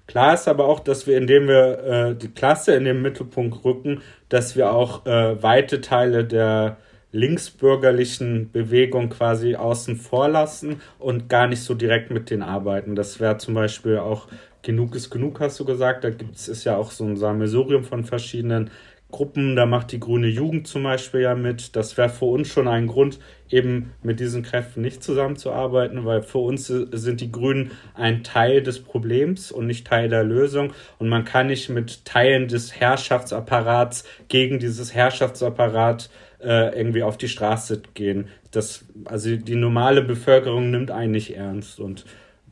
Klar 0.06 0.34
ist 0.34 0.48
aber 0.48 0.66
auch, 0.66 0.82
dass 0.82 1.08
wir, 1.08 1.18
indem 1.18 1.48
wir 1.48 1.80
äh, 1.80 2.16
die 2.16 2.30
Klasse 2.30 2.76
in 2.76 2.84
den 2.84 3.02
Mittelpunkt 3.02 3.64
rücken, 3.66 4.02
dass 4.30 4.56
wir 4.56 4.72
auch 4.72 5.06
äh, 5.06 5.42
weite 5.42 5.82
Teile 5.82 6.26
der 6.26 6.78
linksbürgerlichen 7.14 8.52
Bewegung 8.52 9.10
quasi 9.10 9.56
außen 9.56 9.96
vor 9.96 10.28
lassen 10.28 10.82
und 11.00 11.30
gar 11.30 11.48
nicht 11.48 11.62
so 11.62 11.74
direkt 11.74 12.12
mit 12.12 12.30
denen 12.30 12.44
arbeiten. 12.44 12.96
Das 12.96 13.20
wäre 13.22 13.38
zum 13.38 13.54
Beispiel 13.54 13.98
auch 13.98 14.28
Genug 14.68 14.96
ist 14.96 15.10
genug, 15.12 15.40
hast 15.40 15.58
du 15.62 15.64
gesagt. 15.64 16.04
Da 16.04 16.10
gibt 16.10 16.36
es 16.36 16.64
ja 16.66 16.76
auch 16.76 16.92
so 16.92 17.06
ein 17.06 17.16
Sammelsurium 17.16 17.86
von 17.86 18.04
verschiedenen 18.04 18.70
Gruppen, 19.18 19.56
da 19.56 19.66
macht 19.66 19.92
die 19.94 20.00
Grüne 20.00 20.28
Jugend 20.28 20.68
zum 20.68 20.84
Beispiel 20.84 21.22
ja 21.22 21.34
mit. 21.34 21.76
Das 21.76 21.98
wäre 21.98 22.08
für 22.08 22.26
uns 22.26 22.50
schon 22.50 22.68
ein 22.68 22.86
Grund, 22.86 23.18
eben 23.50 23.94
mit 24.04 24.20
diesen 24.20 24.44
Kräften 24.44 24.84
nicht 24.84 25.02
zusammenzuarbeiten, 25.02 26.06
weil 26.06 26.22
für 26.22 26.38
uns 26.38 26.68
sind 26.68 27.20
die 27.20 27.32
Grünen 27.32 27.72
ein 27.96 28.24
Teil 28.24 28.62
des 28.62 28.80
Problems 28.80 29.52
und 29.52 29.66
nicht 29.66 29.88
Teil 29.88 30.08
der 30.08 30.24
Lösung. 30.24 30.72
Und 31.00 31.10
man 31.10 31.26
kann 31.26 31.48
nicht 31.48 31.68
mit 31.70 32.06
Teilen 32.06 32.48
des 32.48 32.80
Herrschaftsapparats 32.80 34.04
gegen 34.28 34.60
dieses 34.60 34.94
Herrschaftsapparat 34.94 36.12
äh, 36.40 36.78
irgendwie 36.78 37.02
auf 37.02 37.18
die 37.18 37.28
Straße 37.28 37.82
gehen. 37.96 38.28
Das, 38.52 38.86
also 39.06 39.36
die 39.36 39.56
normale 39.56 40.04
Bevölkerung 40.04 40.70
nimmt 40.70 40.92
einen 40.92 41.14
nicht 41.14 41.36
ernst 41.36 41.80
und, 41.80 42.06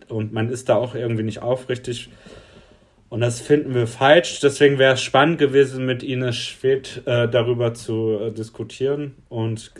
und 0.07 0.33
man 0.33 0.49
ist 0.49 0.67
da 0.69 0.77
auch 0.77 0.95
irgendwie 0.95 1.21
nicht 1.21 1.43
aufrichtig. 1.43 2.09
Und 3.09 3.21
das 3.21 3.39
finden 3.39 3.75
wir 3.75 3.87
falsch. 3.87 4.39
Deswegen 4.39 4.77
wäre 4.79 4.95
es 4.95 5.01
spannend 5.01 5.37
gewesen, 5.37 5.85
mit 5.85 6.03
Ines 6.03 6.35
Schwedt 6.35 7.03
äh, 7.05 7.27
darüber 7.27 7.73
zu 7.73 8.17
äh, 8.19 8.31
diskutieren 8.31 9.15
und 9.29 9.71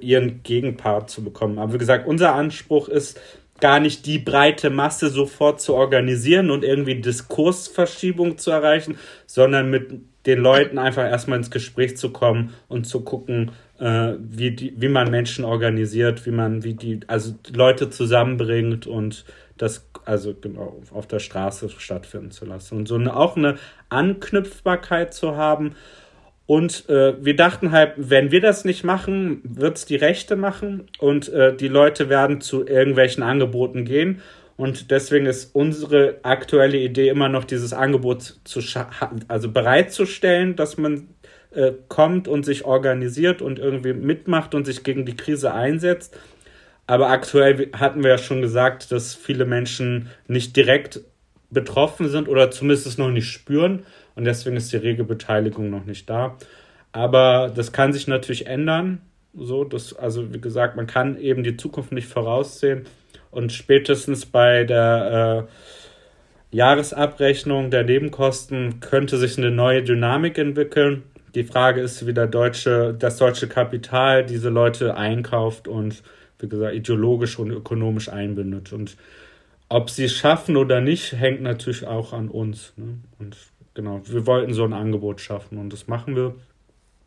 ihren 0.00 0.42
Gegenpart 0.42 1.10
zu 1.10 1.24
bekommen. 1.24 1.58
Aber 1.58 1.74
wie 1.74 1.78
gesagt, 1.78 2.06
unser 2.06 2.34
Anspruch 2.34 2.88
ist, 2.88 3.20
gar 3.60 3.80
nicht 3.80 4.06
die 4.06 4.18
breite 4.18 4.70
Masse 4.70 5.08
sofort 5.08 5.60
zu 5.60 5.74
organisieren 5.74 6.50
und 6.50 6.64
irgendwie 6.64 7.00
Diskursverschiebung 7.00 8.36
zu 8.36 8.50
erreichen, 8.50 8.98
sondern 9.26 9.70
mit 9.70 9.92
den 10.26 10.40
Leuten 10.40 10.78
einfach 10.78 11.04
erstmal 11.04 11.38
ins 11.38 11.50
Gespräch 11.50 11.96
zu 11.96 12.10
kommen 12.10 12.54
und 12.68 12.86
zu 12.86 13.00
gucken, 13.02 13.52
äh, 13.78 14.14
wie, 14.18 14.50
die, 14.52 14.74
wie 14.76 14.88
man 14.88 15.10
Menschen 15.10 15.44
organisiert, 15.44 16.26
wie 16.26 16.30
man, 16.30 16.64
wie 16.64 16.74
die, 16.74 17.00
also 17.06 17.34
Leute 17.54 17.90
zusammenbringt 17.90 18.86
und 18.86 19.24
das 19.56 19.88
also 20.04 20.34
genau 20.34 20.82
auf 20.92 21.06
der 21.06 21.20
Straße 21.20 21.70
stattfinden 21.70 22.30
zu 22.30 22.44
lassen 22.44 22.78
und 22.78 22.88
so 22.88 22.96
eine, 22.96 23.16
auch 23.16 23.36
eine 23.36 23.56
Anknüpfbarkeit 23.88 25.14
zu 25.14 25.36
haben. 25.36 25.74
Und 26.46 26.88
äh, 26.90 27.24
wir 27.24 27.36
dachten 27.36 27.72
halt, 27.72 27.94
wenn 27.96 28.30
wir 28.30 28.40
das 28.40 28.64
nicht 28.64 28.84
machen, 28.84 29.40
wird 29.44 29.78
es 29.78 29.86
die 29.86 29.96
Rechte 29.96 30.36
machen 30.36 30.88
und 30.98 31.30
äh, 31.30 31.56
die 31.56 31.68
Leute 31.68 32.10
werden 32.10 32.40
zu 32.40 32.66
irgendwelchen 32.66 33.22
Angeboten 33.22 33.84
gehen. 33.84 34.20
Und 34.56 34.90
deswegen 34.90 35.26
ist 35.26 35.54
unsere 35.54 36.18
aktuelle 36.22 36.78
Idee 36.78 37.08
immer 37.08 37.28
noch 37.28 37.44
dieses 37.44 37.72
Angebot 37.72 38.40
zu 38.44 38.60
also 39.26 39.50
bereitzustellen, 39.50 40.54
dass 40.54 40.76
man 40.76 41.08
äh, 41.50 41.72
kommt 41.88 42.28
und 42.28 42.44
sich 42.44 42.64
organisiert 42.64 43.42
und 43.42 43.58
irgendwie 43.58 43.94
mitmacht 43.94 44.54
und 44.54 44.64
sich 44.64 44.84
gegen 44.84 45.06
die 45.06 45.16
Krise 45.16 45.54
einsetzt. 45.54 46.18
Aber 46.86 47.08
aktuell 47.08 47.70
hatten 47.72 48.02
wir 48.02 48.10
ja 48.10 48.18
schon 48.18 48.42
gesagt, 48.42 48.92
dass 48.92 49.14
viele 49.14 49.46
Menschen 49.46 50.10
nicht 50.28 50.56
direkt 50.56 51.00
betroffen 51.50 52.08
sind 52.08 52.28
oder 52.28 52.50
zumindest 52.50 52.98
noch 52.98 53.10
nicht 53.10 53.28
spüren. 53.28 53.84
Und 54.14 54.24
deswegen 54.24 54.56
ist 54.56 54.72
die 54.72 54.76
rege 54.76 55.04
Beteiligung 55.04 55.70
noch 55.70 55.84
nicht 55.84 56.10
da. 56.10 56.36
Aber 56.92 57.50
das 57.54 57.72
kann 57.72 57.92
sich 57.92 58.06
natürlich 58.06 58.46
ändern. 58.46 59.00
So, 59.34 59.64
das, 59.64 59.94
also 59.94 60.32
wie 60.32 60.40
gesagt, 60.40 60.76
man 60.76 60.86
kann 60.86 61.18
eben 61.18 61.42
die 61.42 61.56
Zukunft 61.56 61.92
nicht 61.92 62.06
voraussehen. 62.06 62.84
Und 63.30 63.52
spätestens 63.52 64.26
bei 64.26 64.64
der 64.64 65.48
äh, 65.48 66.56
Jahresabrechnung 66.56 67.70
der 67.70 67.82
Nebenkosten 67.82 68.78
könnte 68.78 69.16
sich 69.18 69.36
eine 69.38 69.50
neue 69.50 69.82
Dynamik 69.82 70.38
entwickeln. 70.38 71.02
Die 71.34 71.42
Frage 71.42 71.80
ist, 71.80 72.06
wie 72.06 72.14
der 72.14 72.28
deutsche, 72.28 72.94
das 72.96 73.16
deutsche 73.16 73.48
Kapital 73.48 74.24
diese 74.24 74.50
Leute 74.50 74.96
einkauft 74.96 75.66
und 75.66 76.00
wie 76.44 76.48
gesagt, 76.48 76.74
ideologisch 76.74 77.38
und 77.38 77.50
ökonomisch 77.50 78.08
einbindet. 78.08 78.72
Und 78.72 78.96
ob 79.68 79.90
sie 79.90 80.04
es 80.04 80.14
schaffen 80.14 80.56
oder 80.56 80.80
nicht, 80.80 81.12
hängt 81.12 81.42
natürlich 81.42 81.86
auch 81.86 82.12
an 82.12 82.28
uns. 82.28 82.74
Ne? 82.76 82.98
Und 83.18 83.36
genau, 83.74 84.02
wir 84.04 84.26
wollten 84.26 84.52
so 84.52 84.64
ein 84.64 84.72
Angebot 84.72 85.20
schaffen 85.20 85.58
und 85.58 85.72
das 85.72 85.88
machen 85.88 86.16
wir. 86.16 86.34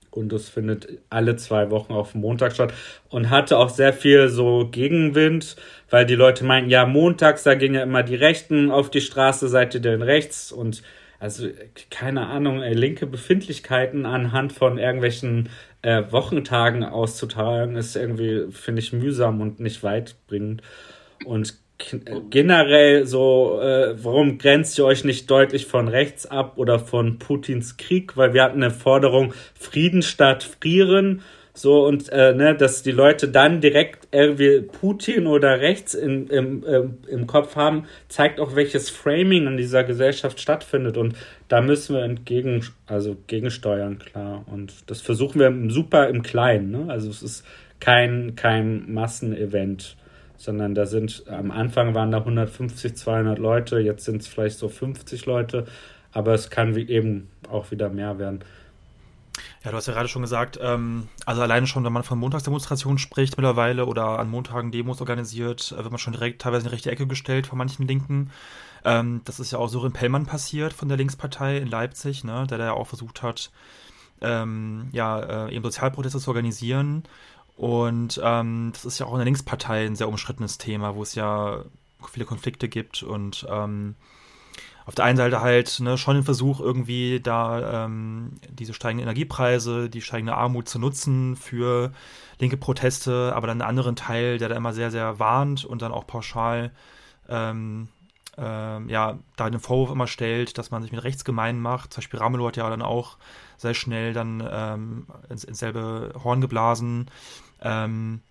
Und 0.10 0.34
das 0.34 0.50
findet 0.50 1.00
alle 1.12 1.36
zwei 1.36 1.70
Wochen 1.70 1.94
auf 1.94 2.16
Montag 2.16 2.54
statt 2.54 2.74
und 3.10 3.30
hatte 3.30 3.58
auch 3.58 3.70
sehr 3.70 3.94
viel 3.94 4.30
so 4.30 4.68
Gegenwind, 4.72 5.58
weil 5.92 6.08
die 6.08 6.16
Leute 6.16 6.44
meinten, 6.44 6.72
ja, 6.72 6.88
montags, 6.88 7.44
da 7.44 7.54
gehen 7.54 7.76
ja 7.76 7.84
immer 7.84 8.02
die 8.02 8.16
Rechten 8.16 8.72
auf 8.72 8.90
die 8.90 9.02
Straße, 9.02 9.48
seid 9.48 9.76
ihr 9.76 9.82
denn 9.82 10.02
rechts? 10.02 10.52
Und 10.52 10.82
also, 11.20 11.48
keine 11.90 12.28
Ahnung, 12.28 12.60
linke 12.60 13.08
Befindlichkeiten 13.08 14.06
anhand 14.06 14.54
von 14.54 14.78
irgendwelchen 14.78 15.50
äh, 15.82 16.04
Wochentagen 16.12 16.84
auszutragen, 16.84 17.76
ist 17.76 17.96
irgendwie, 17.96 18.52
finde 18.52 18.82
ich, 18.82 18.94
mühsam 18.94 19.42
und 19.42 19.60
nicht 19.60 19.84
weitbringend. 19.84 20.62
Und 21.26 21.56
generell 22.30 23.06
so, 23.06 23.60
äh, 23.62 23.96
warum 24.04 24.38
grenzt 24.38 24.78
ihr 24.78 24.86
euch 24.86 25.04
nicht 25.04 25.30
deutlich 25.30 25.66
von 25.66 25.88
rechts 25.88 26.26
ab 26.26 26.54
oder 26.58 26.80
von 26.80 27.20
Putins 27.20 27.78
Krieg? 27.78 28.18
Weil 28.18 28.34
wir 28.34 28.44
hatten 28.44 28.64
eine 28.64 28.72
Forderung 28.72 29.34
Frieden 29.54 30.02
statt 30.02 30.44
Frieren. 30.44 31.22
So 31.58 31.88
und 31.88 32.10
äh, 32.10 32.36
ne, 32.36 32.56
dass 32.56 32.84
die 32.84 32.92
Leute 32.92 33.30
dann 33.30 33.62
direkt 33.62 34.08
irgendwie 34.12 34.62
Putin 34.62 35.26
oder 35.26 35.60
rechts 35.60 35.96
in, 35.96 36.28
im, 36.28 36.64
im, 36.64 36.98
im 37.08 37.26
Kopf 37.26 37.56
haben, 37.56 37.86
zeigt 38.10 38.40
auch, 38.40 38.56
welches 38.56 38.92
Framing 38.92 39.48
in 39.48 39.58
dieser 39.58 39.84
Gesellschaft 39.84 40.40
stattfindet. 40.40 40.98
Und 40.98 41.16
da 41.48 41.62
müssen 41.62 41.96
wir 41.96 42.04
entgegen, 42.04 42.64
also 42.86 43.18
gegensteuern, 43.26 43.98
klar. 43.98 44.46
Und 44.46 44.92
das 44.92 45.02
versuchen 45.02 45.40
wir 45.40 45.72
super 45.72 46.10
im 46.10 46.22
Kleinen. 46.22 46.70
Ne? 46.70 46.86
Also 46.90 47.10
es 47.10 47.24
ist 47.24 47.44
kein, 47.80 48.36
kein 48.36 48.94
Massenevent 48.94 49.98
sondern 50.40 50.76
da 50.76 50.86
sind, 50.86 51.24
am 51.28 51.50
Anfang 51.50 51.96
waren 51.96 52.12
da 52.12 52.20
150, 52.20 52.96
200 52.96 53.40
Leute, 53.40 53.80
jetzt 53.80 54.06
sind 54.06 54.22
es 54.22 54.28
vielleicht 54.28 54.60
so 54.60 54.70
50 54.70 55.26
Leute, 55.26 55.66
aber 56.12 56.36
es 56.36 56.52
kann 56.52 56.76
wie 56.76 56.88
eben 56.88 57.30
auch 57.50 57.72
wieder 57.72 57.90
mehr 57.90 58.20
werden. 58.20 58.42
Ja, 59.64 59.72
du 59.72 59.78
hast 59.78 59.88
ja 59.88 59.94
gerade 59.94 60.10
schon 60.10 60.22
gesagt, 60.22 60.60
ähm, 60.62 61.08
also 61.26 61.42
alleine 61.42 61.68
schon, 61.68 61.84
wenn 61.84 61.94
man 61.94 62.04
von 62.04 62.20
Montagsdemonstrationen 62.20 62.98
spricht 62.98 63.38
mittlerweile 63.38 63.86
oder 63.86 64.20
an 64.20 64.30
Montagen 64.30 64.72
Demos 64.72 65.02
organisiert, 65.02 65.72
äh, 65.72 65.78
wird 65.78 65.92
man 65.92 66.00
schon 66.00 66.14
direkt 66.14 66.42
teilweise 66.42 66.66
in 66.66 66.70
die 66.70 66.76
rechte 66.76 66.92
Ecke 66.92 67.08
gestellt 67.08 67.48
von 67.48 67.58
manchen 67.58 67.88
Linken. 67.88 68.32
Ähm, 68.86 69.22
das 69.26 69.40
ist 69.40 69.52
ja 69.52 69.60
auch 69.60 69.70
Sorin 69.70 69.94
Pellmann 69.94 70.26
passiert 70.26 70.74
von 70.74 70.88
der 70.88 70.98
Linkspartei 70.98 71.58
in 71.58 71.68
Leipzig, 71.68 72.24
ne, 72.24 72.46
der 72.50 72.58
da 72.58 72.66
ja 72.66 72.74
auch 72.74 72.88
versucht 72.88 73.22
hat, 73.22 73.52
ähm, 74.22 74.90
ja, 74.92 75.48
äh, 75.48 75.56
eben 75.56 75.64
Sozialproteste 75.64 76.20
zu 76.20 76.30
organisieren 76.30 77.04
und 77.58 78.22
ähm, 78.24 78.70
das 78.72 78.86
ist 78.86 79.00
ja 79.00 79.08
auch 79.08 79.14
in 79.14 79.18
der 79.18 79.26
Linkspartei 79.26 79.86
ein 79.86 79.96
sehr 79.96 80.08
umstrittenes 80.08 80.60
Thema, 80.60 80.96
wo 80.96 81.02
es 81.02 81.16
ja 81.16 81.66
viele 82.12 82.26
Konflikte 82.26 82.70
gibt 82.70 83.02
und 83.02 83.48
ähm, 83.50 83.96
auf 84.88 84.96
der 84.96 85.04
einen 85.04 85.18
Seite 85.18 85.42
halt 85.42 85.82
ne, 85.82 85.98
schon 85.98 86.16
den 86.16 86.24
Versuch, 86.24 86.62
irgendwie 86.62 87.20
da 87.20 87.86
ähm, 87.86 88.32
diese 88.50 88.74
steigenden 88.74 89.04
Energiepreise, 89.04 89.90
die 89.90 90.02
steigende 90.02 90.34
Armut 90.34 90.70
zu 90.70 90.80
nutzen 90.80 91.36
für 91.36 91.92
linke 92.40 92.56
Proteste, 92.56 93.34
aber 93.36 93.48
dann 93.48 93.62
einen 93.62 93.70
anderen 93.70 93.98
Teil, 93.98 94.38
der 94.38 94.48
da 94.48 94.56
immer 94.56 94.72
sehr, 94.74 94.90
sehr 94.90 95.20
warnt 95.20 95.66
und 95.66 95.82
dann 95.82 95.92
auch 95.92 96.08
pauschal 96.08 96.72
ähm, 97.28 97.90
ähm, 98.38 98.88
ja, 98.88 99.20
da 99.36 99.50
den 99.50 99.60
Vorwurf 99.60 99.92
immer 99.92 100.08
stellt, 100.08 100.58
dass 100.58 100.72
man 100.72 100.82
sich 100.84 100.94
mit 100.94 101.04
rechts 101.04 101.26
macht. 101.28 101.92
Zum 101.92 102.02
Beispiel 102.02 102.20
Ramelow 102.22 102.48
hat 102.48 102.56
ja 102.56 102.70
dann 102.70 102.82
auch 102.82 103.18
sehr 103.58 103.74
schnell 103.74 104.14
dann 104.14 104.48
ähm, 104.50 105.08
ins, 105.30 105.44
ins 105.44 105.60
selbe 105.60 106.14
Horn 106.24 106.40
geblasen. 106.40 107.08
Ähm, 107.62 108.22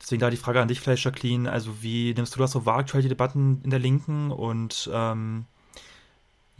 deswegen 0.00 0.20
da 0.20 0.30
die 0.30 0.36
Frage 0.36 0.60
an 0.60 0.66
dich 0.66 0.80
vielleicht, 0.80 1.04
Jacqueline. 1.04 1.48
Also 1.48 1.80
wie 1.80 2.12
nimmst 2.12 2.34
du 2.34 2.40
das 2.40 2.50
so 2.50 2.66
wahr, 2.66 2.78
aktuell 2.78 3.04
die 3.04 3.08
Debatten 3.08 3.60
in 3.62 3.70
der 3.70 3.78
Linken 3.78 4.32
und 4.32 4.90
ähm, 4.92 5.44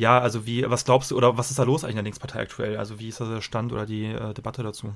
ja, 0.01 0.18
also 0.18 0.46
wie, 0.46 0.64
was 0.68 0.86
glaubst 0.86 1.11
du 1.11 1.16
oder 1.16 1.36
was 1.36 1.51
ist 1.51 1.59
da 1.59 1.64
los 1.64 1.84
eigentlich 1.84 1.92
in 1.92 1.96
der 1.96 2.05
Linkspartei 2.05 2.40
aktuell? 2.40 2.76
Also 2.78 2.98
wie 2.98 3.09
ist 3.09 3.20
da 3.20 3.30
der 3.30 3.42
Stand 3.42 3.70
oder 3.70 3.84
die 3.84 4.07
äh, 4.07 4.32
Debatte 4.32 4.62
dazu? 4.62 4.94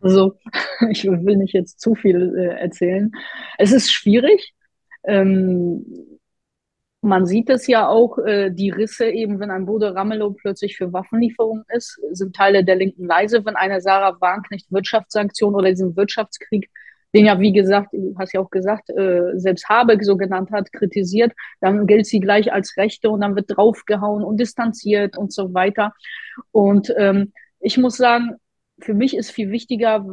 Also, 0.00 0.38
ich 0.90 1.04
will 1.04 1.36
nicht 1.36 1.54
jetzt 1.54 1.80
zu 1.80 1.96
viel 1.96 2.36
äh, 2.36 2.60
erzählen. 2.60 3.10
Es 3.58 3.72
ist 3.72 3.92
schwierig. 3.92 4.54
Ähm, 5.02 5.84
man 7.00 7.26
sieht 7.26 7.50
es 7.50 7.66
ja 7.66 7.88
auch, 7.88 8.18
äh, 8.18 8.50
die 8.50 8.70
Risse 8.70 9.08
eben, 9.08 9.40
wenn 9.40 9.50
ein 9.50 9.66
Bode 9.66 9.92
Ramelow 9.94 10.30
plötzlich 10.30 10.76
für 10.76 10.92
Waffenlieferungen 10.92 11.64
ist, 11.74 12.00
sind 12.12 12.36
Teile 12.36 12.64
der 12.64 12.76
Linken 12.76 13.06
leise, 13.06 13.44
wenn 13.44 13.56
eine 13.56 13.80
Sarah 13.80 14.20
Wagenknecht 14.20 14.70
Wirtschaftssanktion 14.70 15.56
oder 15.56 15.70
diesen 15.70 15.96
Wirtschaftskrieg, 15.96 16.70
den 17.14 17.24
ja, 17.24 17.40
wie 17.40 17.52
gesagt, 17.52 17.88
du 17.92 18.14
hast 18.18 18.32
ja 18.34 18.40
auch 18.40 18.50
gesagt, 18.50 18.90
äh, 18.90 19.32
selbst 19.34 19.68
Habeck 19.68 20.04
so 20.04 20.16
genannt 20.16 20.50
hat, 20.50 20.72
kritisiert, 20.72 21.32
dann 21.60 21.86
gilt 21.86 22.06
sie 22.06 22.20
gleich 22.20 22.52
als 22.52 22.76
Rechte 22.76 23.10
und 23.10 23.22
dann 23.22 23.34
wird 23.34 23.46
draufgehauen 23.48 24.24
und 24.24 24.38
distanziert 24.38 25.16
und 25.16 25.32
so 25.32 25.54
weiter. 25.54 25.94
Und 26.52 26.92
ähm, 26.96 27.32
ich 27.60 27.78
muss 27.78 27.96
sagen, 27.96 28.36
für 28.80 28.94
mich 28.94 29.16
ist 29.16 29.30
viel 29.30 29.50
wichtiger, 29.50 30.06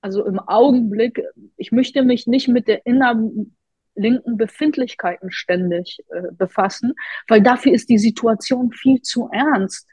also 0.00 0.24
im 0.24 0.40
Augenblick, 0.40 1.22
ich 1.56 1.70
möchte 1.70 2.02
mich 2.02 2.26
nicht 2.26 2.48
mit 2.48 2.66
der 2.66 2.86
inneren 2.86 3.54
linken 3.94 4.36
Befindlichkeiten 4.36 5.30
ständig 5.30 5.98
äh, 6.10 6.32
befassen, 6.32 6.94
weil 7.28 7.42
dafür 7.42 7.72
ist 7.72 7.90
die 7.90 7.98
Situation 7.98 8.72
viel 8.72 9.02
zu 9.02 9.28
ernst. 9.30 9.88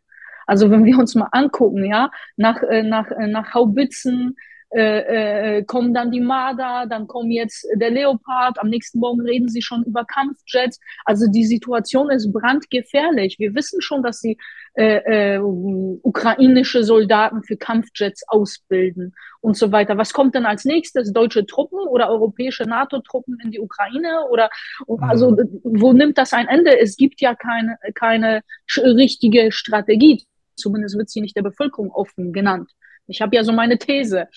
Also 0.48 0.72
wenn 0.72 0.86
wir 0.86 0.98
uns 0.98 1.16
mal 1.16 1.30
angucken, 1.32 1.86
ja, 1.86 2.10
nach, 2.38 2.64
äh, 2.64 2.82
nach, 2.82 3.12
äh, 3.12 3.28
nach 3.28 3.54
Haubitzen, 3.54 4.36
äh, 4.72 5.58
äh, 5.58 5.64
kommen 5.64 5.96
dann 5.96 6.12
die 6.12 6.22
Marder, 6.22 6.86
dann 6.88 7.08
kommen 7.08 7.32
jetzt 7.32 7.68
der 7.76 7.90
Leopard, 7.90 8.60
am 8.60 8.70
nächsten 8.70 9.00
Morgen 9.00 9.22
reden 9.22 9.50
sie 9.50 9.64
schon 9.64 9.84
über 9.84 10.06
Kampfjets. 10.06 10.80
Also 11.06 11.26
die 11.28 11.46
Situation 11.46 12.12
ist 12.12 12.32
brandgefährlich. 12.32 13.40
Wir 13.40 13.56
wissen 13.56 13.82
schon, 13.82 14.04
dass 14.04 14.20
sie 14.20 14.38
äh, 14.76 15.38
äh, 15.38 15.40
ukrainische 15.40 16.84
Soldaten 16.84 17.42
für 17.44 17.58
Kampfjets 17.58 18.24
ausbilden 18.28 19.16
und 19.42 19.58
so 19.58 19.72
weiter. 19.72 19.98
Was 19.98 20.14
kommt 20.14 20.36
denn 20.36 20.46
als 20.46 20.66
nächstes? 20.66 21.12
Deutsche 21.14 21.48
Truppen 21.48 21.80
oder 21.88 22.10
europäische 22.10 22.66
NATO-Truppen 22.66 23.40
in 23.44 23.50
die 23.50 23.60
Ukraine? 23.60 24.28
Oder 24.30 24.52
also 25.00 25.36
wo 25.64 25.94
nimmt 25.94 26.20
das 26.20 26.32
ein 26.32 26.48
Ende? 26.48 26.80
Es 26.80 26.96
gibt 26.96 27.22
ja 27.22 27.34
keine, 27.34 27.78
keine 27.96 28.42
richtige 28.78 29.52
Strategie. 29.52 30.24
Zumindest 30.56 30.96
wird 30.98 31.10
sie 31.10 31.22
nicht 31.22 31.36
der 31.36 31.42
Bevölkerung 31.42 31.90
offen 31.90 32.34
genannt. 32.34 32.70
Ich 33.10 33.22
habe 33.22 33.36
ja 33.36 33.44
so 33.44 33.52
meine 33.52 33.78
These. 33.78 34.28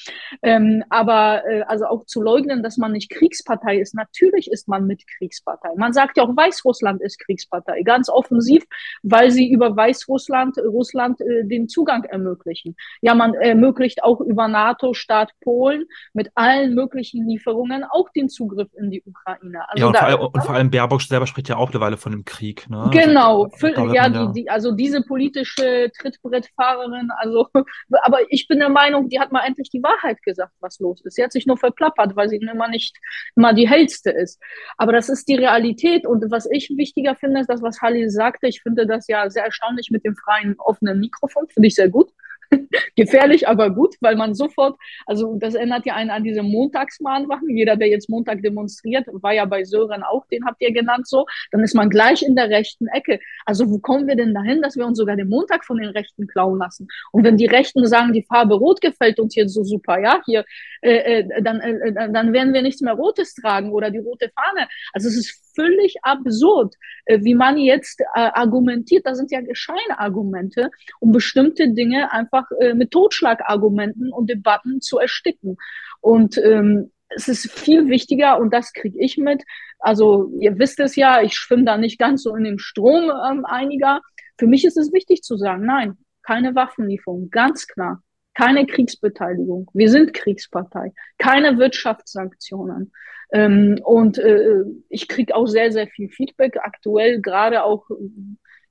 Ähm, 0.42 0.84
aber 0.90 1.42
äh, 1.46 1.62
also 1.62 1.86
auch 1.86 2.06
zu 2.06 2.22
leugnen, 2.22 2.62
dass 2.62 2.76
man 2.76 2.92
nicht 2.92 3.10
Kriegspartei 3.10 3.78
ist, 3.78 3.94
natürlich 3.94 4.50
ist 4.50 4.68
man 4.68 4.86
mit 4.86 5.04
Kriegspartei. 5.06 5.70
Man 5.76 5.92
sagt 5.92 6.16
ja 6.16 6.24
auch, 6.24 6.36
Weißrussland 6.36 7.02
ist 7.02 7.18
Kriegspartei, 7.18 7.82
ganz 7.82 8.08
offensiv, 8.08 8.64
weil 9.02 9.30
sie 9.30 9.50
über 9.50 9.76
Weißrussland 9.76 10.58
Russland 10.58 11.20
äh, 11.20 11.44
den 11.44 11.68
Zugang 11.68 12.04
ermöglichen. 12.04 12.76
Ja, 13.00 13.14
man 13.14 13.34
ermöglicht 13.34 14.02
auch 14.02 14.20
über 14.20 14.48
NATO-Staat 14.48 15.32
Polen 15.40 15.84
mit 16.12 16.30
allen 16.34 16.74
möglichen 16.74 17.28
Lieferungen 17.28 17.84
auch 17.84 18.08
den 18.10 18.28
Zugriff 18.28 18.68
in 18.74 18.90
die 18.90 19.02
Ukraine. 19.04 19.68
Also 19.68 19.80
ja, 19.80 19.86
und, 19.86 19.94
da, 19.94 19.98
vor 19.98 20.08
allem, 20.08 20.20
und, 20.20 20.44
vor 20.44 20.54
allem, 20.54 20.70
Baerbock 20.70 21.02
selber 21.02 21.26
spricht 21.26 21.48
ja 21.48 21.56
auch 21.56 21.70
eine 21.70 21.80
Weile 21.80 21.96
von 21.96 22.12
dem 22.12 22.24
Krieg. 22.24 22.68
Ne? 22.68 22.90
Genau, 22.92 23.44
also, 23.44 23.56
für, 23.56 23.94
ja, 23.94 24.08
die, 24.08 24.32
die, 24.32 24.50
also 24.50 24.72
diese 24.72 25.02
politische 25.02 25.90
Trittbrettfahrerin, 25.98 27.10
also, 27.16 27.48
aber 28.02 28.18
ich 28.30 28.48
bin 28.48 28.61
der 28.62 28.70
Meinung, 28.70 29.08
die 29.08 29.20
hat 29.20 29.32
mal 29.32 29.44
endlich 29.44 29.70
die 29.70 29.82
Wahrheit 29.82 30.22
gesagt, 30.22 30.52
was 30.60 30.78
los 30.78 31.00
ist. 31.04 31.16
Sie 31.16 31.22
hat 31.22 31.32
sich 31.32 31.46
nur 31.46 31.58
verplappert, 31.58 32.16
weil 32.16 32.28
sie 32.28 32.36
immer 32.36 32.68
nicht 32.68 32.96
immer 33.36 33.52
die 33.52 33.68
hellste 33.68 34.10
ist. 34.10 34.40
Aber 34.78 34.92
das 34.92 35.08
ist 35.08 35.28
die 35.28 35.34
Realität. 35.34 36.06
Und 36.06 36.30
was 36.30 36.48
ich 36.50 36.70
wichtiger 36.76 37.16
finde, 37.16 37.40
ist 37.40 37.50
das, 37.50 37.62
was 37.62 37.80
Halil 37.80 38.08
sagte. 38.10 38.46
Ich 38.46 38.62
finde 38.62 38.86
das 38.86 39.06
ja 39.08 39.28
sehr 39.28 39.44
erstaunlich 39.44 39.90
mit 39.90 40.04
dem 40.04 40.16
freien, 40.16 40.54
offenen 40.58 41.00
Mikrofon. 41.00 41.48
Finde 41.48 41.66
ich 41.66 41.74
sehr 41.74 41.88
gut. 41.88 42.10
Gefährlich, 42.96 43.48
aber 43.48 43.70
gut, 43.70 43.96
weil 44.00 44.16
man 44.16 44.34
sofort, 44.34 44.76
also 45.06 45.36
das 45.38 45.54
erinnert 45.54 45.86
ja 45.86 45.94
einen 45.94 46.10
an 46.10 46.24
diese 46.24 46.42
Montagsmahnwachen. 46.42 47.56
Jeder, 47.56 47.76
der 47.76 47.88
jetzt 47.88 48.08
Montag 48.08 48.42
demonstriert, 48.42 49.06
war 49.12 49.32
ja 49.32 49.44
bei 49.44 49.64
Sören 49.64 50.02
auch, 50.02 50.26
den 50.26 50.44
habt 50.44 50.60
ihr 50.60 50.72
genannt 50.72 51.06
so, 51.06 51.26
dann 51.50 51.62
ist 51.62 51.74
man 51.74 51.90
gleich 51.90 52.22
in 52.22 52.36
der 52.36 52.50
rechten 52.50 52.86
Ecke. 52.88 53.20
Also 53.44 53.70
wo 53.70 53.78
kommen 53.78 54.06
wir 54.06 54.16
denn 54.16 54.34
dahin, 54.34 54.62
dass 54.62 54.76
wir 54.76 54.86
uns 54.86 54.98
sogar 54.98 55.16
den 55.16 55.28
Montag 55.28 55.64
von 55.64 55.78
den 55.78 55.90
Rechten 55.90 56.26
klauen 56.26 56.58
lassen? 56.58 56.88
Und 57.12 57.24
wenn 57.24 57.36
die 57.36 57.46
Rechten 57.46 57.86
sagen, 57.86 58.12
die 58.12 58.22
Farbe 58.22 58.54
Rot 58.54 58.80
gefällt 58.80 59.18
uns 59.18 59.34
hier 59.34 59.48
so 59.48 59.64
super, 59.64 60.00
ja, 60.00 60.20
hier, 60.24 60.44
äh, 60.82 61.20
äh 61.20 61.42
dann, 61.42 61.60
äh, 61.60 62.10
dann 62.12 62.32
werden 62.32 62.52
wir 62.52 62.62
nichts 62.62 62.80
mehr 62.80 62.94
Rotes 62.94 63.34
tragen 63.34 63.72
oder 63.72 63.90
die 63.90 63.98
rote 63.98 64.30
Fahne. 64.34 64.68
Also 64.92 65.08
es 65.08 65.16
ist 65.16 65.51
völlig 65.54 65.96
absurd, 66.02 66.74
äh, 67.04 67.20
wie 67.22 67.34
man 67.34 67.58
jetzt 67.58 68.00
äh, 68.00 68.04
argumentiert. 68.14 69.06
Das 69.06 69.18
sind 69.18 69.30
ja 69.30 69.40
Scheinargumente, 69.52 70.70
um 71.00 71.12
bestimmte 71.12 71.72
Dinge 71.72 72.12
einfach 72.12 72.44
äh, 72.60 72.74
mit 72.74 72.90
Totschlagargumenten 72.90 74.12
und 74.12 74.30
Debatten 74.30 74.80
zu 74.80 74.98
ersticken. 74.98 75.56
Und 76.00 76.38
ähm, 76.38 76.90
es 77.14 77.28
ist 77.28 77.50
viel 77.50 77.88
wichtiger, 77.88 78.38
und 78.38 78.52
das 78.52 78.72
kriege 78.72 78.98
ich 78.98 79.18
mit. 79.18 79.42
Also, 79.78 80.30
ihr 80.40 80.58
wisst 80.58 80.80
es 80.80 80.96
ja, 80.96 81.22
ich 81.22 81.34
schwimme 81.34 81.64
da 81.64 81.76
nicht 81.76 81.98
ganz 81.98 82.22
so 82.22 82.34
in 82.34 82.44
dem 82.44 82.58
Strom 82.58 83.10
ähm, 83.10 83.44
einiger. 83.44 84.00
Für 84.38 84.46
mich 84.46 84.64
ist 84.64 84.76
es 84.76 84.92
wichtig 84.92 85.22
zu 85.22 85.36
sagen, 85.36 85.64
nein, 85.66 85.98
keine 86.22 86.54
Waffenlieferung, 86.54 87.30
ganz 87.30 87.66
klar. 87.66 88.02
Keine 88.34 88.66
Kriegsbeteiligung. 88.66 89.70
Wir 89.74 89.90
sind 89.90 90.14
Kriegspartei. 90.14 90.92
Keine 91.18 91.58
Wirtschaftssanktionen. 91.58 92.92
Ähm, 93.32 93.78
und 93.84 94.18
äh, 94.18 94.64
ich 94.88 95.08
kriege 95.08 95.34
auch 95.34 95.46
sehr, 95.46 95.72
sehr 95.72 95.86
viel 95.88 96.08
Feedback. 96.08 96.58
Aktuell 96.62 97.20
gerade 97.20 97.64
auch, 97.64 97.84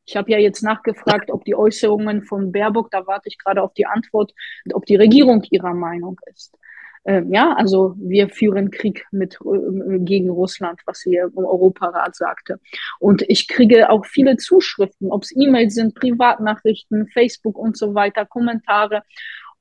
ich 0.05 0.15
habe 0.15 0.31
ja 0.31 0.37
jetzt 0.37 0.63
nachgefragt, 0.63 1.31
ob 1.31 1.45
die 1.45 1.55
Äußerungen 1.55 2.23
von 2.23 2.51
Baerbock, 2.51 2.91
da 2.91 3.05
warte 3.07 3.27
ich 3.27 3.37
gerade 3.37 3.61
auf 3.61 3.73
die 3.73 3.85
Antwort, 3.85 4.33
ob 4.73 4.85
die 4.85 4.95
Regierung 4.95 5.43
ihrer 5.49 5.73
Meinung 5.73 6.19
ist. 6.25 6.55
Ähm, 7.03 7.33
ja, 7.33 7.53
also 7.53 7.95
wir 7.97 8.29
führen 8.29 8.69
Krieg 8.69 9.05
mit 9.11 9.39
äh, 9.41 9.99
gegen 9.99 10.29
Russland, 10.29 10.81
was 10.85 11.01
hier 11.01 11.31
im 11.35 11.45
Europarat 11.45 12.15
sagte. 12.15 12.59
Und 12.99 13.23
ich 13.27 13.47
kriege 13.47 13.89
auch 13.89 14.05
viele 14.05 14.37
Zuschriften, 14.37 15.11
ob 15.11 15.23
es 15.23 15.35
E-Mails 15.35 15.73
sind, 15.73 15.95
Privatnachrichten, 15.95 17.07
Facebook 17.07 17.57
und 17.57 17.75
so 17.75 17.95
weiter, 17.95 18.25
Kommentare. 18.25 19.01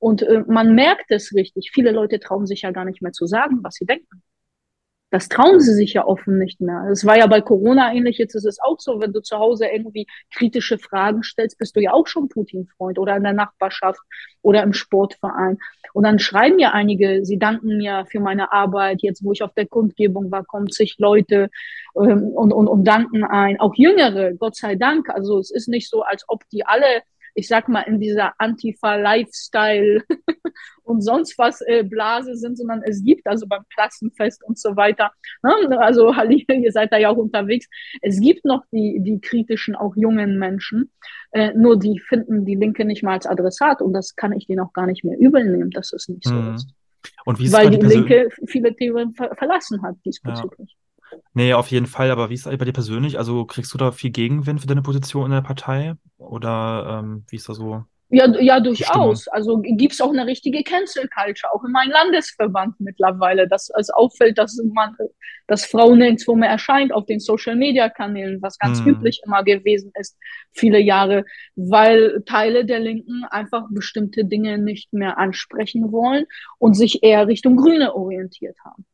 Und 0.01 0.23
äh, 0.23 0.43
man 0.49 0.75
merkt 0.75 1.11
es 1.11 1.33
richtig. 1.35 1.71
Viele 1.73 1.93
Leute 1.93 2.19
trauen 2.19 2.47
sich 2.47 2.63
ja 2.63 2.73
gar 2.73 2.85
nicht 2.85 3.03
mehr 3.03 3.13
zu 3.13 3.27
sagen, 3.27 3.59
was 3.63 3.75
sie 3.75 3.87
denken. 3.87 4.23
Das 5.11 5.29
trauen 5.29 5.59
sie 5.59 5.75
sich 5.75 5.93
ja 5.95 6.07
offen 6.07 6.39
nicht 6.39 6.61
mehr. 6.61 6.85
Es 6.91 7.05
war 7.05 7.19
ja 7.19 7.27
bei 7.27 7.41
Corona 7.41 7.93
ähnlich, 7.93 8.17
jetzt 8.19 8.37
ist 8.37 8.47
es 8.47 8.61
auch 8.63 8.79
so, 8.79 9.01
wenn 9.01 9.13
du 9.13 9.21
zu 9.21 9.39
Hause 9.39 9.67
irgendwie 9.67 10.07
kritische 10.33 10.79
Fragen 10.79 11.25
stellst, 11.25 11.59
bist 11.59 11.75
du 11.75 11.81
ja 11.81 11.93
auch 11.93 12.07
schon 12.07 12.29
Putin-Freund 12.29 12.97
oder 12.97 13.17
in 13.17 13.25
der 13.25 13.33
Nachbarschaft 13.33 14.01
oder 14.43 14.63
im 14.63 14.73
Sportverein. 14.73 15.59
Und 15.95 16.05
dann 16.05 16.21
schreiben 16.21 16.61
ja 16.61 16.71
einige, 16.71 17.25
sie 17.25 17.39
danken 17.39 17.77
mir 17.79 18.07
für 18.09 18.21
meine 18.21 18.53
Arbeit, 18.53 19.03
jetzt 19.03 19.25
wo 19.25 19.33
ich 19.33 19.43
auf 19.43 19.53
der 19.55 19.67
Kundgebung 19.67 20.31
war, 20.31 20.45
kommen 20.45 20.69
sich 20.69 20.97
Leute 20.99 21.51
ähm, 21.97 22.29
und, 22.29 22.53
und, 22.53 22.69
und 22.69 22.85
danken 22.85 23.25
ein. 23.25 23.59
Auch 23.59 23.75
Jüngere, 23.75 24.35
Gott 24.35 24.55
sei 24.55 24.77
Dank. 24.77 25.11
Also 25.11 25.41
es 25.41 25.51
ist 25.51 25.69
nicht 25.69 25.91
so, 25.91 26.03
als 26.03 26.25
ob 26.29 26.49
die 26.51 26.65
alle 26.65 27.03
ich 27.35 27.49
sag 27.49 27.69
mal, 27.69 27.83
in 27.83 28.01
dieser 28.01 28.35
Antifa-Lifestyle 28.39 30.03
und 30.83 31.03
sonst 31.03 31.39
was 31.39 31.61
äh, 31.63 31.85
Blase 31.85 32.37
sind, 32.37 32.59
sondern 32.59 32.83
es 32.83 33.05
gibt 33.05 33.27
also 33.27 33.47
beim 33.47 33.63
Klassenfest 33.75 34.43
und 34.45 34.59
so 34.59 34.77
weiter. 34.77 35.13
Ne? 35.43 35.79
Also 35.79 36.17
Halil, 36.17 36.45
ihr 36.49 36.73
seid 36.73 36.93
da 36.93 36.99
ja 36.99 37.11
auch 37.11 37.17
unterwegs. 37.17 37.67
Es 38.03 38.21
gibt 38.21 38.45
noch 38.45 38.65
die, 38.73 39.01
die 39.01 39.21
kritischen, 39.21 39.77
auch 39.77 39.97
jungen 39.97 40.39
Menschen, 40.39 40.91
äh, 41.33 41.53
nur 41.55 41.79
die 41.79 42.01
finden 42.01 42.45
die 42.45 42.57
Linke 42.57 42.85
nicht 42.85 43.03
mal 43.03 43.15
als 43.15 43.27
Adressat 43.27 43.83
und 43.83 43.93
das 43.93 44.17
kann 44.17 44.33
ich 44.33 44.47
denen 44.47 44.61
auch 44.61 44.73
gar 44.73 44.87
nicht 44.87 45.05
mehr 45.05 45.19
übel 45.19 45.45
nehmen, 45.45 45.71
dass 45.71 45.93
es 45.93 46.09
nicht 46.09 46.25
so 46.25 46.35
mhm. 46.35 46.55
ist. 46.55 46.69
Und 47.25 47.39
wie 47.39 47.45
ist 47.45 47.53
Weil 47.53 47.71
die 47.71 47.87
Linke 47.87 48.29
viele 48.47 48.75
Themen 48.75 49.15
ver 49.15 49.35
verlassen 49.37 49.83
hat 49.83 49.97
diesbezüglich. 50.05 50.71
Ja. 50.71 50.80
Nee, 51.35 51.55
auf 51.55 51.71
jeden 51.71 51.87
Fall. 51.87 52.11
Aber 52.11 52.31
wie 52.31 52.35
ist 52.35 52.47
es 52.47 52.59
bei 52.59 52.65
dir 52.65 52.73
persönlich? 52.73 53.19
Also 53.19 53.45
kriegst 53.45 53.73
du 53.73 53.79
da 53.79 53.93
viel 53.93 54.11
Gegenwind 54.11 54.61
für 54.61 54.67
deine 54.67 54.83
Position 54.83 55.27
in 55.27 55.33
der 55.33 55.43
Partei? 55.43 55.95
Oder 56.19 57.01
ähm, 57.03 57.25
wie 57.29 57.37
ist 57.37 57.49
da 57.49 57.55
so? 57.55 57.85
Ja, 58.13 58.27
ja, 58.41 58.59
durchaus. 58.59 59.29
Also 59.29 59.59
gibt 59.61 59.93
es 59.93 60.01
auch 60.01 60.11
eine 60.11 60.27
richtige 60.27 60.65
Cancel 60.65 61.09
Culture, 61.09 61.53
auch 61.55 61.63
in 61.63 61.71
meinem 61.71 61.93
Landesverband 61.93 62.81
mittlerweile, 62.81 63.47
dass 63.47 63.71
es 63.79 63.89
auffällt, 63.89 64.37
dass 64.37 64.61
man, 64.75 64.97
dass 65.47 65.65
Frau 65.65 65.95
nirgendwo 65.95 66.35
mehr 66.35 66.51
erscheint 66.51 66.93
auf 66.93 67.07
den 67.07 67.21
Social 67.21 67.55
Media 67.55 67.89
Kanälen, 67.89 68.43
was 68.43 68.59
ganz 68.59 68.81
hm. 68.81 68.89
üblich 68.89 69.23
immer 69.25 69.45
gewesen 69.45 69.93
ist, 69.95 70.19
viele 70.51 70.81
Jahre, 70.81 71.25
weil 71.55 72.25
Teile 72.27 72.65
der 72.65 72.81
Linken 72.81 73.25
einfach 73.31 73.67
bestimmte 73.71 74.25
Dinge 74.25 74.59
nicht 74.59 74.93
mehr 74.93 75.17
ansprechen 75.17 75.93
wollen 75.93 76.27
und 76.59 76.75
sich 76.75 77.05
eher 77.05 77.29
Richtung 77.29 77.57
Grüne 77.57 77.95
orientiert 77.95 78.57
haben. 78.65 78.85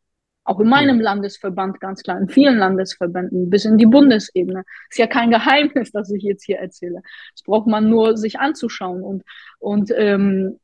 Auch 0.47 0.61
in 0.61 0.69
meinem 0.69 1.01
Landesverband 1.01 1.81
ganz 1.81 2.03
klar, 2.03 2.19
in 2.19 2.29
vielen 2.29 2.57
Landesverbänden, 2.57 3.51
bis 3.51 3.65
in 3.65 3.79
die 3.79 3.87
Bundesebene. 3.87 4.63
Ist 4.89 4.99
ja 4.99 5.09
kein 5.09 5.31
Geheimnis, 5.31 5.91
das 5.91 6.11
ich 6.13 6.23
jetzt 6.23 6.45
hier 6.45 6.59
erzähle. 6.59 7.03
Das 7.35 7.43
braucht 7.43 7.67
man 7.67 7.91
nur 7.91 8.17
sich 8.17 8.39
anzuschauen. 8.39 9.03
Und, 9.03 9.25
und 9.59 9.93
ähm, 9.97 10.61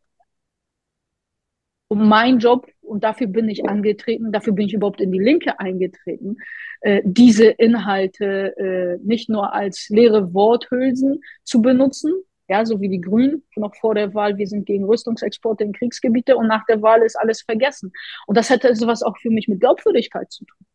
um 1.88 2.08
mein 2.08 2.38
Job, 2.38 2.68
und 2.80 3.02
dafür 3.02 3.26
bin 3.26 3.48
ich 3.48 3.68
angetreten, 3.68 4.30
dafür 4.30 4.52
bin 4.52 4.66
ich 4.66 4.74
überhaupt 4.74 5.00
in 5.00 5.10
die 5.10 5.18
Linke 5.18 5.58
eingetreten, 5.58 6.36
äh, 6.80 7.02
diese 7.04 7.46
Inhalte 7.46 8.56
äh, 8.56 8.98
nicht 9.02 9.28
nur 9.28 9.52
als 9.52 9.88
leere 9.88 10.32
Worthülsen 10.32 11.20
zu 11.42 11.60
benutzen, 11.60 12.12
ja, 12.52 12.66
so 12.66 12.80
wie 12.82 12.90
die 12.90 13.00
Grünen 13.00 13.42
noch 13.56 13.74
vor 13.76 13.94
der 13.94 14.12
Wahl, 14.12 14.36
wir 14.36 14.46
sind 14.46 14.66
gegen 14.66 14.84
Rüstungsexporte 14.84 15.64
in 15.64 15.72
Kriegsgebiete 15.72 16.36
und 16.36 16.48
nach 16.48 16.66
der 16.66 16.82
Wahl 16.82 17.02
ist 17.02 17.16
alles 17.16 17.40
vergessen. 17.40 17.92
Und 18.26 18.36
das 18.36 18.50
hätte 18.50 18.76
sowas 18.76 19.02
auch 19.02 19.16
für 19.16 19.30
mich 19.30 19.48
mit 19.48 19.60
Glaubwürdigkeit 19.60 20.30
zu 20.30 20.44
tun. 20.44 20.66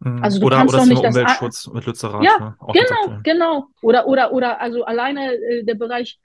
Mhm. 0.00 0.22
Also 0.22 0.40
du 0.40 0.46
oder, 0.46 0.58
kannst 0.58 0.74
oder 0.74 0.82
doch 0.82 0.90
nicht 0.90 1.02
Umweltschutz 1.02 1.64
das, 1.64 1.72
mit 1.72 1.86
Lützerath. 1.86 2.22
Ja, 2.22 2.38
ne? 2.38 2.56
genau, 2.74 3.18
genau. 3.22 3.66
Oder, 3.80 4.06
oder, 4.06 4.32
oder, 4.32 4.60
also 4.60 4.84
alleine 4.84 5.32
äh, 5.32 5.64
der 5.64 5.74
Bereich 5.74 6.18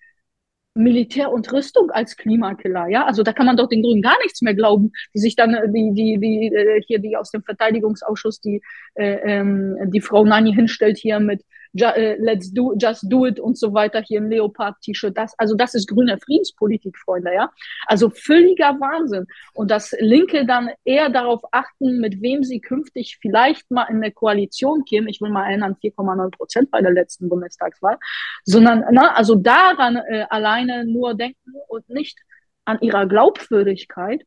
Militär 0.78 1.32
und 1.32 1.49
Rüstung 1.53 1.89
als 1.91 2.17
Klimakiller, 2.17 2.89
ja, 2.89 3.05
also 3.05 3.23
da 3.23 3.32
kann 3.32 3.45
man 3.45 3.55
doch 3.55 3.69
den 3.69 3.82
Grünen 3.82 4.01
gar 4.01 4.17
nichts 4.23 4.41
mehr 4.41 4.55
glauben, 4.55 4.91
die 5.13 5.19
sich 5.19 5.38
dann 5.38 5.53
äh, 5.53 5.71
die 5.71 5.93
die 5.93 6.19
die 6.19 6.53
äh, 6.53 6.82
hier 6.86 6.99
die 6.99 7.15
aus 7.15 7.32
dem 7.32 7.43
Verteidigungsausschuss 7.43 8.41
die 8.41 8.61
äh, 8.95 9.38
ähm, 9.38 9.78
die 9.86 10.01
Frau 10.01 10.26
Nani 10.26 10.53
hinstellt 10.53 10.97
hier 10.97 11.21
mit 11.21 11.45
let's 11.76 12.51
do, 12.53 12.73
just 12.78 13.03
do 13.09 13.26
it 13.26 13.39
und 13.39 13.57
so 13.57 13.73
weiter, 13.73 14.01
hier 14.01 14.21
ein 14.21 14.30
Leopard-T-Shirt. 14.30 15.17
Das, 15.17 15.38
also 15.38 15.55
das 15.55 15.76
ist 15.76 15.88
grüne 15.88 16.17
Friedenspolitik, 16.17 16.97
Freunde, 16.97 17.34
ja. 17.34 17.51
Also 17.88 18.09
völliger 18.09 18.80
Wahnsinn. 18.80 19.28
Und 19.53 19.71
dass 19.71 19.95
Linke 19.99 20.45
dann 20.45 20.69
eher 20.84 21.09
darauf 21.09 21.41
achten, 21.51 21.99
mit 21.99 22.21
wem 22.21 22.43
sie 22.43 22.61
künftig 22.61 23.17
vielleicht 23.21 23.69
mal 23.71 23.84
in 23.84 23.97
eine 23.97 24.11
Koalition 24.11 24.86
kämen. 24.86 25.09
Ich 25.09 25.21
will 25.21 25.30
mal 25.30 25.49
erinnern, 25.49 25.76
4,9 25.82 26.32
Prozent 26.32 26.71
bei 26.71 26.82
der 26.82 26.91
letzten 26.91 27.30
Bundestagswahl. 27.30 27.97
Sondern, 28.43 28.86
na, 28.91 29.13
also 29.13 29.36
daran 29.36 29.97
äh, 29.97 30.26
alleine 30.30 30.86
nur 30.86 31.13
denken 31.13 31.53
und 31.67 31.89
nicht 31.89 32.19
an 32.63 32.80
ihrer 32.82 33.05
Glaubwürdigkeit. 33.05 34.23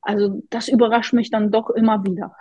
Also 0.00 0.42
das 0.50 0.68
überrascht 0.68 1.12
mich 1.12 1.30
dann 1.30 1.50
doch 1.50 1.70
immer 1.70 2.04
wieder. 2.04 2.34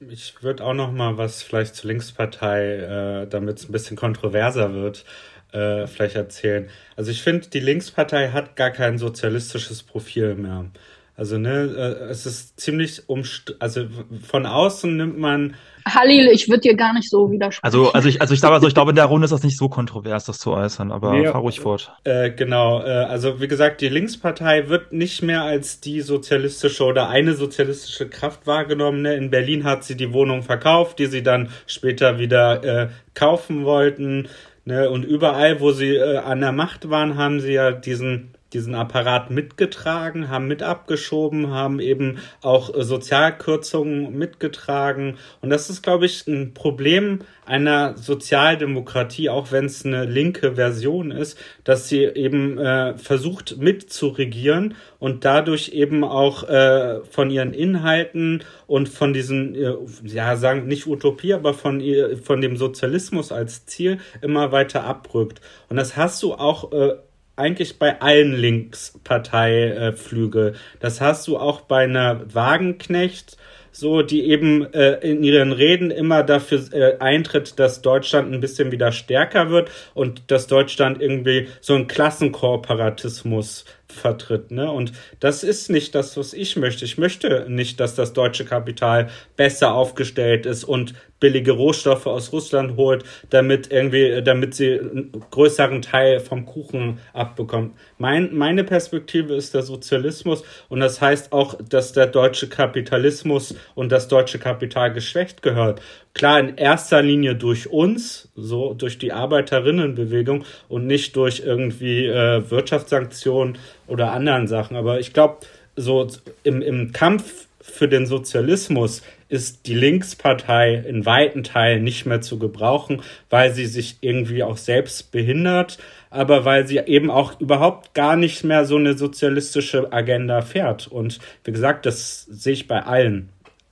Ich 0.00 0.42
würde 0.42 0.64
auch 0.64 0.74
noch 0.74 0.92
mal 0.92 1.18
was 1.18 1.42
vielleicht 1.42 1.74
zur 1.74 1.88
Linkspartei, 1.88 3.22
äh, 3.22 3.26
damit 3.28 3.58
es 3.58 3.68
ein 3.68 3.72
bisschen 3.72 3.96
kontroverser 3.96 4.72
wird, 4.74 5.04
äh, 5.52 5.86
vielleicht 5.86 6.16
erzählen. 6.16 6.70
Also 6.96 7.10
ich 7.10 7.22
finde, 7.22 7.48
die 7.48 7.60
Linkspartei 7.60 8.30
hat 8.30 8.56
gar 8.56 8.70
kein 8.70 8.98
sozialistisches 8.98 9.82
Profil 9.82 10.34
mehr. 10.34 10.70
Also 11.16 11.38
ne, 11.38 11.50
äh, 11.76 12.10
es 12.10 12.26
ist 12.26 12.58
ziemlich 12.58 13.08
umst 13.08 13.56
also 13.58 13.86
von 14.22 14.46
außen 14.46 14.96
nimmt 14.96 15.18
man 15.18 15.54
Halil, 15.86 16.28
ich 16.32 16.48
würde 16.48 16.60
dir 16.60 16.76
gar 16.76 16.92
nicht 16.94 17.10
so 17.10 17.30
widersprechen. 17.30 17.64
Also, 17.64 17.92
also 17.92 18.08
ich, 18.08 18.20
also 18.20 18.34
ich 18.34 18.40
glaube, 18.40 18.54
also 18.54 18.68
ich 18.68 18.74
glaube, 18.74 18.90
in 18.90 18.96
der 18.96 19.06
Runde 19.06 19.24
ist 19.24 19.32
das 19.32 19.42
nicht 19.42 19.58
so 19.58 19.68
kontrovers, 19.68 20.24
das 20.24 20.38
zu 20.38 20.52
äußern, 20.52 20.92
aber 20.92 21.12
nee, 21.12 21.26
fahr 21.26 21.40
ruhig 21.40 21.60
fort. 21.60 21.92
Äh, 22.04 22.30
genau, 22.30 22.80
äh, 22.82 22.90
also 22.90 23.40
wie 23.40 23.48
gesagt, 23.48 23.80
die 23.80 23.88
Linkspartei 23.88 24.68
wird 24.68 24.92
nicht 24.92 25.22
mehr 25.22 25.42
als 25.42 25.80
die 25.80 26.00
sozialistische 26.00 26.84
oder 26.84 27.08
eine 27.08 27.34
sozialistische 27.34 28.08
Kraft 28.08 28.46
wahrgenommen. 28.46 29.02
Ne? 29.02 29.14
In 29.14 29.30
Berlin 29.30 29.64
hat 29.64 29.84
sie 29.84 29.96
die 29.96 30.12
Wohnung 30.12 30.42
verkauft, 30.42 30.98
die 30.98 31.06
sie 31.06 31.22
dann 31.22 31.50
später 31.66 32.18
wieder 32.18 32.64
äh, 32.64 32.88
kaufen 33.14 33.64
wollten. 33.64 34.28
Ne? 34.64 34.88
Und 34.88 35.04
überall, 35.04 35.60
wo 35.60 35.72
sie 35.72 35.96
äh, 35.96 36.18
an 36.18 36.40
der 36.40 36.52
Macht 36.52 36.90
waren, 36.90 37.16
haben 37.16 37.40
sie 37.40 37.54
ja 37.54 37.72
diesen 37.72 38.34
diesen 38.52 38.74
Apparat 38.74 39.30
mitgetragen, 39.30 40.28
haben 40.28 40.46
mit 40.46 40.62
abgeschoben, 40.62 41.50
haben 41.50 41.80
eben 41.80 42.18
auch 42.42 42.74
äh, 42.74 42.82
Sozialkürzungen 42.82 44.16
mitgetragen. 44.16 45.18
Und 45.40 45.50
das 45.50 45.70
ist, 45.70 45.82
glaube 45.82 46.06
ich, 46.06 46.26
ein 46.26 46.54
Problem 46.54 47.20
einer 47.44 47.96
Sozialdemokratie, 47.96 49.28
auch 49.28 49.50
wenn 49.50 49.64
es 49.64 49.84
eine 49.84 50.04
linke 50.04 50.54
Version 50.54 51.10
ist, 51.10 51.38
dass 51.64 51.88
sie 51.88 52.04
eben 52.04 52.58
äh, 52.58 52.96
versucht 52.96 53.56
mitzuregieren 53.58 54.76
und 54.98 55.24
dadurch 55.24 55.70
eben 55.70 56.04
auch 56.04 56.48
äh, 56.48 57.00
von 57.04 57.30
ihren 57.30 57.52
Inhalten 57.52 58.44
und 58.66 58.88
von 58.88 59.12
diesen, 59.12 59.54
äh, 59.54 59.74
ja, 60.04 60.36
sagen 60.36 60.66
nicht 60.66 60.86
Utopie, 60.86 61.34
aber 61.34 61.52
von, 61.52 61.80
ihr, 61.80 62.16
von 62.16 62.40
dem 62.40 62.56
Sozialismus 62.56 63.32
als 63.32 63.66
Ziel 63.66 63.98
immer 64.20 64.52
weiter 64.52 64.84
abrückt. 64.84 65.40
Und 65.68 65.76
das 65.76 65.96
hast 65.96 66.22
du 66.22 66.34
auch 66.34 66.72
äh, 66.72 66.94
eigentlich 67.42 67.78
bei 67.78 68.00
allen 68.00 68.32
Linksparteiflügel. 68.32 70.54
Das 70.80 71.00
hast 71.00 71.28
du 71.28 71.36
auch 71.36 71.60
bei 71.62 71.84
einer 71.84 72.34
Wagenknecht 72.34 73.36
so, 73.72 74.02
die 74.02 74.28
eben 74.28 74.72
äh, 74.74 74.98
in 75.00 75.24
ihren 75.24 75.52
Reden 75.52 75.90
immer 75.90 76.22
dafür 76.22 76.60
äh, 76.72 76.98
eintritt, 76.98 77.58
dass 77.58 77.80
Deutschland 77.80 78.32
ein 78.32 78.40
bisschen 78.40 78.70
wieder 78.70 78.92
stärker 78.92 79.50
wird 79.50 79.70
und 79.94 80.30
dass 80.30 80.46
Deutschland 80.46 81.00
irgendwie 81.00 81.48
so 81.60 81.74
einen 81.74 81.88
Klassenkooperatismus 81.88 83.64
vertritt. 83.92 84.50
Ne? 84.50 84.70
Und 84.70 84.92
das 85.20 85.44
ist 85.44 85.70
nicht 85.70 85.94
das, 85.94 86.16
was 86.16 86.32
ich 86.32 86.56
möchte. 86.56 86.84
Ich 86.84 86.98
möchte 86.98 87.46
nicht, 87.48 87.80
dass 87.80 87.94
das 87.94 88.12
deutsche 88.12 88.44
Kapital 88.44 89.08
besser 89.36 89.74
aufgestellt 89.74 90.46
ist 90.46 90.64
und 90.64 90.94
billige 91.22 91.52
Rohstoffe 91.52 92.06
aus 92.06 92.32
Russland 92.32 92.76
holt, 92.76 93.04
damit 93.30 93.70
irgendwie, 93.70 94.22
damit 94.24 94.54
sie 94.54 94.80
einen 94.80 95.12
größeren 95.30 95.80
Teil 95.80 96.18
vom 96.18 96.44
Kuchen 96.44 96.98
abbekommt. 97.12 97.76
Mein, 97.96 98.34
meine 98.34 98.64
Perspektive 98.64 99.34
ist 99.34 99.54
der 99.54 99.62
Sozialismus 99.62 100.42
und 100.68 100.80
das 100.80 101.00
heißt 101.00 101.32
auch, 101.32 101.54
dass 101.62 101.92
der 101.92 102.08
deutsche 102.08 102.48
Kapitalismus 102.48 103.54
und 103.76 103.92
das 103.92 104.08
deutsche 104.08 104.40
Kapital 104.40 104.92
geschwächt 104.92 105.42
gehört. 105.42 105.80
Klar, 106.14 106.40
in 106.40 106.56
erster 106.56 107.02
Linie 107.02 107.34
durch 107.34 107.70
uns, 107.70 108.28
so 108.36 108.74
durch 108.74 108.98
die 108.98 109.12
Arbeiterinnenbewegung 109.12 110.44
und 110.68 110.86
nicht 110.86 111.16
durch 111.16 111.40
irgendwie 111.40 112.06
äh, 112.06 112.50
Wirtschaftssanktionen 112.50 113.56
oder 113.86 114.12
anderen 114.12 114.46
Sachen. 114.46 114.76
Aber 114.76 115.00
ich 115.00 115.14
glaube, 115.14 115.38
so 115.74 116.06
im, 116.44 116.60
im 116.60 116.92
Kampf 116.92 117.46
für 117.62 117.88
den 117.88 118.06
Sozialismus 118.06 119.02
ist 119.28 119.66
die 119.66 119.74
Linkspartei 119.74 120.74
in 120.74 121.06
weiten 121.06 121.42
Teilen 121.44 121.84
nicht 121.84 122.04
mehr 122.04 122.20
zu 122.20 122.38
gebrauchen, 122.38 123.00
weil 123.30 123.54
sie 123.54 123.64
sich 123.64 123.96
irgendwie 124.02 124.42
auch 124.42 124.58
selbst 124.58 125.12
behindert, 125.12 125.78
aber 126.10 126.44
weil 126.44 126.66
sie 126.66 126.78
eben 126.78 127.10
auch 127.10 127.40
überhaupt 127.40 127.94
gar 127.94 128.16
nicht 128.16 128.44
mehr 128.44 128.66
so 128.66 128.76
eine 128.76 128.98
sozialistische 128.98 129.90
Agenda 129.92 130.42
fährt. 130.42 130.88
Und 130.88 131.20
wie 131.44 131.52
gesagt, 131.52 131.86
das 131.86 132.26
sehe 132.26 132.52
ich 132.52 132.68
bei 132.68 132.82
allen 132.82 133.30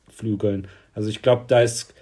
Flügeln. 0.09 0.67
Also 0.95 1.11
ich 1.11 1.21
glaube, 1.21 1.45
da 1.49 1.61
ist 1.61 1.93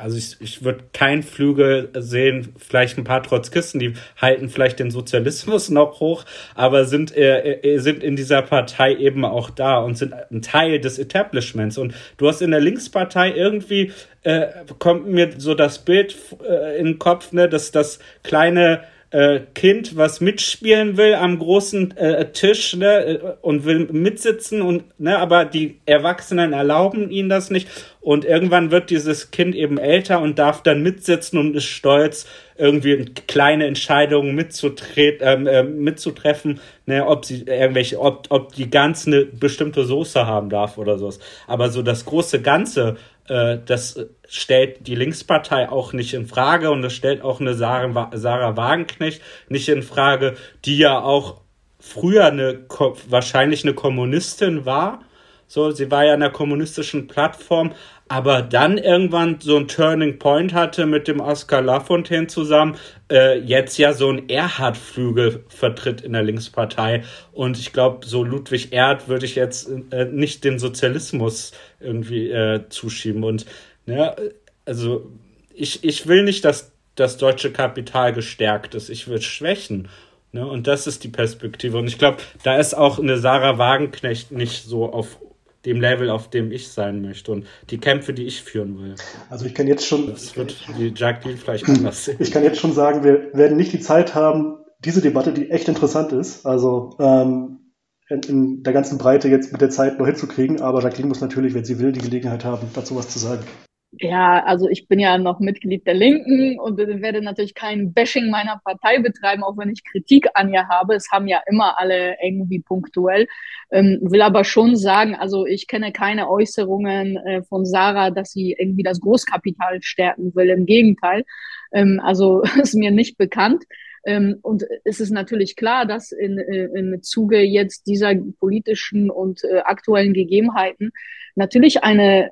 also 0.00 0.16
ich, 0.16 0.36
ich 0.40 0.64
würde 0.64 0.84
kein 0.92 1.22
Flügel 1.22 1.90
sehen, 1.94 2.54
vielleicht 2.56 2.98
ein 2.98 3.04
paar 3.04 3.22
Trotzkisten, 3.22 3.80
die 3.80 3.94
halten 4.16 4.48
vielleicht 4.48 4.78
den 4.78 4.90
Sozialismus 4.90 5.70
noch 5.70 6.00
hoch, 6.00 6.24
aber 6.54 6.84
sind, 6.84 7.16
äh, 7.16 7.60
äh, 7.60 7.78
sind 7.78 8.02
in 8.02 8.16
dieser 8.16 8.42
Partei 8.42 8.94
eben 8.94 9.24
auch 9.24 9.50
da 9.50 9.78
und 9.78 9.96
sind 9.96 10.14
ein 10.14 10.42
Teil 10.42 10.80
des 10.80 10.98
Establishments. 10.98 11.78
Und 11.78 11.94
du 12.16 12.28
hast 12.28 12.42
in 12.42 12.50
der 12.50 12.60
Linkspartei 12.60 13.32
irgendwie, 13.32 13.92
äh, 14.22 14.46
kommt 14.78 15.06
mir 15.06 15.32
so 15.38 15.54
das 15.54 15.84
Bild 15.84 16.16
äh, 16.46 16.78
in 16.78 16.86
den 16.86 16.98
Kopf, 16.98 17.32
ne, 17.32 17.48
dass 17.48 17.70
das 17.70 17.98
kleine 18.22 18.82
äh, 19.10 19.40
Kind, 19.54 19.96
was 19.96 20.20
mitspielen 20.20 20.98
will 20.98 21.14
am 21.14 21.38
großen 21.38 21.96
äh, 21.96 22.30
Tisch 22.32 22.76
ne, 22.76 23.04
äh, 23.04 23.18
und 23.40 23.64
will 23.64 23.88
mitsitzen 23.90 24.60
und 24.60 24.84
ne, 25.00 25.18
aber 25.18 25.46
die 25.46 25.80
Erwachsenen 25.86 26.52
erlauben 26.52 27.10
ihnen 27.10 27.30
das 27.30 27.50
nicht 27.50 27.68
und 28.00 28.26
irgendwann 28.26 28.70
wird 28.70 28.90
dieses 28.90 29.30
Kind 29.30 29.54
eben 29.54 29.78
älter 29.78 30.20
und 30.20 30.38
darf 30.38 30.62
dann 30.62 30.82
mitsitzen 30.82 31.38
und 31.38 31.56
ist 31.56 31.64
stolz 31.64 32.26
irgendwie 32.58 33.06
kleine 33.26 33.66
Entscheidungen 33.66 34.34
mitzutreten, 34.34 35.26
ähm, 35.26 35.46
äh, 35.46 35.62
mitzutreffen, 35.62 36.60
ne, 36.84 37.06
ob 37.06 37.24
sie 37.24 37.44
irgendwelche, 37.46 37.98
ob, 38.00 38.26
ob 38.28 38.54
die 38.54 38.68
ganz 38.68 39.06
eine 39.06 39.24
bestimmte 39.24 39.84
Soße 39.84 40.26
haben 40.26 40.50
darf 40.50 40.76
oder 40.76 40.98
sowas. 40.98 41.18
Aber 41.46 41.70
so 41.70 41.82
das 41.82 42.04
große 42.04 42.42
Ganze 42.42 42.96
äh, 43.28 43.58
das 43.64 43.98
stellt 44.28 44.86
die 44.86 44.94
Linkspartei 44.94 45.68
auch 45.68 45.92
nicht 45.92 46.14
in 46.14 46.26
Frage 46.26 46.70
und 46.70 46.82
das 46.82 46.94
stellt 46.94 47.22
auch 47.22 47.40
eine 47.40 47.54
Sarah, 47.54 48.10
Sarah 48.14 48.56
Wagenknecht 48.56 49.22
nicht 49.48 49.68
in 49.68 49.82
Frage, 49.82 50.36
die 50.64 50.78
ja 50.78 50.98
auch 50.98 51.40
früher 51.80 52.26
eine 52.26 52.66
wahrscheinlich 53.08 53.64
eine 53.64 53.74
Kommunistin 53.74 54.66
war. 54.66 55.00
So, 55.46 55.70
sie 55.70 55.90
war 55.90 56.04
ja 56.04 56.14
in 56.14 56.20
der 56.20 56.30
kommunistischen 56.30 57.06
Plattform, 57.06 57.72
aber 58.08 58.42
dann 58.42 58.78
irgendwann 58.78 59.38
so 59.40 59.56
ein 59.56 59.68
Turning 59.68 60.18
Point 60.18 60.54
hatte 60.54 60.86
mit 60.86 61.08
dem 61.08 61.20
Oscar 61.20 61.60
Lafontaine 61.60 62.26
zusammen, 62.26 62.76
äh, 63.10 63.38
jetzt 63.38 63.76
ja 63.78 63.92
so 63.92 64.10
ein 64.10 64.28
Erhard-Flügel 64.28 65.44
vertritt 65.48 66.00
in 66.00 66.14
der 66.14 66.22
Linkspartei. 66.22 67.04
Und 67.32 67.58
ich 67.58 67.72
glaube, 67.72 68.06
so 68.06 68.24
Ludwig 68.24 68.72
Erhard 68.72 69.08
würde 69.08 69.26
ich 69.26 69.34
jetzt 69.34 69.70
äh, 69.90 70.06
nicht 70.06 70.44
den 70.44 70.58
Sozialismus 70.58 71.52
irgendwie 71.80 72.30
äh, 72.30 72.68
zuschieben. 72.70 73.24
Und 73.24 73.44
ja, 73.86 74.16
also 74.64 75.10
ich, 75.54 75.84
ich 75.84 76.06
will 76.06 76.24
nicht, 76.24 76.44
dass 76.44 76.72
das 76.94 77.16
deutsche 77.16 77.52
Kapital 77.52 78.12
gestärkt 78.12 78.74
ist. 78.74 78.88
Ich 78.88 79.08
will 79.08 79.20
schwächen. 79.20 79.88
Ne? 80.32 80.46
Und 80.46 80.66
das 80.66 80.86
ist 80.86 81.04
die 81.04 81.08
Perspektive. 81.08 81.78
Und 81.78 81.86
ich 81.86 81.98
glaube, 81.98 82.18
da 82.42 82.56
ist 82.58 82.74
auch 82.74 82.98
eine 82.98 83.18
Sarah 83.18 83.58
Wagenknecht 83.58 84.32
nicht 84.32 84.64
so 84.64 84.90
auf 84.92 85.18
dem 85.64 85.80
Level, 85.80 86.10
auf 86.10 86.30
dem 86.30 86.52
ich 86.52 86.68
sein 86.68 87.02
möchte 87.02 87.32
und 87.32 87.46
die 87.70 87.78
Kämpfe, 87.78 88.12
die 88.12 88.24
ich 88.24 88.42
führen 88.42 88.78
will. 88.78 88.94
Also 89.28 89.46
ich 89.46 89.54
kann 89.54 89.66
jetzt 89.66 89.86
schon. 89.86 90.06
Das 90.06 90.36
wird 90.36 90.56
die 90.78 90.92
Jacqueline 90.94 91.38
vielleicht 91.38 91.68
anders 91.68 92.04
sehen. 92.04 92.16
Ich 92.20 92.30
kann 92.30 92.44
jetzt 92.44 92.60
schon 92.60 92.72
sagen, 92.72 93.04
wir 93.04 93.32
werden 93.34 93.56
nicht 93.56 93.72
die 93.72 93.80
Zeit 93.80 94.14
haben, 94.14 94.58
diese 94.84 95.00
Debatte, 95.00 95.32
die 95.32 95.50
echt 95.50 95.68
interessant 95.68 96.12
ist, 96.12 96.46
also 96.46 96.96
ähm, 97.00 97.72
in, 98.08 98.20
in 98.20 98.62
der 98.62 98.72
ganzen 98.72 98.98
Breite 98.98 99.28
jetzt 99.28 99.52
mit 99.52 99.60
der 99.60 99.70
Zeit 99.70 99.98
noch 99.98 100.06
hinzukriegen, 100.06 100.60
aber 100.60 100.82
Jacqueline 100.82 101.08
muss 101.08 101.20
natürlich, 101.20 101.54
wenn 101.54 101.64
sie 101.64 101.78
will, 101.78 101.92
die 101.92 102.00
Gelegenheit 102.00 102.44
haben, 102.44 102.68
dazu 102.74 102.96
was 102.96 103.08
zu 103.08 103.18
sagen. 103.18 103.44
Ja, 103.92 104.44
also 104.44 104.68
ich 104.68 104.86
bin 104.86 104.98
ja 104.98 105.16
noch 105.16 105.40
Mitglied 105.40 105.86
der 105.86 105.94
Linken 105.94 106.60
und 106.60 106.76
werde 106.76 107.22
natürlich 107.22 107.54
kein 107.54 107.94
Bashing 107.94 108.28
meiner 108.30 108.60
Partei 108.62 108.98
betreiben, 108.98 109.42
auch 109.42 109.56
wenn 109.56 109.70
ich 109.70 109.82
Kritik 109.82 110.28
an 110.34 110.52
ihr 110.52 110.68
habe. 110.68 110.94
Es 110.94 111.10
haben 111.10 111.26
ja 111.26 111.40
immer 111.48 111.78
alle 111.78 112.16
irgendwie 112.22 112.60
punktuell. 112.60 113.26
Ähm, 113.70 113.98
will 114.02 114.20
aber 114.20 114.44
schon 114.44 114.76
sagen, 114.76 115.14
also 115.14 115.46
ich 115.46 115.68
kenne 115.68 115.90
keine 115.90 116.28
Äußerungen 116.28 117.16
äh, 117.16 117.42
von 117.44 117.64
Sarah, 117.64 118.10
dass 118.10 118.30
sie 118.30 118.54
irgendwie 118.58 118.82
das 118.82 119.00
Großkapital 119.00 119.80
stärken 119.80 120.34
will. 120.34 120.50
Im 120.50 120.66
Gegenteil. 120.66 121.24
Ähm, 121.72 121.98
also 122.04 122.42
ist 122.62 122.74
mir 122.74 122.90
nicht 122.90 123.16
bekannt. 123.16 123.64
Ähm, 124.04 124.36
und 124.42 124.64
es 124.84 125.00
ist 125.00 125.10
natürlich 125.10 125.56
klar, 125.56 125.86
dass 125.86 126.12
in, 126.12 126.38
äh, 126.38 126.68
im 126.78 127.02
Zuge 127.02 127.40
jetzt 127.40 127.86
dieser 127.86 128.14
politischen 128.38 129.10
und 129.10 129.42
äh, 129.44 129.60
aktuellen 129.60 130.12
Gegebenheiten 130.12 130.92
natürlich 131.34 131.84
eine 131.84 132.30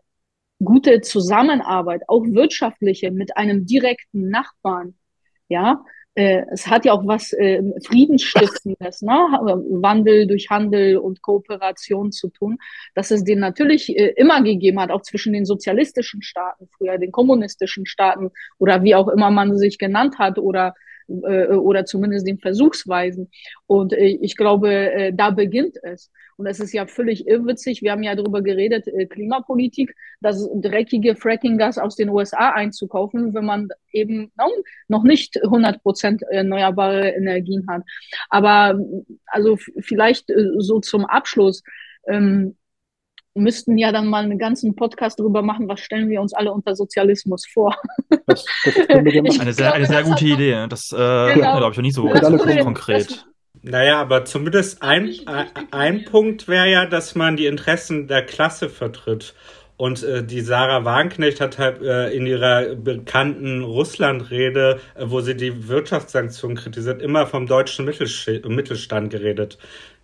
gute 0.62 1.00
Zusammenarbeit, 1.00 2.02
auch 2.08 2.24
wirtschaftliche, 2.24 3.10
mit 3.10 3.36
einem 3.36 3.66
direkten 3.66 4.30
Nachbarn, 4.30 4.94
ja, 5.48 5.84
äh, 6.16 6.44
es 6.50 6.66
hat 6.66 6.86
ja 6.86 6.92
auch 6.94 7.06
was 7.06 7.32
äh, 7.34 7.62
Friedensstiftendes, 7.84 9.02
ne? 9.02 9.12
Wandel 9.12 10.26
durch 10.26 10.48
Handel 10.48 10.96
und 10.96 11.20
Kooperation 11.20 12.10
zu 12.10 12.30
tun, 12.30 12.56
dass 12.94 13.10
es 13.10 13.22
den 13.22 13.38
natürlich 13.38 13.90
äh, 13.90 14.14
immer 14.16 14.42
gegeben 14.42 14.80
hat, 14.80 14.90
auch 14.90 15.02
zwischen 15.02 15.34
den 15.34 15.44
sozialistischen 15.44 16.22
Staaten, 16.22 16.68
früher 16.76 16.96
den 16.96 17.12
kommunistischen 17.12 17.84
Staaten 17.84 18.30
oder 18.58 18.82
wie 18.82 18.94
auch 18.94 19.08
immer 19.08 19.30
man 19.30 19.58
sich 19.58 19.78
genannt 19.78 20.18
hat 20.18 20.38
oder 20.38 20.74
äh, 21.08 21.48
oder 21.48 21.84
zumindest 21.84 22.26
den 22.26 22.38
Versuchsweisen. 22.38 23.30
Und 23.66 23.92
äh, 23.92 24.18
ich 24.20 24.36
glaube, 24.36 24.70
äh, 24.70 25.12
da 25.12 25.30
beginnt 25.30 25.76
es. 25.82 26.10
Und 26.36 26.46
es 26.46 26.60
ist 26.60 26.72
ja 26.72 26.86
völlig 26.86 27.26
irrwitzig. 27.26 27.80
Wir 27.82 27.92
haben 27.92 28.02
ja 28.02 28.14
darüber 28.14 28.42
geredet, 28.42 28.86
Klimapolitik, 29.08 29.94
das 30.20 30.46
dreckige 30.54 31.16
Fracking-Gas 31.16 31.78
aus 31.78 31.96
den 31.96 32.10
USA 32.10 32.50
einzukaufen, 32.50 33.32
wenn 33.32 33.46
man 33.46 33.68
eben 33.90 34.30
no, 34.36 34.50
noch 34.88 35.02
nicht 35.02 35.42
100 35.42 35.82
Prozent 35.82 36.22
erneuerbare 36.22 37.08
Energien 37.08 37.66
hat. 37.68 37.84
Aber 38.28 38.78
also 39.26 39.56
vielleicht 39.80 40.30
so 40.58 40.80
zum 40.80 41.06
Abschluss. 41.06 41.62
Ähm, 42.06 42.56
müssten 43.36 43.78
ja 43.78 43.92
dann 43.92 44.06
mal 44.06 44.24
einen 44.24 44.38
ganzen 44.38 44.74
Podcast 44.74 45.20
darüber 45.20 45.42
machen, 45.42 45.68
was 45.68 45.80
stellen 45.80 46.08
wir 46.08 46.20
uns 46.20 46.32
alle 46.32 46.52
unter 46.52 46.74
Sozialismus 46.74 47.46
vor. 47.46 47.76
Das, 48.26 48.44
das 48.64 48.76
eine, 48.88 49.52
sehr, 49.52 49.72
eine 49.72 49.86
sehr 49.86 50.02
gute 50.02 50.24
Idee. 50.24 50.66
Das 50.68 50.92
äh, 50.92 50.96
genau. 50.96 51.58
glaube 51.58 51.72
ich, 51.72 51.78
nicht 51.78 51.94
so 51.94 52.08
das 52.08 52.22
konkret. 52.62 53.26
Naja, 53.62 54.00
aber 54.00 54.24
zumindest 54.24 54.82
ein, 54.82 55.12
ein 55.72 56.04
Punkt 56.04 56.46
wäre 56.46 56.70
ja, 56.70 56.86
dass 56.86 57.14
man 57.14 57.36
die 57.36 57.46
Interessen 57.46 58.06
der 58.06 58.24
Klasse 58.24 58.68
vertritt. 58.68 59.34
Und 59.76 60.02
äh, 60.02 60.24
die 60.24 60.40
Sarah 60.40 60.84
Wagenknecht 60.84 61.40
hat 61.40 61.58
halt 61.58 61.82
äh, 61.82 62.10
in 62.10 62.26
ihrer 62.26 62.74
bekannten 62.76 63.62
Russland-Rede, 63.62 64.80
äh, 64.94 65.04
wo 65.06 65.20
sie 65.20 65.36
die 65.36 65.68
Wirtschaftssanktionen 65.68 66.56
kritisiert, 66.56 67.02
immer 67.02 67.26
vom 67.26 67.46
deutschen 67.46 67.84
Mittelstand 67.84 69.10
geredet. 69.10 69.58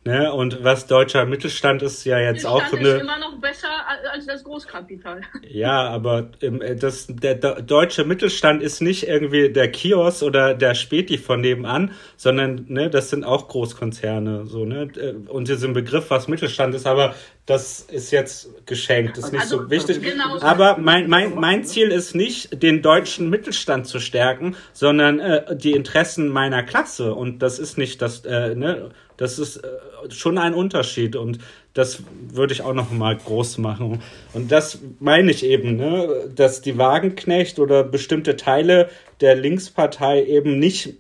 Ne? 0.05 0.33
Und 0.33 0.65
was 0.65 0.89
deutscher 0.89 1.27
Mittelstand 1.27 1.81
ist 1.83 2.05
ja 2.05 2.19
jetzt 2.19 2.45
Mittelstand 2.45 2.73
auch 2.73 2.79
eine. 2.79 2.89
ist 2.89 3.01
immer 3.03 3.19
noch 3.19 3.39
besser 3.39 3.69
als 4.13 4.27
das 4.27 4.43
Großkapital. 4.43 5.21
Ja, 5.49 5.89
aber 5.89 6.31
äh, 6.41 6.75
das, 6.75 7.07
der 7.09 7.35
deutsche 7.35 8.05
Mittelstand 8.05 8.63
ist 8.63 8.81
nicht 8.81 9.07
irgendwie 9.07 9.53
der 9.53 9.71
Kiosk 9.71 10.23
oder 10.23 10.55
der 10.55 10.75
Späti 10.75 11.19
von 11.19 11.41
nebenan, 11.41 11.93
sondern 12.17 12.65
ne, 12.69 12.91
das 12.91 13.11
sind 13.11 13.23
auch 13.23 13.47
Großkonzerne. 13.47 14.47
So, 14.47 14.65
ne? 14.65 14.89
Äh, 14.97 15.29
und 15.29 15.47
diesen 15.49 15.73
Begriff, 15.73 16.11
was 16.11 16.27
Mittelstand 16.27 16.75
ist, 16.75 16.87
aber 16.87 17.15
das 17.47 17.81
ist 17.81 18.13
jetzt 18.13 18.67
geschenkt, 18.67 19.19
ist 19.19 19.33
nicht 19.33 19.43
also, 19.43 19.63
so 19.63 19.71
wichtig. 19.71 20.01
Genau. 20.01 20.39
Aber 20.41 20.79
mein, 20.79 21.09
mein, 21.09 21.35
mein 21.35 21.65
Ziel 21.65 21.89
ist 21.89 22.15
nicht, 22.15 22.63
den 22.63 22.83
deutschen 22.83 23.31
Mittelstand 23.31 23.89
zu 23.89 23.99
stärken, 23.99 24.55
sondern 24.73 25.19
äh, 25.19 25.57
die 25.57 25.73
Interessen 25.73 26.29
meiner 26.29 26.63
Klasse. 26.63 27.15
Und 27.15 27.41
das 27.41 27.59
ist 27.59 27.79
nicht 27.79 28.01
das, 28.01 28.25
äh, 28.25 28.55
ne, 28.55 28.91
das 29.17 29.41
ist 29.41 29.57
äh, 29.57 29.69
schon 30.11 30.39
ein 30.39 30.55
Unterschied 30.55 31.17
und 31.17 31.39
das 31.75 32.03
würde 32.29 32.53
ich 32.53 32.63
auch 32.63 32.75
noch 32.75 32.93
mal 32.93 33.17
groß 33.17 33.59
machen. 33.59 34.03
Und 34.35 34.53
das 34.53 34.79
meine 35.01 35.33
ich 35.33 35.45
eben, 35.45 35.77
ne, 35.77 36.31
dass 36.35 36.61
die 36.61 36.79
Wagenknecht 36.79 37.59
oder 37.59 37.83
bestimmte 37.83 38.37
Teile 38.37 38.89
der 39.21 39.35
Linkspartei 39.35 40.25
eben 40.25 40.61
nicht 40.61 40.95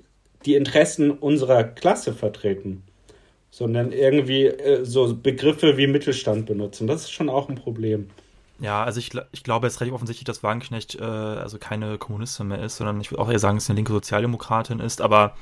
die 0.44 0.56
Interessen 0.56 1.12
unserer 1.12 1.62
Klasse 1.62 2.12
vertreten, 2.14 2.82
sondern 3.52 3.92
irgendwie 3.92 4.46
äh, 4.46 4.84
so 4.84 5.14
Begriffe 5.14 5.76
wie 5.76 5.86
Mittelstand 5.86 6.46
benutzen. 6.46 6.86
Das 6.86 7.02
ist 7.02 7.12
schon 7.12 7.28
auch 7.28 7.50
ein 7.50 7.54
Problem. 7.54 8.08
Ja, 8.58 8.82
also 8.82 8.98
ich, 8.98 9.10
ich 9.32 9.44
glaube, 9.44 9.66
es 9.66 9.74
ist 9.74 9.80
relativ 9.80 9.94
offensichtlich, 9.94 10.24
dass 10.24 10.42
Wagenknecht 10.42 10.94
äh, 10.94 11.02
also 11.02 11.58
keine 11.58 11.98
Kommunistin 11.98 12.48
mehr 12.48 12.62
ist, 12.62 12.78
sondern 12.78 13.00
ich 13.00 13.10
würde 13.10 13.22
auch 13.22 13.30
eher 13.30 13.38
sagen, 13.38 13.58
dass 13.58 13.66
sie 13.66 13.72
eine 13.72 13.76
linke 13.76 13.92
Sozialdemokratin 13.92 14.80
ist, 14.80 15.02
aber 15.02 15.36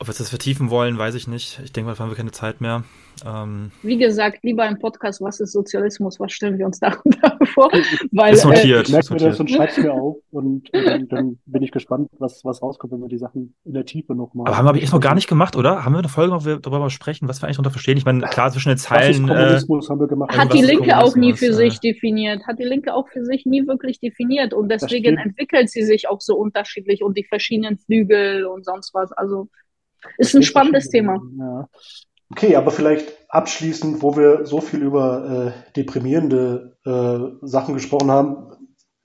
ob 0.00 0.08
wir 0.08 0.14
das 0.14 0.30
vertiefen 0.30 0.70
wollen, 0.70 0.96
weiß 0.96 1.14
ich 1.14 1.28
nicht. 1.28 1.60
Ich 1.62 1.72
denke, 1.72 1.92
da 1.92 1.98
haben 1.98 2.10
wir 2.10 2.16
keine 2.16 2.32
Zeit 2.32 2.62
mehr. 2.62 2.84
Ähm, 3.26 3.70
Wie 3.82 3.98
gesagt, 3.98 4.38
lieber 4.42 4.66
im 4.66 4.78
Podcast, 4.78 5.20
was 5.20 5.40
ist 5.40 5.52
Sozialismus? 5.52 6.18
Was 6.18 6.32
stellen 6.32 6.56
wir 6.56 6.64
uns 6.64 6.80
darunter 6.80 7.38
vor? 7.54 7.70
Weil, 8.10 8.32
ist 8.32 8.46
notiert. 8.46 8.78
Äh, 8.78 8.82
ich 8.82 8.92
merke 8.92 9.12
mir 9.12 9.20
das 9.20 9.38
und 9.38 9.50
schreibe 9.50 9.70
es 9.70 9.76
mir 9.76 9.92
auf 9.92 10.16
und 10.30 10.70
dann, 10.72 11.06
dann, 11.08 11.38
bin 11.44 11.62
ich 11.62 11.70
gespannt, 11.70 12.08
was, 12.18 12.42
was 12.46 12.62
rauskommt, 12.62 12.94
wenn 12.94 13.00
wir 13.00 13.08
die 13.08 13.18
Sachen 13.18 13.54
in 13.66 13.74
der 13.74 13.84
Tiefe 13.84 14.14
nochmal. 14.14 14.46
Aber 14.46 14.56
haben 14.56 14.74
wir 14.74 14.82
echt 14.82 14.94
noch 14.94 15.00
gar 15.00 15.14
nicht 15.14 15.28
gemacht, 15.28 15.54
oder? 15.54 15.84
Haben 15.84 15.92
wir 15.92 15.98
eine 15.98 16.08
Folge, 16.08 16.34
wo 16.34 16.46
wir 16.46 16.60
darüber 16.60 16.88
sprechen, 16.88 17.28
was 17.28 17.42
wir 17.42 17.46
eigentlich 17.46 17.56
darunter 17.56 17.72
verstehen? 17.72 17.98
Ich 17.98 18.06
meine, 18.06 18.20
klar, 18.20 18.50
zwischen 18.50 18.70
den 18.70 18.78
Zeilen. 18.78 19.26
Kommunismus 19.26 19.86
äh, 19.86 19.90
haben 19.90 20.00
wir 20.00 20.08
gemacht. 20.08 20.34
Hat 20.34 20.54
die 20.54 20.62
Linke 20.62 20.96
auch 20.96 21.14
nie 21.14 21.34
für 21.34 21.52
sich 21.52 21.78
definiert. 21.78 22.46
Hat 22.46 22.58
die 22.58 22.64
Linke 22.64 22.94
auch 22.94 23.08
für 23.08 23.26
sich 23.26 23.44
nie 23.44 23.66
wirklich 23.66 24.00
definiert. 24.00 24.54
Und 24.54 24.70
deswegen 24.70 25.18
entwickelt 25.18 25.68
sie 25.68 25.82
sich 25.82 26.08
auch 26.08 26.22
so 26.22 26.36
unterschiedlich 26.36 27.02
und 27.02 27.18
die 27.18 27.24
verschiedenen 27.24 27.76
Flügel 27.76 28.46
und 28.46 28.64
sonst 28.64 28.94
was. 28.94 29.12
Also 29.12 29.48
ist 30.18 30.34
ein 30.34 30.42
spannendes 30.42 30.88
Thema. 30.88 31.18
Ja. 31.38 31.68
Okay, 32.30 32.54
aber 32.56 32.70
vielleicht 32.70 33.12
abschließend, 33.28 34.02
wo 34.02 34.16
wir 34.16 34.46
so 34.46 34.60
viel 34.60 34.82
über 34.82 35.52
äh, 35.54 35.72
deprimierende 35.76 36.76
äh, 36.84 37.46
Sachen 37.46 37.74
gesprochen 37.74 38.10
haben. 38.10 38.46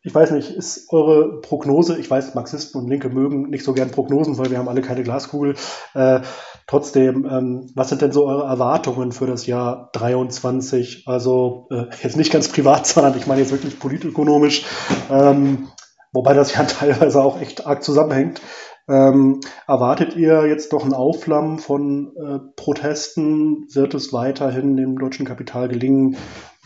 Ich 0.03 0.13
weiß 0.13 0.31
nicht, 0.31 0.51
ist 0.51 0.93
eure 0.93 1.41
Prognose, 1.41 1.97
ich 1.97 2.11
weiß, 2.11 2.35
Marxisten 2.35 2.79
und 2.79 2.87
Linke 2.87 3.09
mögen 3.09 3.49
nicht 3.49 3.63
so 3.63 3.73
gern 3.73 3.89
Prognosen, 3.89 4.37
weil 4.37 4.51
wir 4.51 4.59
haben 4.59 4.69
alle 4.69 4.83
keine 4.83 5.01
Glaskugel. 5.01 5.55
Äh, 5.95 6.21
trotzdem, 6.67 7.25
ähm, 7.25 7.71
was 7.73 7.89
sind 7.89 8.03
denn 8.03 8.11
so 8.11 8.27
eure 8.27 8.47
Erwartungen 8.47 9.11
für 9.11 9.25
das 9.25 9.47
Jahr 9.47 9.89
23? 9.93 11.07
Also 11.07 11.67
äh, 11.71 11.85
jetzt 12.03 12.17
nicht 12.17 12.31
ganz 12.31 12.49
privat, 12.49 12.85
sondern 12.87 13.17
ich 13.17 13.25
meine 13.25 13.41
jetzt 13.41 13.51
wirklich 13.51 13.79
politökonomisch, 13.79 14.65
ähm, 15.09 15.69
wobei 16.13 16.35
das 16.35 16.53
ja 16.53 16.63
teilweise 16.65 17.23
auch 17.23 17.41
echt 17.41 17.65
arg 17.65 17.83
zusammenhängt. 17.83 18.39
Ähm, 18.87 19.41
erwartet 19.67 20.15
ihr 20.15 20.45
jetzt 20.45 20.71
noch 20.71 20.85
ein 20.85 20.93
Aufflammen 20.93 21.57
von 21.57 22.15
äh, 22.15 22.39
Protesten? 22.55 23.67
Wird 23.73 23.95
es 23.95 24.13
weiterhin 24.13 24.77
dem 24.77 24.99
deutschen 24.99 25.25
Kapital 25.25 25.69
gelingen, 25.69 26.17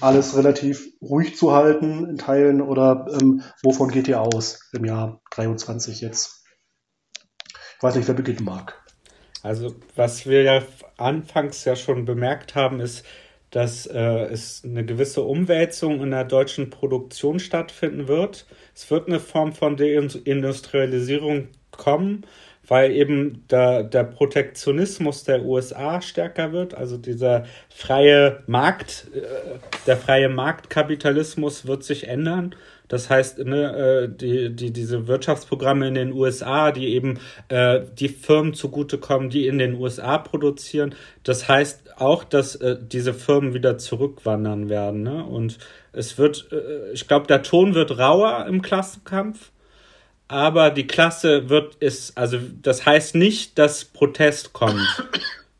alles 0.02 0.36
relativ 0.36 0.92
ruhig 1.02 1.38
zu 1.38 1.54
halten 1.54 2.06
in 2.10 2.18
Teilen 2.18 2.62
oder 2.62 3.06
ähm, 3.22 3.42
wovon 3.64 3.90
geht 3.90 4.10
ihr 4.10 4.22
aus 4.22 4.70
im 4.74 4.84
Jahr 4.84 5.22
23 5.32 6.02
jetzt? 6.02 6.44
Ich 7.78 7.84
weiß 7.84 7.96
nicht, 7.96 8.10
wer 8.10 8.16
beginnen 8.16 8.44
mag. 8.44 8.84
Also 9.42 9.76
was 9.96 10.26
wir 10.26 10.44
ja 10.44 10.62
anfangs 10.98 11.64
ja 11.64 11.78
schon 11.78 12.04
bemerkt 12.04 12.56
haben, 12.56 12.82
ist, 12.82 13.06
dass 13.52 13.86
äh, 13.88 14.26
es 14.26 14.64
eine 14.66 14.86
gewisse 14.86 15.24
Umwälzung 15.24 16.02
in 16.02 16.12
der 16.12 16.26
deutschen 16.26 16.70
Produktion 16.70 17.40
stattfinden 17.40 18.10
wird. 18.10 18.46
Es 18.76 18.92
wird 18.92 19.08
eine 19.08 19.22
Form 19.22 19.54
von 19.54 19.78
Deindustrialisierung 19.78 21.48
kommen, 21.80 22.26
weil 22.68 22.92
eben 22.92 23.46
der, 23.50 23.84
der 23.84 24.04
Protektionismus 24.04 25.24
der 25.24 25.44
USA 25.44 26.02
stärker 26.02 26.52
wird, 26.52 26.76
also 26.76 26.98
dieser 26.98 27.46
freie 27.70 28.44
Markt, 28.46 29.08
äh, 29.16 29.22
der 29.88 29.98
freie 29.98 30.30
Marktkapitalismus 30.30 31.66
wird 31.66 31.84
sich 31.84 32.08
ändern. 32.08 32.54
Das 32.88 33.10
heißt, 33.10 33.40
ne, 33.40 33.76
äh, 33.76 34.10
die, 34.16 34.56
die, 34.56 34.72
diese 34.72 35.08
Wirtschaftsprogramme 35.08 35.88
in 35.88 35.94
den 35.94 36.12
USA, 36.12 36.72
die 36.72 36.90
eben 36.90 37.20
äh, 37.48 37.82
die 37.98 38.10
Firmen 38.10 38.54
zugutekommen, 38.54 39.30
die 39.30 39.48
in 39.48 39.58
den 39.58 39.76
USA 39.76 40.18
produzieren, 40.18 40.96
das 41.24 41.48
heißt 41.48 42.00
auch, 42.02 42.24
dass 42.24 42.56
äh, 42.56 42.78
diese 42.80 43.14
Firmen 43.14 43.54
wieder 43.54 43.78
zurückwandern 43.78 44.70
werden. 44.70 45.04
Ne? 45.04 45.24
Und 45.24 45.60
es 45.94 46.18
wird, 46.18 46.50
äh, 46.52 46.92
ich 46.92 47.08
glaube, 47.08 47.28
der 47.28 47.44
Ton 47.44 47.74
wird 47.76 47.98
rauer 47.98 48.46
im 48.48 48.62
Klassenkampf 48.62 49.52
aber 50.30 50.70
die 50.70 50.88
Klasse 50.88 51.50
wird 51.50 51.76
ist, 51.76 52.18
also 52.18 52.38
das 52.62 52.86
heißt 52.86 53.16
nicht, 53.16 53.58
dass 53.58 53.84
Protest 53.84 54.54
kommt. 54.54 54.80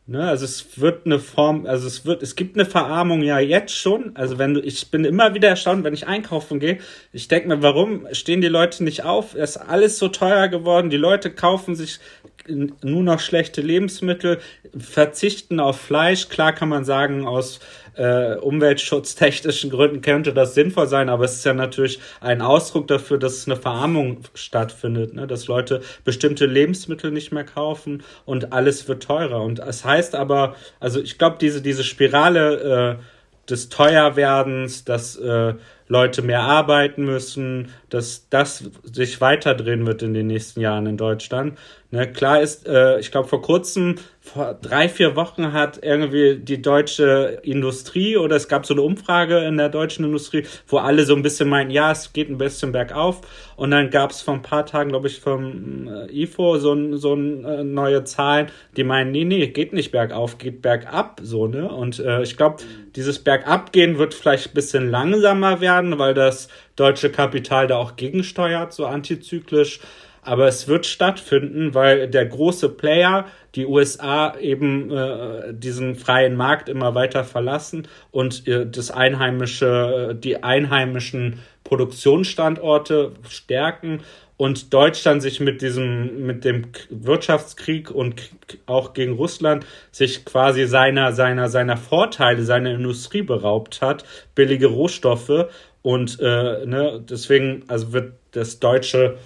Ne, 0.06 0.28
also 0.28 0.44
es 0.44 0.80
wird 0.80 1.06
eine 1.06 1.20
Form, 1.20 1.68
also 1.68 1.86
es 1.86 2.04
wird, 2.04 2.24
es 2.24 2.36
gibt 2.36 2.56
eine 2.56 2.66
Verarmung 2.66 3.22
ja 3.22 3.38
jetzt 3.38 3.76
schon. 3.76 4.16
Also 4.16 4.40
wenn 4.40 4.56
du, 4.56 4.60
ich 4.60 4.90
bin 4.90 5.06
immer 5.06 5.36
wieder 5.36 5.50
erstaunt, 5.50 5.84
wenn 5.84 5.94
ich 5.94 6.08
einkaufen 6.08 6.60
gehe. 6.60 6.80
Ich 7.14 7.28
denke 7.28 7.48
mir, 7.48 7.62
warum 7.62 8.08
stehen 8.12 8.42
die 8.42 8.48
Leute 8.48 8.84
nicht 8.84 9.04
auf? 9.04 9.36
Ist 9.36 9.58
alles 9.58 10.00
so 10.00 10.08
teuer 10.08 10.48
geworden. 10.48 10.90
Die 10.90 10.98
Leute 10.98 11.30
kaufen 11.30 11.76
sich 11.76 12.00
nur 12.48 13.04
noch 13.04 13.20
schlechte 13.20 13.62
Lebensmittel, 13.62 14.40
verzichten 14.76 15.60
auf 15.60 15.80
Fleisch. 15.80 16.30
Klar 16.30 16.54
kann 16.54 16.70
man 16.70 16.86
sagen, 16.86 17.28
aus 17.28 17.60
äh, 17.96 18.36
umweltschutztechnischen 18.36 19.70
Gründen 19.70 20.02
könnte 20.02 20.34
das 20.34 20.54
sinnvoll 20.54 20.88
sein, 20.88 21.10
aber 21.10 21.26
es 21.26 21.36
ist 21.36 21.46
ja 21.46 21.54
natürlich 21.54 22.00
ein 22.22 22.42
Ausdruck 22.42 22.88
dafür, 22.88 23.18
dass 23.18 23.48
eine 23.48 23.56
Verarmung 23.56 24.22
stattfindet, 24.34 25.14
ne? 25.14 25.28
dass 25.28 25.48
Leute 25.48 25.82
bestimmte 26.04 26.46
Lebensmittel 26.46 27.12
nicht 27.12 27.32
mehr 27.32 27.44
kaufen 27.44 28.04
und 28.26 28.54
alles 28.54 28.88
wird 28.88 29.04
teurer. 29.04 29.42
Und 29.42 29.60
es 29.60 29.86
heißt 29.86 30.16
aber, 30.16 30.56
also 30.80 31.02
ich 31.02 31.18
glaube, 31.18 31.38
diese, 31.40 31.62
diese 31.62 31.84
Spirale 31.84 32.98
äh, 33.00 33.04
des 33.50 33.70
Teuerwerdens, 33.70 34.86
dass 34.86 35.16
äh, 35.16 35.54
Leute 35.90 36.22
mehr 36.22 36.42
arbeiten 36.42 37.04
müssen, 37.04 37.74
dass 37.90 38.30
das 38.30 38.70
sich 38.84 39.20
weiterdrehen 39.20 39.86
wird 39.86 40.04
in 40.04 40.14
den 40.14 40.28
nächsten 40.28 40.62
Jahren 40.62 40.86
in 40.86 40.98
Deutschland. 40.98 41.58
Ne, 41.92 42.12
klar 42.12 42.40
ist, 42.40 42.68
äh, 42.68 43.00
ich 43.00 43.10
glaube, 43.10 43.28
vor 43.28 43.42
kurzem, 43.42 43.96
vor 44.22 44.54
drei, 44.54 44.88
vier 44.88 45.16
Wochen 45.16 45.54
hat 45.54 45.80
irgendwie 45.82 46.38
die 46.38 46.62
deutsche 46.62 47.40
Industrie 47.42 48.16
oder 48.16 48.36
es 48.36 48.48
gab 48.48 48.68
so 48.68 48.76
eine 48.76 48.84
Umfrage 48.84 49.40
in 49.40 49.58
der 49.58 49.70
deutschen 49.70 50.06
Industrie, 50.06 50.46
wo 50.68 50.78
alle 50.78 51.04
so 51.04 51.16
ein 51.16 51.24
bisschen 51.24 51.50
meinten, 51.50 51.74
ja, 51.74 51.92
es 51.92 52.14
geht 52.14 52.30
ein 52.30 52.38
bisschen 52.38 52.72
bergauf. 52.72 53.22
Und 53.56 53.72
dann 53.72 53.90
gab 53.90 54.12
es 54.12 54.22
vor 54.22 54.36
ein 54.36 54.44
paar 54.44 54.68
Tagen, 54.68 54.90
glaube 54.90 55.08
ich, 55.08 55.20
vom 55.20 55.88
äh, 55.88 56.24
IFO 56.24 56.60
so, 56.60 56.96
so 56.96 57.16
äh, 57.16 57.64
neue 57.64 58.04
Zahlen, 58.04 58.52
die 58.78 58.84
meinen, 58.84 59.12
nee, 59.12 59.26
nee, 59.26 59.48
geht 59.48 59.74
nicht 59.74 59.90
bergauf, 59.90 60.38
geht 60.38 60.62
bergab, 60.62 61.20
so, 61.24 61.48
ne? 61.48 61.72
Und 61.72 61.98
äh, 61.98 62.22
ich 62.22 62.38
glaube, 62.38 62.58
dieses 62.96 63.18
Bergabgehen 63.18 63.98
wird 63.98 64.14
vielleicht 64.14 64.50
ein 64.50 64.54
bisschen 64.54 64.92
langsamer 64.92 65.60
werden, 65.60 65.79
weil 65.98 66.14
das 66.14 66.50
deutsche 66.76 67.10
Kapital 67.10 67.68
da 67.68 67.78
auch 67.78 67.96
gegensteuert, 67.96 68.74
so 68.74 68.86
antizyklisch. 68.86 69.80
Aber 70.22 70.48
es 70.48 70.68
wird 70.68 70.86
stattfinden, 70.86 71.74
weil 71.74 72.08
der 72.10 72.26
große 72.26 72.70
Player, 72.70 73.26
die 73.56 73.66
USA, 73.66 74.38
eben 74.38 74.92
äh, 74.92 75.54
diesen 75.54 75.96
freien 75.96 76.36
Markt 76.36 76.68
immer 76.70 76.94
weiter 76.94 77.24
verlassen 77.24 77.88
und 78.12 78.48
äh, 78.48 78.68
das 78.70 78.92
einheimische, 78.92 80.18
die 80.22 80.44
einheimischen 80.44 81.40
Produktionsstandorte 81.64 83.14
stärken 83.30 84.02
und 84.40 84.74
Deutschland 84.74 85.22
sich 85.22 85.42
mit 85.42 85.62
diesem, 85.62 86.26
mit 86.26 86.46
dem 86.46 86.68
Wirtschaftskrieg 86.90 87.92
und 87.92 88.32
auch 88.68 88.94
gegen 88.94 89.14
Russland 89.14 89.66
sich 89.92 90.24
quasi 90.24 90.66
seiner, 90.66 91.12
seiner, 91.12 91.50
seiner 91.50 91.76
Vorteile, 91.76 92.44
seiner 92.44 92.72
Industrie 92.72 93.22
beraubt 93.22 93.82
hat, 93.82 94.06
billige 94.36 94.68
Rohstoffe 94.68 95.50
und 95.82 96.20
äh, 96.20 96.66
ne, 96.66 97.04
deswegen, 97.08 97.64
also 97.68 97.94
wird 97.94 98.14
das 98.32 98.60
deutsche 98.60 99.18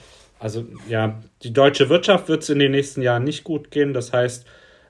also 0.43 0.65
ja, 0.89 1.21
die 1.43 1.53
deutsche 1.53 1.87
Wirtschaft 1.87 2.27
wird 2.27 2.43
es 2.43 2.49
in 2.49 2.59
den 2.59 2.71
nächsten 2.71 3.01
Jahren 3.01 3.23
nicht 3.23 3.45
gut 3.45 3.71
gehen. 3.71 3.93
Das 3.93 4.11
heißt, 4.11 4.45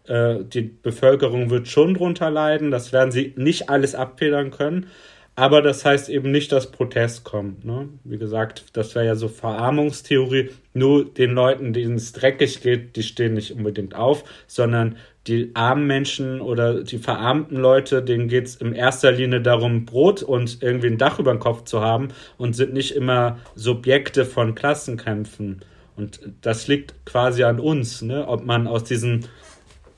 äh, 0.08 0.38
die 0.44 0.64
Bevölkerung 0.64 1.52
wird 1.52 1.68
schon 1.68 1.94
drunter 1.94 2.32
leiden. 2.32 2.72
Das 2.72 2.92
werden 2.92 3.12
sie 3.12 3.34
nicht 3.38 3.70
alles 3.70 3.94
abfedern 3.94 4.50
können. 4.50 4.88
Aber 5.36 5.62
das 5.62 5.86
heißt 5.86 6.10
eben 6.10 6.32
nicht, 6.32 6.52
dass 6.52 6.72
Protest 6.72 7.24
kommt. 7.24 7.66
Ne? 7.66 7.90
Wie 8.04 8.18
gesagt, 8.18 8.66
das 8.74 8.96
wäre 8.96 9.06
ja 9.06 9.16
so 9.16 9.28
Verarmungstheorie. 9.28 10.50
Nur 10.74 11.06
den 11.06 11.34
Leuten, 11.34 11.72
denen 11.72 11.98
es 11.98 12.14
dreckig 12.14 12.62
geht, 12.62 12.96
die 12.96 13.04
stehen 13.04 13.36
nicht 13.36 13.52
unbedingt 13.52 13.94
auf, 13.94 14.24
sondern 14.48 14.98
die 15.28 15.52
armen 15.54 15.88
Menschen 15.88 16.42
oder 16.42 16.84
die 16.84 16.98
verarmten 16.98 17.58
Leute, 17.58 18.04
denen 18.04 18.28
geht 18.28 18.46
es 18.46 18.56
in 18.56 18.74
erster 18.74 19.12
Linie 19.12 19.42
darum, 19.42 19.86
Brot 19.86 20.22
und 20.22 20.62
irgendwie 20.62 20.88
ein 20.88 20.98
Dach 20.98 21.20
über 21.20 21.32
dem 21.32 21.40
Kopf 21.40 21.64
zu 21.64 21.82
haben 21.82 22.10
und 22.38 22.56
sind 22.56 22.74
nicht 22.74 22.92
immer 22.96 23.38
Subjekte 23.56 24.26
von 24.26 24.54
Klassenkämpfen. 24.54 25.62
Und 25.96 26.20
das 26.42 26.68
liegt 26.68 27.06
quasi 27.06 27.44
an 27.44 27.60
uns, 27.60 28.02
ne? 28.02 28.28
ob 28.28 28.46
man 28.46 28.68
aus 28.68 28.84
diesen 28.84 29.28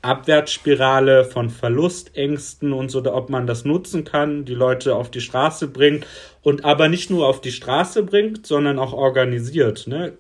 Abwärtsspirale 0.06 1.24
von 1.24 1.50
Verlustängsten 1.50 2.74
und 2.74 2.92
so, 2.92 3.04
ob 3.12 3.30
man 3.32 3.48
das 3.48 3.66
nutzen 3.66 4.04
kann, 4.04 4.46
die 4.46 4.54
Leute 4.54 4.96
auf 4.96 5.10
die 5.10 5.22
Straße 5.22 5.68
bringt 5.68 6.06
und 6.44 6.64
aber 6.64 6.90
nicht 6.90 7.10
nur 7.10 7.28
auf 7.28 7.42
die 7.42 7.52
Straße 7.52 8.04
bringt, 8.04 8.46
sondern 8.46 8.78
auch 8.78 8.94
organisiert. 8.94 9.88
Ne? 9.88 10.14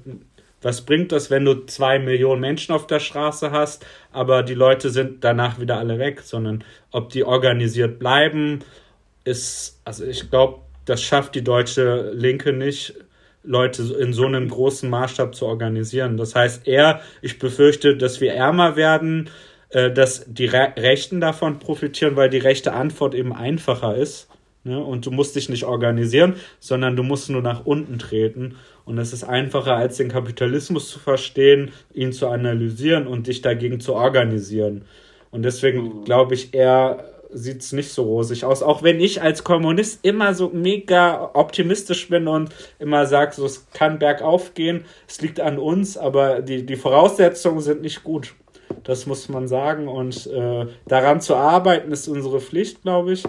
Was 0.65 0.81
bringt 0.81 1.11
das, 1.11 1.29
wenn 1.29 1.45
du 1.45 1.67
zwei 1.67 1.99
Millionen 1.99 2.41
Menschen 2.41 2.73
auf 2.73 2.87
der 2.87 2.99
Straße 2.99 3.51
hast, 3.51 3.85
aber 4.11 4.41
die 4.41 4.55
Leute 4.55 4.89
sind 4.89 5.23
danach 5.23 5.59
wieder 5.59 5.77
alle 5.77 5.99
weg, 5.99 6.21
sondern 6.21 6.63
ob 6.89 7.09
die 7.09 7.23
organisiert 7.23 7.99
bleiben, 7.99 8.63
ist, 9.25 9.79
also 9.85 10.05
ich 10.05 10.27
glaube, 10.31 10.61
das 10.85 11.03
schafft 11.03 11.35
die 11.35 11.43
deutsche 11.43 12.09
Linke 12.15 12.51
nicht, 12.51 12.95
Leute 13.43 13.83
in 13.99 14.11
so 14.11 14.25
einem 14.25 14.49
großen 14.49 14.89
Maßstab 14.89 15.35
zu 15.35 15.45
organisieren. 15.45 16.17
Das 16.17 16.33
heißt 16.33 16.67
eher, 16.67 17.01
ich 17.21 17.37
befürchte, 17.37 17.95
dass 17.95 18.19
wir 18.19 18.33
ärmer 18.33 18.75
werden, 18.75 19.29
äh, 19.69 19.91
dass 19.91 20.25
die 20.27 20.47
Re 20.47 20.73
Rechten 20.77 21.21
davon 21.21 21.59
profitieren, 21.59 22.15
weil 22.15 22.31
die 22.31 22.39
rechte 22.39 22.73
Antwort 22.73 23.13
eben 23.13 23.33
einfacher 23.33 23.95
ist. 23.97 24.29
Ne? 24.63 24.83
Und 24.83 25.05
du 25.05 25.11
musst 25.11 25.35
dich 25.35 25.47
nicht 25.47 25.63
organisieren, 25.63 26.37
sondern 26.59 26.95
du 26.95 27.03
musst 27.03 27.29
nur 27.29 27.43
nach 27.43 27.65
unten 27.65 27.99
treten. 27.99 28.55
Und 28.85 28.99
es 28.99 29.13
ist 29.13 29.23
einfacher, 29.23 29.75
als 29.75 29.97
den 29.97 30.09
Kapitalismus 30.09 30.89
zu 30.89 30.99
verstehen, 30.99 31.71
ihn 31.93 32.13
zu 32.13 32.27
analysieren 32.27 33.07
und 33.07 33.27
dich 33.27 33.41
dagegen 33.41 33.79
zu 33.79 33.95
organisieren. 33.95 34.85
Und 35.31 35.43
deswegen 35.43 35.81
mhm. 35.81 36.03
glaube 36.05 36.35
ich 36.35 36.53
eher, 36.53 37.11
sieht 37.31 37.61
es 37.61 37.73
nicht 37.73 37.89
so 37.89 38.03
rosig 38.03 38.45
aus. 38.45 38.63
Auch 38.63 38.83
wenn 38.83 38.99
ich 38.99 39.21
als 39.21 39.43
Kommunist 39.43 39.99
immer 40.03 40.33
so 40.33 40.49
mega 40.53 41.31
optimistisch 41.33 42.09
bin 42.09 42.27
und 42.27 42.49
immer 42.79 43.07
sage, 43.07 43.33
so 43.35 43.45
es 43.45 43.67
kann 43.71 43.99
bergauf 43.99 44.53
gehen, 44.53 44.85
es 45.07 45.19
liegt 45.19 45.39
an 45.39 45.57
uns, 45.57 45.97
aber 45.97 46.41
die, 46.41 46.65
die 46.65 46.75
Voraussetzungen 46.75 47.61
sind 47.61 47.81
nicht 47.81 48.03
gut. 48.03 48.33
Das 48.83 49.07
muss 49.07 49.27
man 49.29 49.47
sagen. 49.47 49.87
Und 49.87 50.27
äh, 50.27 50.67
daran 50.87 51.21
zu 51.21 51.35
arbeiten, 51.35 51.91
ist 51.91 52.07
unsere 52.07 52.39
Pflicht, 52.39 52.83
glaube 52.83 53.13
ich. 53.13 53.23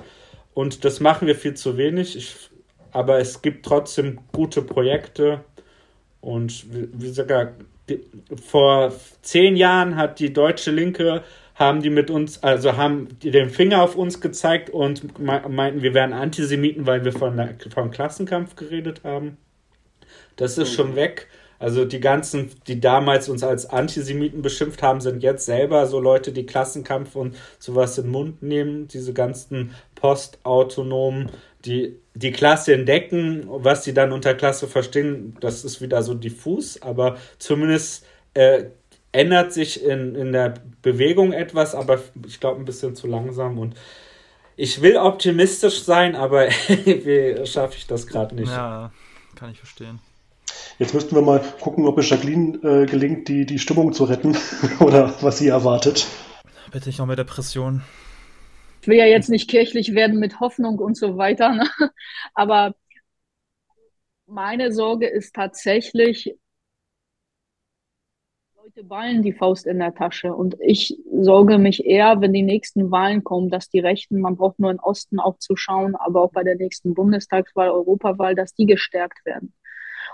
Und 0.55 0.85
das 0.85 1.01
machen 1.01 1.27
wir 1.27 1.35
viel 1.35 1.55
zu 1.55 1.77
wenig. 1.77 2.17
Ich, 2.17 2.51
aber 2.97 3.19
es 3.19 3.43
gibt 3.43 3.67
trotzdem 3.67 4.19
gute 4.33 4.63
Projekte. 4.63 5.45
Und 6.23 6.65
wie, 6.73 7.13
die, 7.89 8.01
vor 8.43 8.91
zehn 9.21 9.55
Jahren 9.55 9.97
hat 9.97 10.19
die 10.19 10.33
deutsche 10.33 10.71
Linke 10.71 11.23
haben 11.55 11.83
die 11.83 11.91
mit 11.91 12.11
uns, 12.11 12.43
also 12.43 12.77
haben 12.79 13.19
die 13.23 13.31
den 13.31 13.51
Finger 13.51 13.83
auf 13.83 13.97
uns 13.97 14.21
gezeigt 14.23 14.71
und 14.71 15.19
meinten, 15.19 15.83
wir 15.83 15.93
wären 15.93 16.15
Antisemiten, 16.15 16.87
weil 16.87 17.05
wir 17.05 17.13
von, 17.13 17.37
der, 17.37 17.55
von 17.73 17.91
Klassenkampf 17.91 18.57
geredet 18.57 19.03
haben. 19.05 19.37
Das 20.37 20.57
ist 20.57 20.73
schon 20.73 20.97
weg. 20.97 21.29
Also 21.59 21.85
die 21.85 22.01
ganzen, 22.01 22.51
die 22.67 22.81
damals 22.81 23.29
uns 23.29 23.43
als 23.43 23.67
Antisemiten 23.67 24.43
beschimpft 24.43 24.83
haben, 24.83 25.01
sind 25.01 25.23
jetzt 25.23 25.47
selber 25.47 25.87
so 25.87 26.01
Leute, 26.01 26.33
die 26.33 26.47
Klassenkampf 26.47 27.17
und 27.17 27.37
sowas 27.59 27.97
in 27.99 28.05
den 28.05 28.13
Mund 28.13 28.43
nehmen. 28.43 28.89
Diese 28.89 29.13
ganzen 29.13 29.75
Postautonomen, 29.95 31.31
die 31.65 31.97
die 32.15 32.33
Klasse 32.33 32.75
entdecken, 32.75 33.45
was 33.47 33.85
sie 33.85 33.93
dann 33.93 34.13
unter 34.13 34.35
Klasse 34.35 34.69
verstehen, 34.69 35.37
das 35.41 35.65
ist 35.65 35.81
wieder 35.81 36.03
so 36.03 36.15
diffus, 36.15 36.81
aber 36.81 37.19
zumindest 37.39 38.07
äh, 38.35 38.65
ändert 39.13 39.53
sich 39.53 39.85
in, 39.85 40.15
in 40.15 40.33
der 40.33 40.55
Bewegung 40.83 41.33
etwas, 41.33 41.75
aber 41.75 42.01
ich 42.27 42.41
glaube 42.41 42.61
ein 42.61 42.65
bisschen 42.65 42.95
zu 42.95 43.07
langsam 43.07 43.59
und 43.59 43.75
ich 44.57 44.81
will 44.81 44.97
optimistisch 44.97 45.83
sein, 45.83 46.17
aber 46.17 46.51
schaffe 47.45 47.77
ich 47.77 47.87
das 47.87 48.07
gerade 48.07 48.35
nicht? 48.35 48.51
Ja, 48.51 48.93
kann 49.35 49.51
ich 49.51 49.59
verstehen. 49.59 50.01
Jetzt 50.79 50.93
müssten 50.93 51.15
wir 51.15 51.23
mal 51.23 51.41
gucken, 51.61 51.87
ob 51.87 51.97
es 51.99 52.11
Jacqueline 52.11 52.59
äh, 52.59 52.87
gelingt, 52.87 53.29
die, 53.29 53.47
die 53.47 53.59
Stimmung 53.59 53.95
zu 53.95 54.05
retten 54.05 54.37
oder 54.81 55.15
was 55.23 55.39
sie 55.39 55.49
erwartet. 55.49 56.07
Bitte 56.71 56.89
nicht 56.89 56.99
noch 56.99 57.07
mehr 57.07 57.17
Depression. 57.17 57.83
Ich 58.83 58.89
will 58.89 58.99
ja 58.99 59.07
jetzt 59.07 59.31
nicht 59.31 59.49
kirchlich 59.49 59.95
werden 59.95 60.21
mit 60.21 60.39
Hoffnung 60.39 60.79
und 60.79 60.97
so 60.97 61.17
weiter, 61.17 61.55
ne? 61.55 61.69
aber 62.35 62.75
meine 64.27 64.71
Sorge 64.71 65.07
ist 65.07 65.35
tatsächlich, 65.35 66.37
Leute 68.57 68.85
ballen 68.85 69.23
die 69.23 69.33
Faust 69.33 69.67
in 69.67 69.79
der 69.79 69.95
Tasche 69.95 70.35
und 70.35 70.57
ich 70.61 70.99
sorge 71.11 71.57
mich 71.57 71.87
eher, 71.87 72.21
wenn 72.21 72.35
die 72.35 72.43
nächsten 72.43 72.91
Wahlen 72.91 73.25
kommen, 73.25 73.49
dass 73.49 73.71
die 73.71 73.81
Rechten, 73.81 74.21
man 74.21 74.37
braucht 74.37 74.59
nur 74.59 74.71
in 74.71 74.81
Osten 74.81 75.21
auch 75.21 75.39
zu 75.39 75.57
schauen, 75.57 75.97
aber 75.97 76.21
auch 76.21 76.33
bei 76.33 76.45
der 76.45 76.57
nächsten 76.57 76.93
Bundestagswahl, 76.93 77.71
Europawahl, 77.71 78.35
dass 78.35 78.53
die 78.53 78.67
gestärkt 78.67 79.25
werden. 79.25 79.55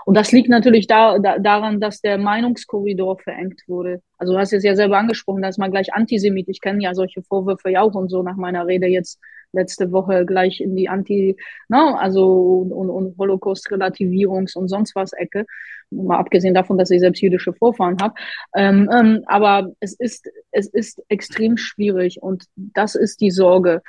Und 0.05 0.15
das 0.15 0.31
liegt 0.31 0.49
natürlich 0.49 0.87
da, 0.87 1.19
da, 1.19 1.39
daran, 1.39 1.79
dass 1.79 2.01
der 2.01 2.17
Meinungskorridor 2.17 3.19
verengt 3.19 3.61
wurde. 3.67 4.01
Also 4.17 4.33
du 4.33 4.39
hast 4.39 4.53
es 4.53 4.63
ja 4.63 4.75
selber 4.75 4.97
angesprochen, 4.97 5.41
da 5.41 5.49
ist 5.49 5.59
man 5.59 5.71
gleich 5.71 5.93
Antisemit. 5.93 6.49
Ich 6.49 6.61
kenne 6.61 6.83
ja 6.83 6.93
solche 6.93 7.21
Vorwürfe 7.23 7.69
ja 7.69 7.81
auch 7.81 7.93
und 7.93 8.09
so 8.09 8.23
nach 8.23 8.35
meiner 8.35 8.67
Rede 8.67 8.87
jetzt 8.87 9.19
letzte 9.53 9.91
Woche 9.91 10.25
gleich 10.25 10.59
in 10.59 10.75
die 10.75 10.89
Anti, 10.89 11.37
ne, 11.69 11.97
also 11.99 12.65
und, 12.71 12.89
und 12.89 13.17
Holocaust-Relativierungs- 13.17 14.57
und 14.57 14.67
sonst 14.67 14.95
was 14.95 15.13
Ecke. 15.13 15.45
Mal 15.91 16.17
abgesehen 16.17 16.55
davon, 16.55 16.77
dass 16.77 16.89
ich 16.89 16.99
selbst 16.99 17.21
jüdische 17.21 17.53
Vorfahren 17.53 17.97
habe. 18.01 18.15
Ähm, 18.55 18.89
ähm, 18.91 19.23
aber 19.27 19.71
es 19.79 19.93
ist, 19.93 20.27
es 20.51 20.67
ist 20.67 21.03
extrem 21.07 21.57
schwierig 21.57 22.21
und 22.21 22.45
das 22.55 22.95
ist 22.95 23.21
die 23.21 23.31
Sorge. 23.31 23.81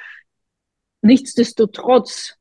Nichtsdestotrotz 1.00 2.36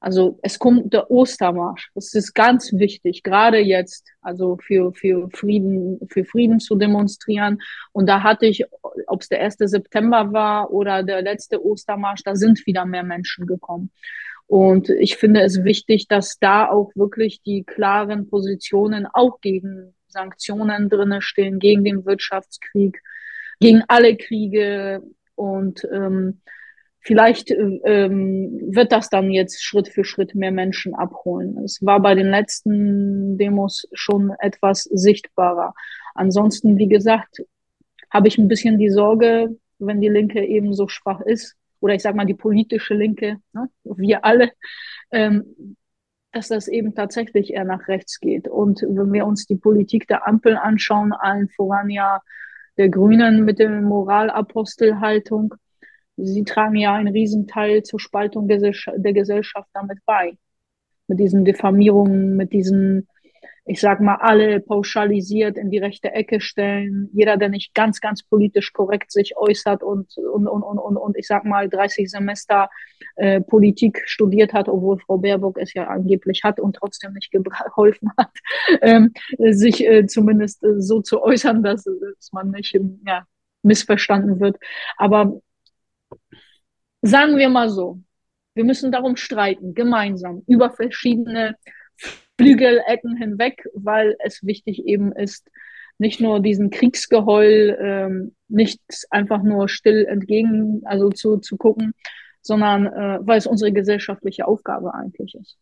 also 0.00 0.38
es 0.42 0.58
kommt 0.58 0.92
der 0.92 1.10
Ostermarsch. 1.10 1.90
Das 1.94 2.14
ist 2.14 2.32
ganz 2.32 2.72
wichtig, 2.72 3.22
gerade 3.24 3.58
jetzt, 3.58 4.06
also 4.20 4.56
für, 4.62 4.92
für 4.92 5.28
Frieden, 5.30 5.98
für 6.08 6.24
Frieden 6.24 6.60
zu 6.60 6.76
demonstrieren. 6.76 7.58
Und 7.92 8.06
da 8.06 8.22
hatte 8.22 8.46
ich, 8.46 8.64
ob 9.06 9.22
es 9.22 9.28
der 9.28 9.40
1. 9.42 9.56
September 9.58 10.32
war 10.32 10.70
oder 10.70 11.02
der 11.02 11.22
letzte 11.22 11.64
Ostermarsch, 11.64 12.22
da 12.22 12.36
sind 12.36 12.64
wieder 12.66 12.84
mehr 12.84 13.02
Menschen 13.02 13.46
gekommen. 13.46 13.90
Und 14.46 14.88
ich 14.88 15.16
finde 15.16 15.42
es 15.42 15.64
wichtig, 15.64 16.08
dass 16.08 16.38
da 16.38 16.68
auch 16.68 16.90
wirklich 16.94 17.42
die 17.42 17.64
klaren 17.64 18.30
Positionen 18.30 19.06
auch 19.12 19.40
gegen 19.40 19.94
Sanktionen 20.06 20.88
drinne 20.88 21.22
stehen, 21.22 21.58
gegen 21.58 21.84
den 21.84 22.06
Wirtschaftskrieg, 22.06 23.02
gegen 23.60 23.82
alle 23.88 24.16
Kriege 24.16 25.02
und 25.34 25.86
ähm, 25.92 26.40
Vielleicht 27.08 27.50
ähm, 27.50 28.60
wird 28.70 28.92
das 28.92 29.08
dann 29.08 29.30
jetzt 29.30 29.64
Schritt 29.64 29.88
für 29.88 30.04
Schritt 30.04 30.34
mehr 30.34 30.52
Menschen 30.52 30.94
abholen. 30.94 31.56
Es 31.64 31.78
war 31.80 32.00
bei 32.00 32.14
den 32.14 32.28
letzten 32.28 33.38
Demos 33.38 33.88
schon 33.94 34.34
etwas 34.40 34.82
sichtbarer. 34.82 35.72
Ansonsten, 36.14 36.76
wie 36.76 36.86
gesagt, 36.86 37.42
habe 38.10 38.28
ich 38.28 38.36
ein 38.36 38.46
bisschen 38.46 38.76
die 38.76 38.90
Sorge, 38.90 39.56
wenn 39.78 40.02
die 40.02 40.10
Linke 40.10 40.44
eben 40.44 40.74
so 40.74 40.86
schwach 40.86 41.22
ist, 41.22 41.56
oder 41.80 41.94
ich 41.94 42.02
sage 42.02 42.14
mal 42.14 42.26
die 42.26 42.34
politische 42.34 42.92
Linke, 42.92 43.38
ne, 43.54 43.70
wir 43.84 44.26
alle, 44.26 44.52
ähm, 45.10 45.76
dass 46.32 46.48
das 46.48 46.68
eben 46.68 46.94
tatsächlich 46.94 47.54
eher 47.54 47.64
nach 47.64 47.88
rechts 47.88 48.20
geht. 48.20 48.48
Und 48.48 48.82
wenn 48.82 49.14
wir 49.14 49.24
uns 49.24 49.46
die 49.46 49.56
Politik 49.56 50.08
der 50.08 50.28
Ampel 50.28 50.58
anschauen, 50.58 51.14
allen 51.14 51.48
voran 51.48 51.88
ja 51.88 52.20
der 52.76 52.90
Grünen 52.90 53.46
mit 53.46 53.60
der 53.60 53.80
Moralapostelhaltung, 53.80 55.54
sie 56.18 56.44
tragen 56.44 56.76
ja 56.76 56.94
einen 56.94 57.08
Riesenteil 57.08 57.82
zur 57.82 58.00
Spaltung 58.00 58.48
der, 58.48 58.58
Gesellschaft 59.12 59.68
damit 59.72 59.98
bei. 60.04 60.36
Mit 61.06 61.20
diesen 61.20 61.44
Diffamierungen, 61.44 62.36
mit 62.36 62.52
diesen, 62.52 63.08
ich 63.64 63.80
sag 63.80 64.00
mal, 64.00 64.16
alle 64.16 64.60
pauschalisiert 64.60 65.56
in 65.56 65.70
die 65.70 65.78
rechte 65.78 66.10
Ecke 66.12 66.40
stellen. 66.40 67.08
Jeder, 67.12 67.36
der 67.36 67.48
nicht 67.48 67.72
ganz, 67.72 68.00
ganz 68.00 68.22
politisch 68.22 68.72
korrekt 68.72 69.10
sich 69.10 69.36
äußert 69.36 69.82
und, 69.82 70.16
und, 70.18 70.46
und, 70.46 70.62
und, 70.62 70.78
und, 70.78 70.96
und 70.96 71.16
ich 71.16 71.26
sag 71.26 71.44
mal, 71.44 71.68
30 71.68 72.10
Semester 72.10 72.68
äh, 73.16 73.40
Politik 73.40 74.02
studiert 74.04 74.52
hat, 74.52 74.68
obwohl 74.68 74.98
Frau 74.98 75.18
Baerbock 75.18 75.56
es 75.58 75.72
ja 75.72 75.86
angeblich 75.86 76.42
hat 76.44 76.60
und 76.60 76.76
trotzdem 76.76 77.14
nicht 77.14 77.30
geholfen 77.30 78.10
hat, 78.18 78.30
ähm, 78.82 79.12
sich 79.38 79.86
äh, 79.86 80.06
zumindest 80.06 80.62
äh, 80.64 80.80
so 80.80 81.00
zu 81.00 81.22
äußern, 81.22 81.62
dass, 81.62 81.84
dass 81.84 82.32
man 82.32 82.50
nicht 82.50 82.78
ja, 83.06 83.24
missverstanden 83.62 84.40
wird. 84.40 84.56
Aber 84.96 85.40
Sagen 87.02 87.36
wir 87.36 87.48
mal 87.48 87.68
so, 87.68 88.00
wir 88.54 88.64
müssen 88.64 88.90
darum 88.90 89.16
streiten, 89.16 89.74
gemeinsam, 89.74 90.42
über 90.46 90.70
verschiedene 90.70 91.56
Flügelecken 92.36 93.16
hinweg, 93.16 93.64
weil 93.74 94.16
es 94.20 94.44
wichtig 94.44 94.84
eben 94.84 95.12
ist, 95.12 95.48
nicht 95.98 96.20
nur 96.20 96.40
diesen 96.40 96.70
Kriegsgeheul, 96.70 97.76
ähm, 97.80 98.34
nicht 98.48 98.80
einfach 99.10 99.42
nur 99.42 99.68
still 99.68 100.06
entgegen, 100.06 100.82
also 100.84 101.10
zu, 101.10 101.38
zu 101.38 101.56
gucken, 101.56 101.92
sondern 102.40 102.86
äh, 102.86 103.18
weil 103.20 103.38
es 103.38 103.46
unsere 103.46 103.72
gesellschaftliche 103.72 104.46
Aufgabe 104.46 104.94
eigentlich 104.94 105.34
ist. 105.34 105.58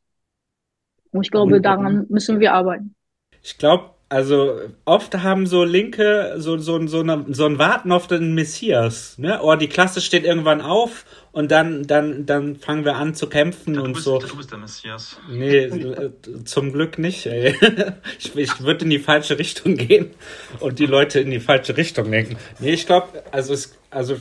Und 1.11 1.23
ich 1.23 1.31
glaube, 1.31 1.61
daran 1.63 2.07
müssen 2.11 2.41
wir 2.41 2.53
arbeiten. 2.53 2.95
Ich 3.43 3.57
glaube, 3.57 3.96
also 4.09 4.61
oft 4.85 5.15
haben 5.17 5.47
so 5.47 5.65
Linke 5.65 6.35
so, 6.39 6.59
so, 6.59 6.87
so, 6.87 7.01
eine, 7.01 7.25
so 7.29 7.47
ein 7.47 7.59
Warten 7.59 7.91
auf 7.91 8.07
den 8.07 8.35
Messias. 8.35 9.19
Ne? 9.19 9.41
Oh, 9.43 9.55
die 9.57 9.69
Klasse 9.69 10.01
steht 10.01 10.25
irgendwann 10.25 10.61
auf 10.61 11.05
und 11.33 11.51
dann, 11.51 11.87
dann, 11.87 12.25
dann 12.25 12.57
fangen 12.57 12.85
wir 12.85 12.97
an 12.97 13.15
zu 13.15 13.29
kämpfen 13.29 13.75
ja, 13.75 13.81
und 13.81 13.95
bist, 13.95 14.05
so. 14.05 14.19
Du 14.19 14.37
bist 14.37 14.53
der 14.53 14.59
Messias. 14.59 15.19
Nee, 15.29 15.57
äh, 15.57 16.11
zum 16.45 16.73
Glück 16.73 16.99
nicht. 16.99 17.27
Ey. 17.27 17.55
Ich, 18.19 18.35
ich 18.37 18.61
würde 18.61 18.85
in 18.85 18.91
die 18.91 18.99
falsche 18.99 19.39
Richtung 19.39 19.77
gehen 19.77 20.11
und 20.61 20.79
die 20.79 20.87
Leute 20.87 21.21
in 21.21 21.31
die 21.31 21.41
falsche 21.41 21.77
Richtung 21.77 22.11
lenken. 22.11 22.37
Nee, 22.61 22.73
ich 22.73 22.87
glaube, 22.87 23.25
also 23.33 23.53
es, 23.53 23.77
also 23.91 24.17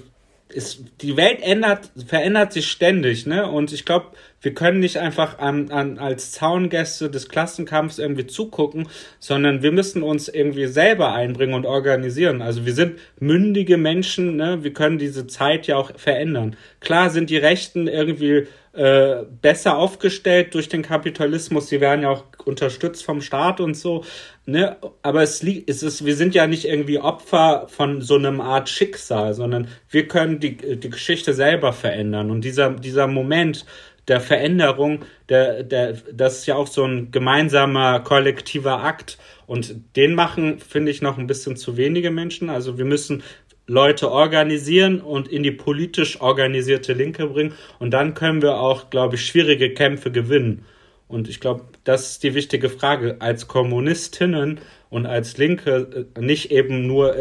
ist, 0.49 0.83
die 1.01 1.17
Welt 1.17 1.41
ändert, 1.41 1.91
verändert 2.05 2.53
sich 2.53 2.67
ständig, 2.67 3.25
ne? 3.25 3.49
Und 3.49 3.73
ich 3.73 3.83
glaube, 3.83 4.07
wir 4.41 4.53
können 4.53 4.79
nicht 4.79 4.97
einfach 4.97 5.39
an, 5.39 5.71
an, 5.71 5.97
als 5.97 6.31
Zaungäste 6.31 7.09
des 7.09 7.29
Klassenkampfs 7.29 7.97
irgendwie 7.97 8.27
zugucken, 8.27 8.87
sondern 9.19 9.63
wir 9.63 9.71
müssen 9.71 10.03
uns 10.03 10.27
irgendwie 10.27 10.67
selber 10.67 11.13
einbringen 11.13 11.55
und 11.55 11.65
organisieren. 11.65 12.43
Also 12.43 12.65
wir 12.65 12.73
sind 12.73 12.99
mündige 13.19 13.77
Menschen, 13.77 14.35
ne? 14.35 14.63
Wir 14.63 14.71
können 14.71 14.99
diese 14.99 15.25
Zeit 15.25 15.65
ja 15.65 15.77
auch 15.77 15.91
verändern. 15.97 16.55
Klar 16.79 17.09
sind 17.09 17.31
die 17.31 17.37
Rechten 17.37 17.87
irgendwie 17.87 18.47
äh, 18.75 19.23
besser 19.41 19.77
aufgestellt 19.77 20.53
durch 20.53 20.69
den 20.69 20.81
Kapitalismus. 20.81 21.69
Sie 21.69 21.79
werden 21.79 22.01
ja 22.01 22.09
auch 22.09 22.25
unterstützt 22.43 23.05
vom 23.05 23.21
Staat 23.21 23.59
und 23.61 23.75
so. 23.75 24.03
Ne? 24.45 24.77
Aber 25.01 25.23
es 25.23 25.41
liegt, 25.41 25.69
es 25.69 25.81
ist, 25.81 26.05
wir 26.05 26.15
sind 26.15 26.35
ja 26.35 26.45
nicht 26.45 26.65
irgendwie 26.65 26.99
Opfer 26.99 27.67
von 27.69 28.01
so 28.01 28.15
einem 28.15 28.41
Art 28.41 28.69
Schicksal, 28.69 29.33
sondern 29.33 29.69
wir 29.89 30.07
können 30.07 30.39
die, 30.39 30.57
die 30.57 30.89
Geschichte 30.89 31.33
selber 31.33 31.73
verändern. 31.73 32.31
Und 32.31 32.41
dieser, 32.41 32.71
dieser 32.71 33.07
Moment 33.07 33.65
der 34.07 34.21
Veränderung, 34.21 35.03
der, 35.29 35.63
der, 35.63 35.93
das 36.13 36.39
ist 36.39 36.45
ja 36.45 36.55
auch 36.55 36.67
so 36.67 36.83
ein 36.83 37.11
gemeinsamer 37.11 38.01
kollektiver 38.01 38.83
Akt. 38.83 39.17
Und 39.47 39.95
den 39.95 40.15
machen, 40.15 40.59
finde 40.59 40.91
ich, 40.91 41.01
noch 41.01 41.17
ein 41.17 41.27
bisschen 41.27 41.55
zu 41.55 41.77
wenige 41.77 42.11
Menschen. 42.11 42.49
Also 42.49 42.77
wir 42.77 42.85
müssen 42.85 43.23
Leute 43.67 44.11
organisieren 44.11 45.01
und 45.01 45.27
in 45.27 45.43
die 45.43 45.51
politisch 45.51 46.21
organisierte 46.21 46.93
Linke 46.93 47.27
bringen. 47.27 47.53
Und 47.79 47.91
dann 47.91 48.13
können 48.13 48.41
wir 48.41 48.59
auch, 48.59 48.89
glaube 48.89 49.15
ich, 49.15 49.25
schwierige 49.25 49.73
Kämpfe 49.73 50.11
gewinnen. 50.11 50.65
Und 51.07 51.29
ich 51.29 51.39
glaube, 51.39 51.65
das 51.83 52.11
ist 52.11 52.23
die 52.23 52.33
wichtige 52.33 52.69
Frage. 52.69 53.17
Als 53.19 53.47
Kommunistinnen 53.47 54.59
und 54.89 55.05
als 55.05 55.37
Linke 55.37 56.07
äh, 56.15 56.21
nicht 56.21 56.51
eben 56.51 56.87
nur 56.87 57.15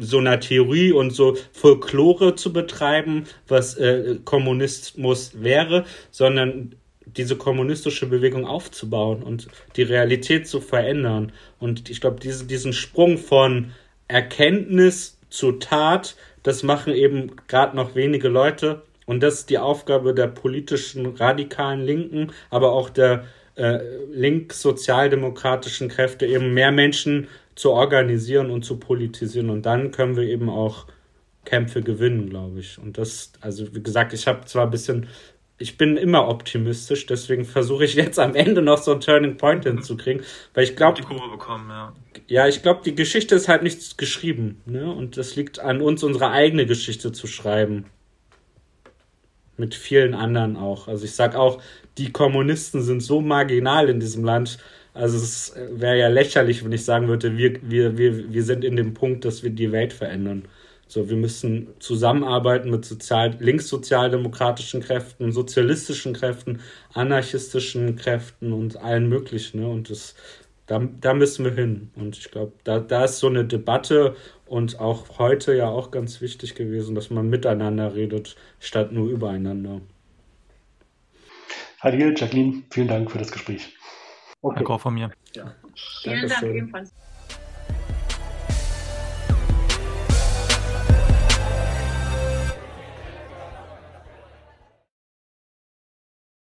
so 0.00 0.18
einer 0.18 0.40
Theorie 0.40 0.92
und 0.92 1.10
so 1.10 1.36
Folklore 1.52 2.34
zu 2.34 2.52
betreiben, 2.52 3.24
was 3.48 3.76
äh, 3.76 4.18
Kommunismus 4.24 5.42
wäre, 5.42 5.84
sondern 6.10 6.74
diese 7.06 7.36
kommunistische 7.36 8.06
Bewegung 8.06 8.46
aufzubauen 8.46 9.22
und 9.22 9.48
die 9.76 9.82
Realität 9.82 10.46
zu 10.46 10.60
verändern. 10.60 11.32
Und 11.58 11.90
ich 11.90 12.00
glaube, 12.00 12.20
diese, 12.20 12.46
diesen 12.46 12.72
Sprung 12.72 13.18
von 13.18 13.72
Erkenntnis 14.06 15.19
zu 15.30 15.52
Tat, 15.52 16.16
das 16.42 16.62
machen 16.62 16.92
eben 16.92 17.32
gerade 17.48 17.76
noch 17.76 17.94
wenige 17.94 18.28
Leute. 18.28 18.82
Und 19.06 19.22
das 19.22 19.40
ist 19.40 19.50
die 19.50 19.58
Aufgabe 19.58 20.14
der 20.14 20.28
politischen 20.28 21.06
radikalen 21.16 21.80
Linken, 21.80 22.32
aber 22.50 22.72
auch 22.72 22.90
der 22.90 23.24
äh, 23.56 23.78
link-sozialdemokratischen 24.12 25.88
Kräfte, 25.88 26.26
eben 26.26 26.54
mehr 26.54 26.70
Menschen 26.70 27.28
zu 27.54 27.72
organisieren 27.72 28.50
und 28.50 28.64
zu 28.64 28.78
politisieren. 28.78 29.50
Und 29.50 29.66
dann 29.66 29.90
können 29.90 30.16
wir 30.16 30.24
eben 30.24 30.48
auch 30.48 30.86
Kämpfe 31.44 31.82
gewinnen, 31.82 32.30
glaube 32.30 32.60
ich. 32.60 32.78
Und 32.78 32.98
das, 32.98 33.32
also 33.40 33.74
wie 33.74 33.82
gesagt, 33.82 34.12
ich 34.12 34.26
habe 34.26 34.44
zwar 34.44 34.64
ein 34.64 34.70
bisschen, 34.70 35.08
ich 35.60 35.76
bin 35.76 35.98
immer 35.98 36.26
optimistisch, 36.26 37.04
deswegen 37.04 37.44
versuche 37.44 37.84
ich 37.84 37.94
jetzt 37.94 38.18
am 38.18 38.34
Ende 38.34 38.62
noch 38.62 38.78
so 38.78 38.92
einen 38.92 39.02
Turning 39.02 39.36
Point 39.36 39.64
hinzukriegen, 39.64 40.24
weil 40.54 40.64
ich 40.64 40.74
glaube, 40.74 41.02
ja. 41.68 41.92
ja, 42.26 42.48
ich 42.48 42.62
glaube, 42.62 42.80
die 42.82 42.94
Geschichte 42.94 43.34
ist 43.34 43.46
halt 43.46 43.62
nicht 43.62 43.98
geschrieben, 43.98 44.62
ne? 44.64 44.90
Und 44.90 45.18
das 45.18 45.36
liegt 45.36 45.60
an 45.60 45.82
uns, 45.82 46.02
unsere 46.02 46.30
eigene 46.30 46.64
Geschichte 46.64 47.12
zu 47.12 47.26
schreiben 47.26 47.84
mit 49.58 49.74
vielen 49.74 50.14
anderen 50.14 50.56
auch. 50.56 50.88
Also 50.88 51.04
ich 51.04 51.12
sage 51.12 51.38
auch, 51.38 51.62
die 51.98 52.10
Kommunisten 52.10 52.80
sind 52.80 53.02
so 53.02 53.20
marginal 53.20 53.90
in 53.90 54.00
diesem 54.00 54.24
Land. 54.24 54.58
Also 54.94 55.18
es 55.18 55.54
wäre 55.72 55.98
ja 55.98 56.08
lächerlich, 56.08 56.64
wenn 56.64 56.72
ich 56.72 56.86
sagen 56.86 57.06
würde, 57.06 57.36
wir, 57.36 57.60
wir, 57.62 57.98
wir, 57.98 58.32
wir 58.32 58.42
sind 58.42 58.64
in 58.64 58.76
dem 58.76 58.94
Punkt, 58.94 59.26
dass 59.26 59.42
wir 59.42 59.50
die 59.50 59.70
Welt 59.70 59.92
verändern. 59.92 60.46
So, 60.90 61.08
wir 61.08 61.16
müssen 61.16 61.68
zusammenarbeiten 61.78 62.68
mit 62.68 62.84
sozial, 62.84 63.36
linkssozialdemokratischen 63.38 64.80
Kräften, 64.80 65.30
sozialistischen 65.30 66.14
Kräften, 66.14 66.62
anarchistischen 66.92 67.94
Kräften 67.94 68.52
und 68.52 68.76
allen 68.76 69.08
möglichen. 69.08 69.60
Ne? 69.60 69.68
Und 69.68 69.88
das, 69.88 70.16
da, 70.66 70.80
da 71.00 71.14
müssen 71.14 71.44
wir 71.44 71.52
hin. 71.52 71.92
Und 71.94 72.18
ich 72.18 72.32
glaube, 72.32 72.54
da, 72.64 72.80
da 72.80 73.04
ist 73.04 73.20
so 73.20 73.28
eine 73.28 73.44
Debatte 73.44 74.16
und 74.46 74.80
auch 74.80 75.20
heute 75.20 75.54
ja 75.54 75.68
auch 75.68 75.92
ganz 75.92 76.20
wichtig 76.20 76.56
gewesen, 76.56 76.96
dass 76.96 77.08
man 77.08 77.30
miteinander 77.30 77.94
redet, 77.94 78.34
statt 78.58 78.90
nur 78.90 79.08
übereinander. 79.10 79.82
Hadil, 81.78 82.14
Jacqueline, 82.16 82.64
vielen 82.72 82.88
Dank 82.88 83.12
für 83.12 83.18
das 83.18 83.30
Gespräch. 83.30 83.76
Okay. 84.42 84.56
Danke 84.56 84.72
auch 84.72 84.80
von 84.80 84.94
mir. 84.94 85.12
Ja. 85.36 85.54
Vielen 86.02 86.28
Dank 86.28 86.42
ebenfalls. 86.42 86.92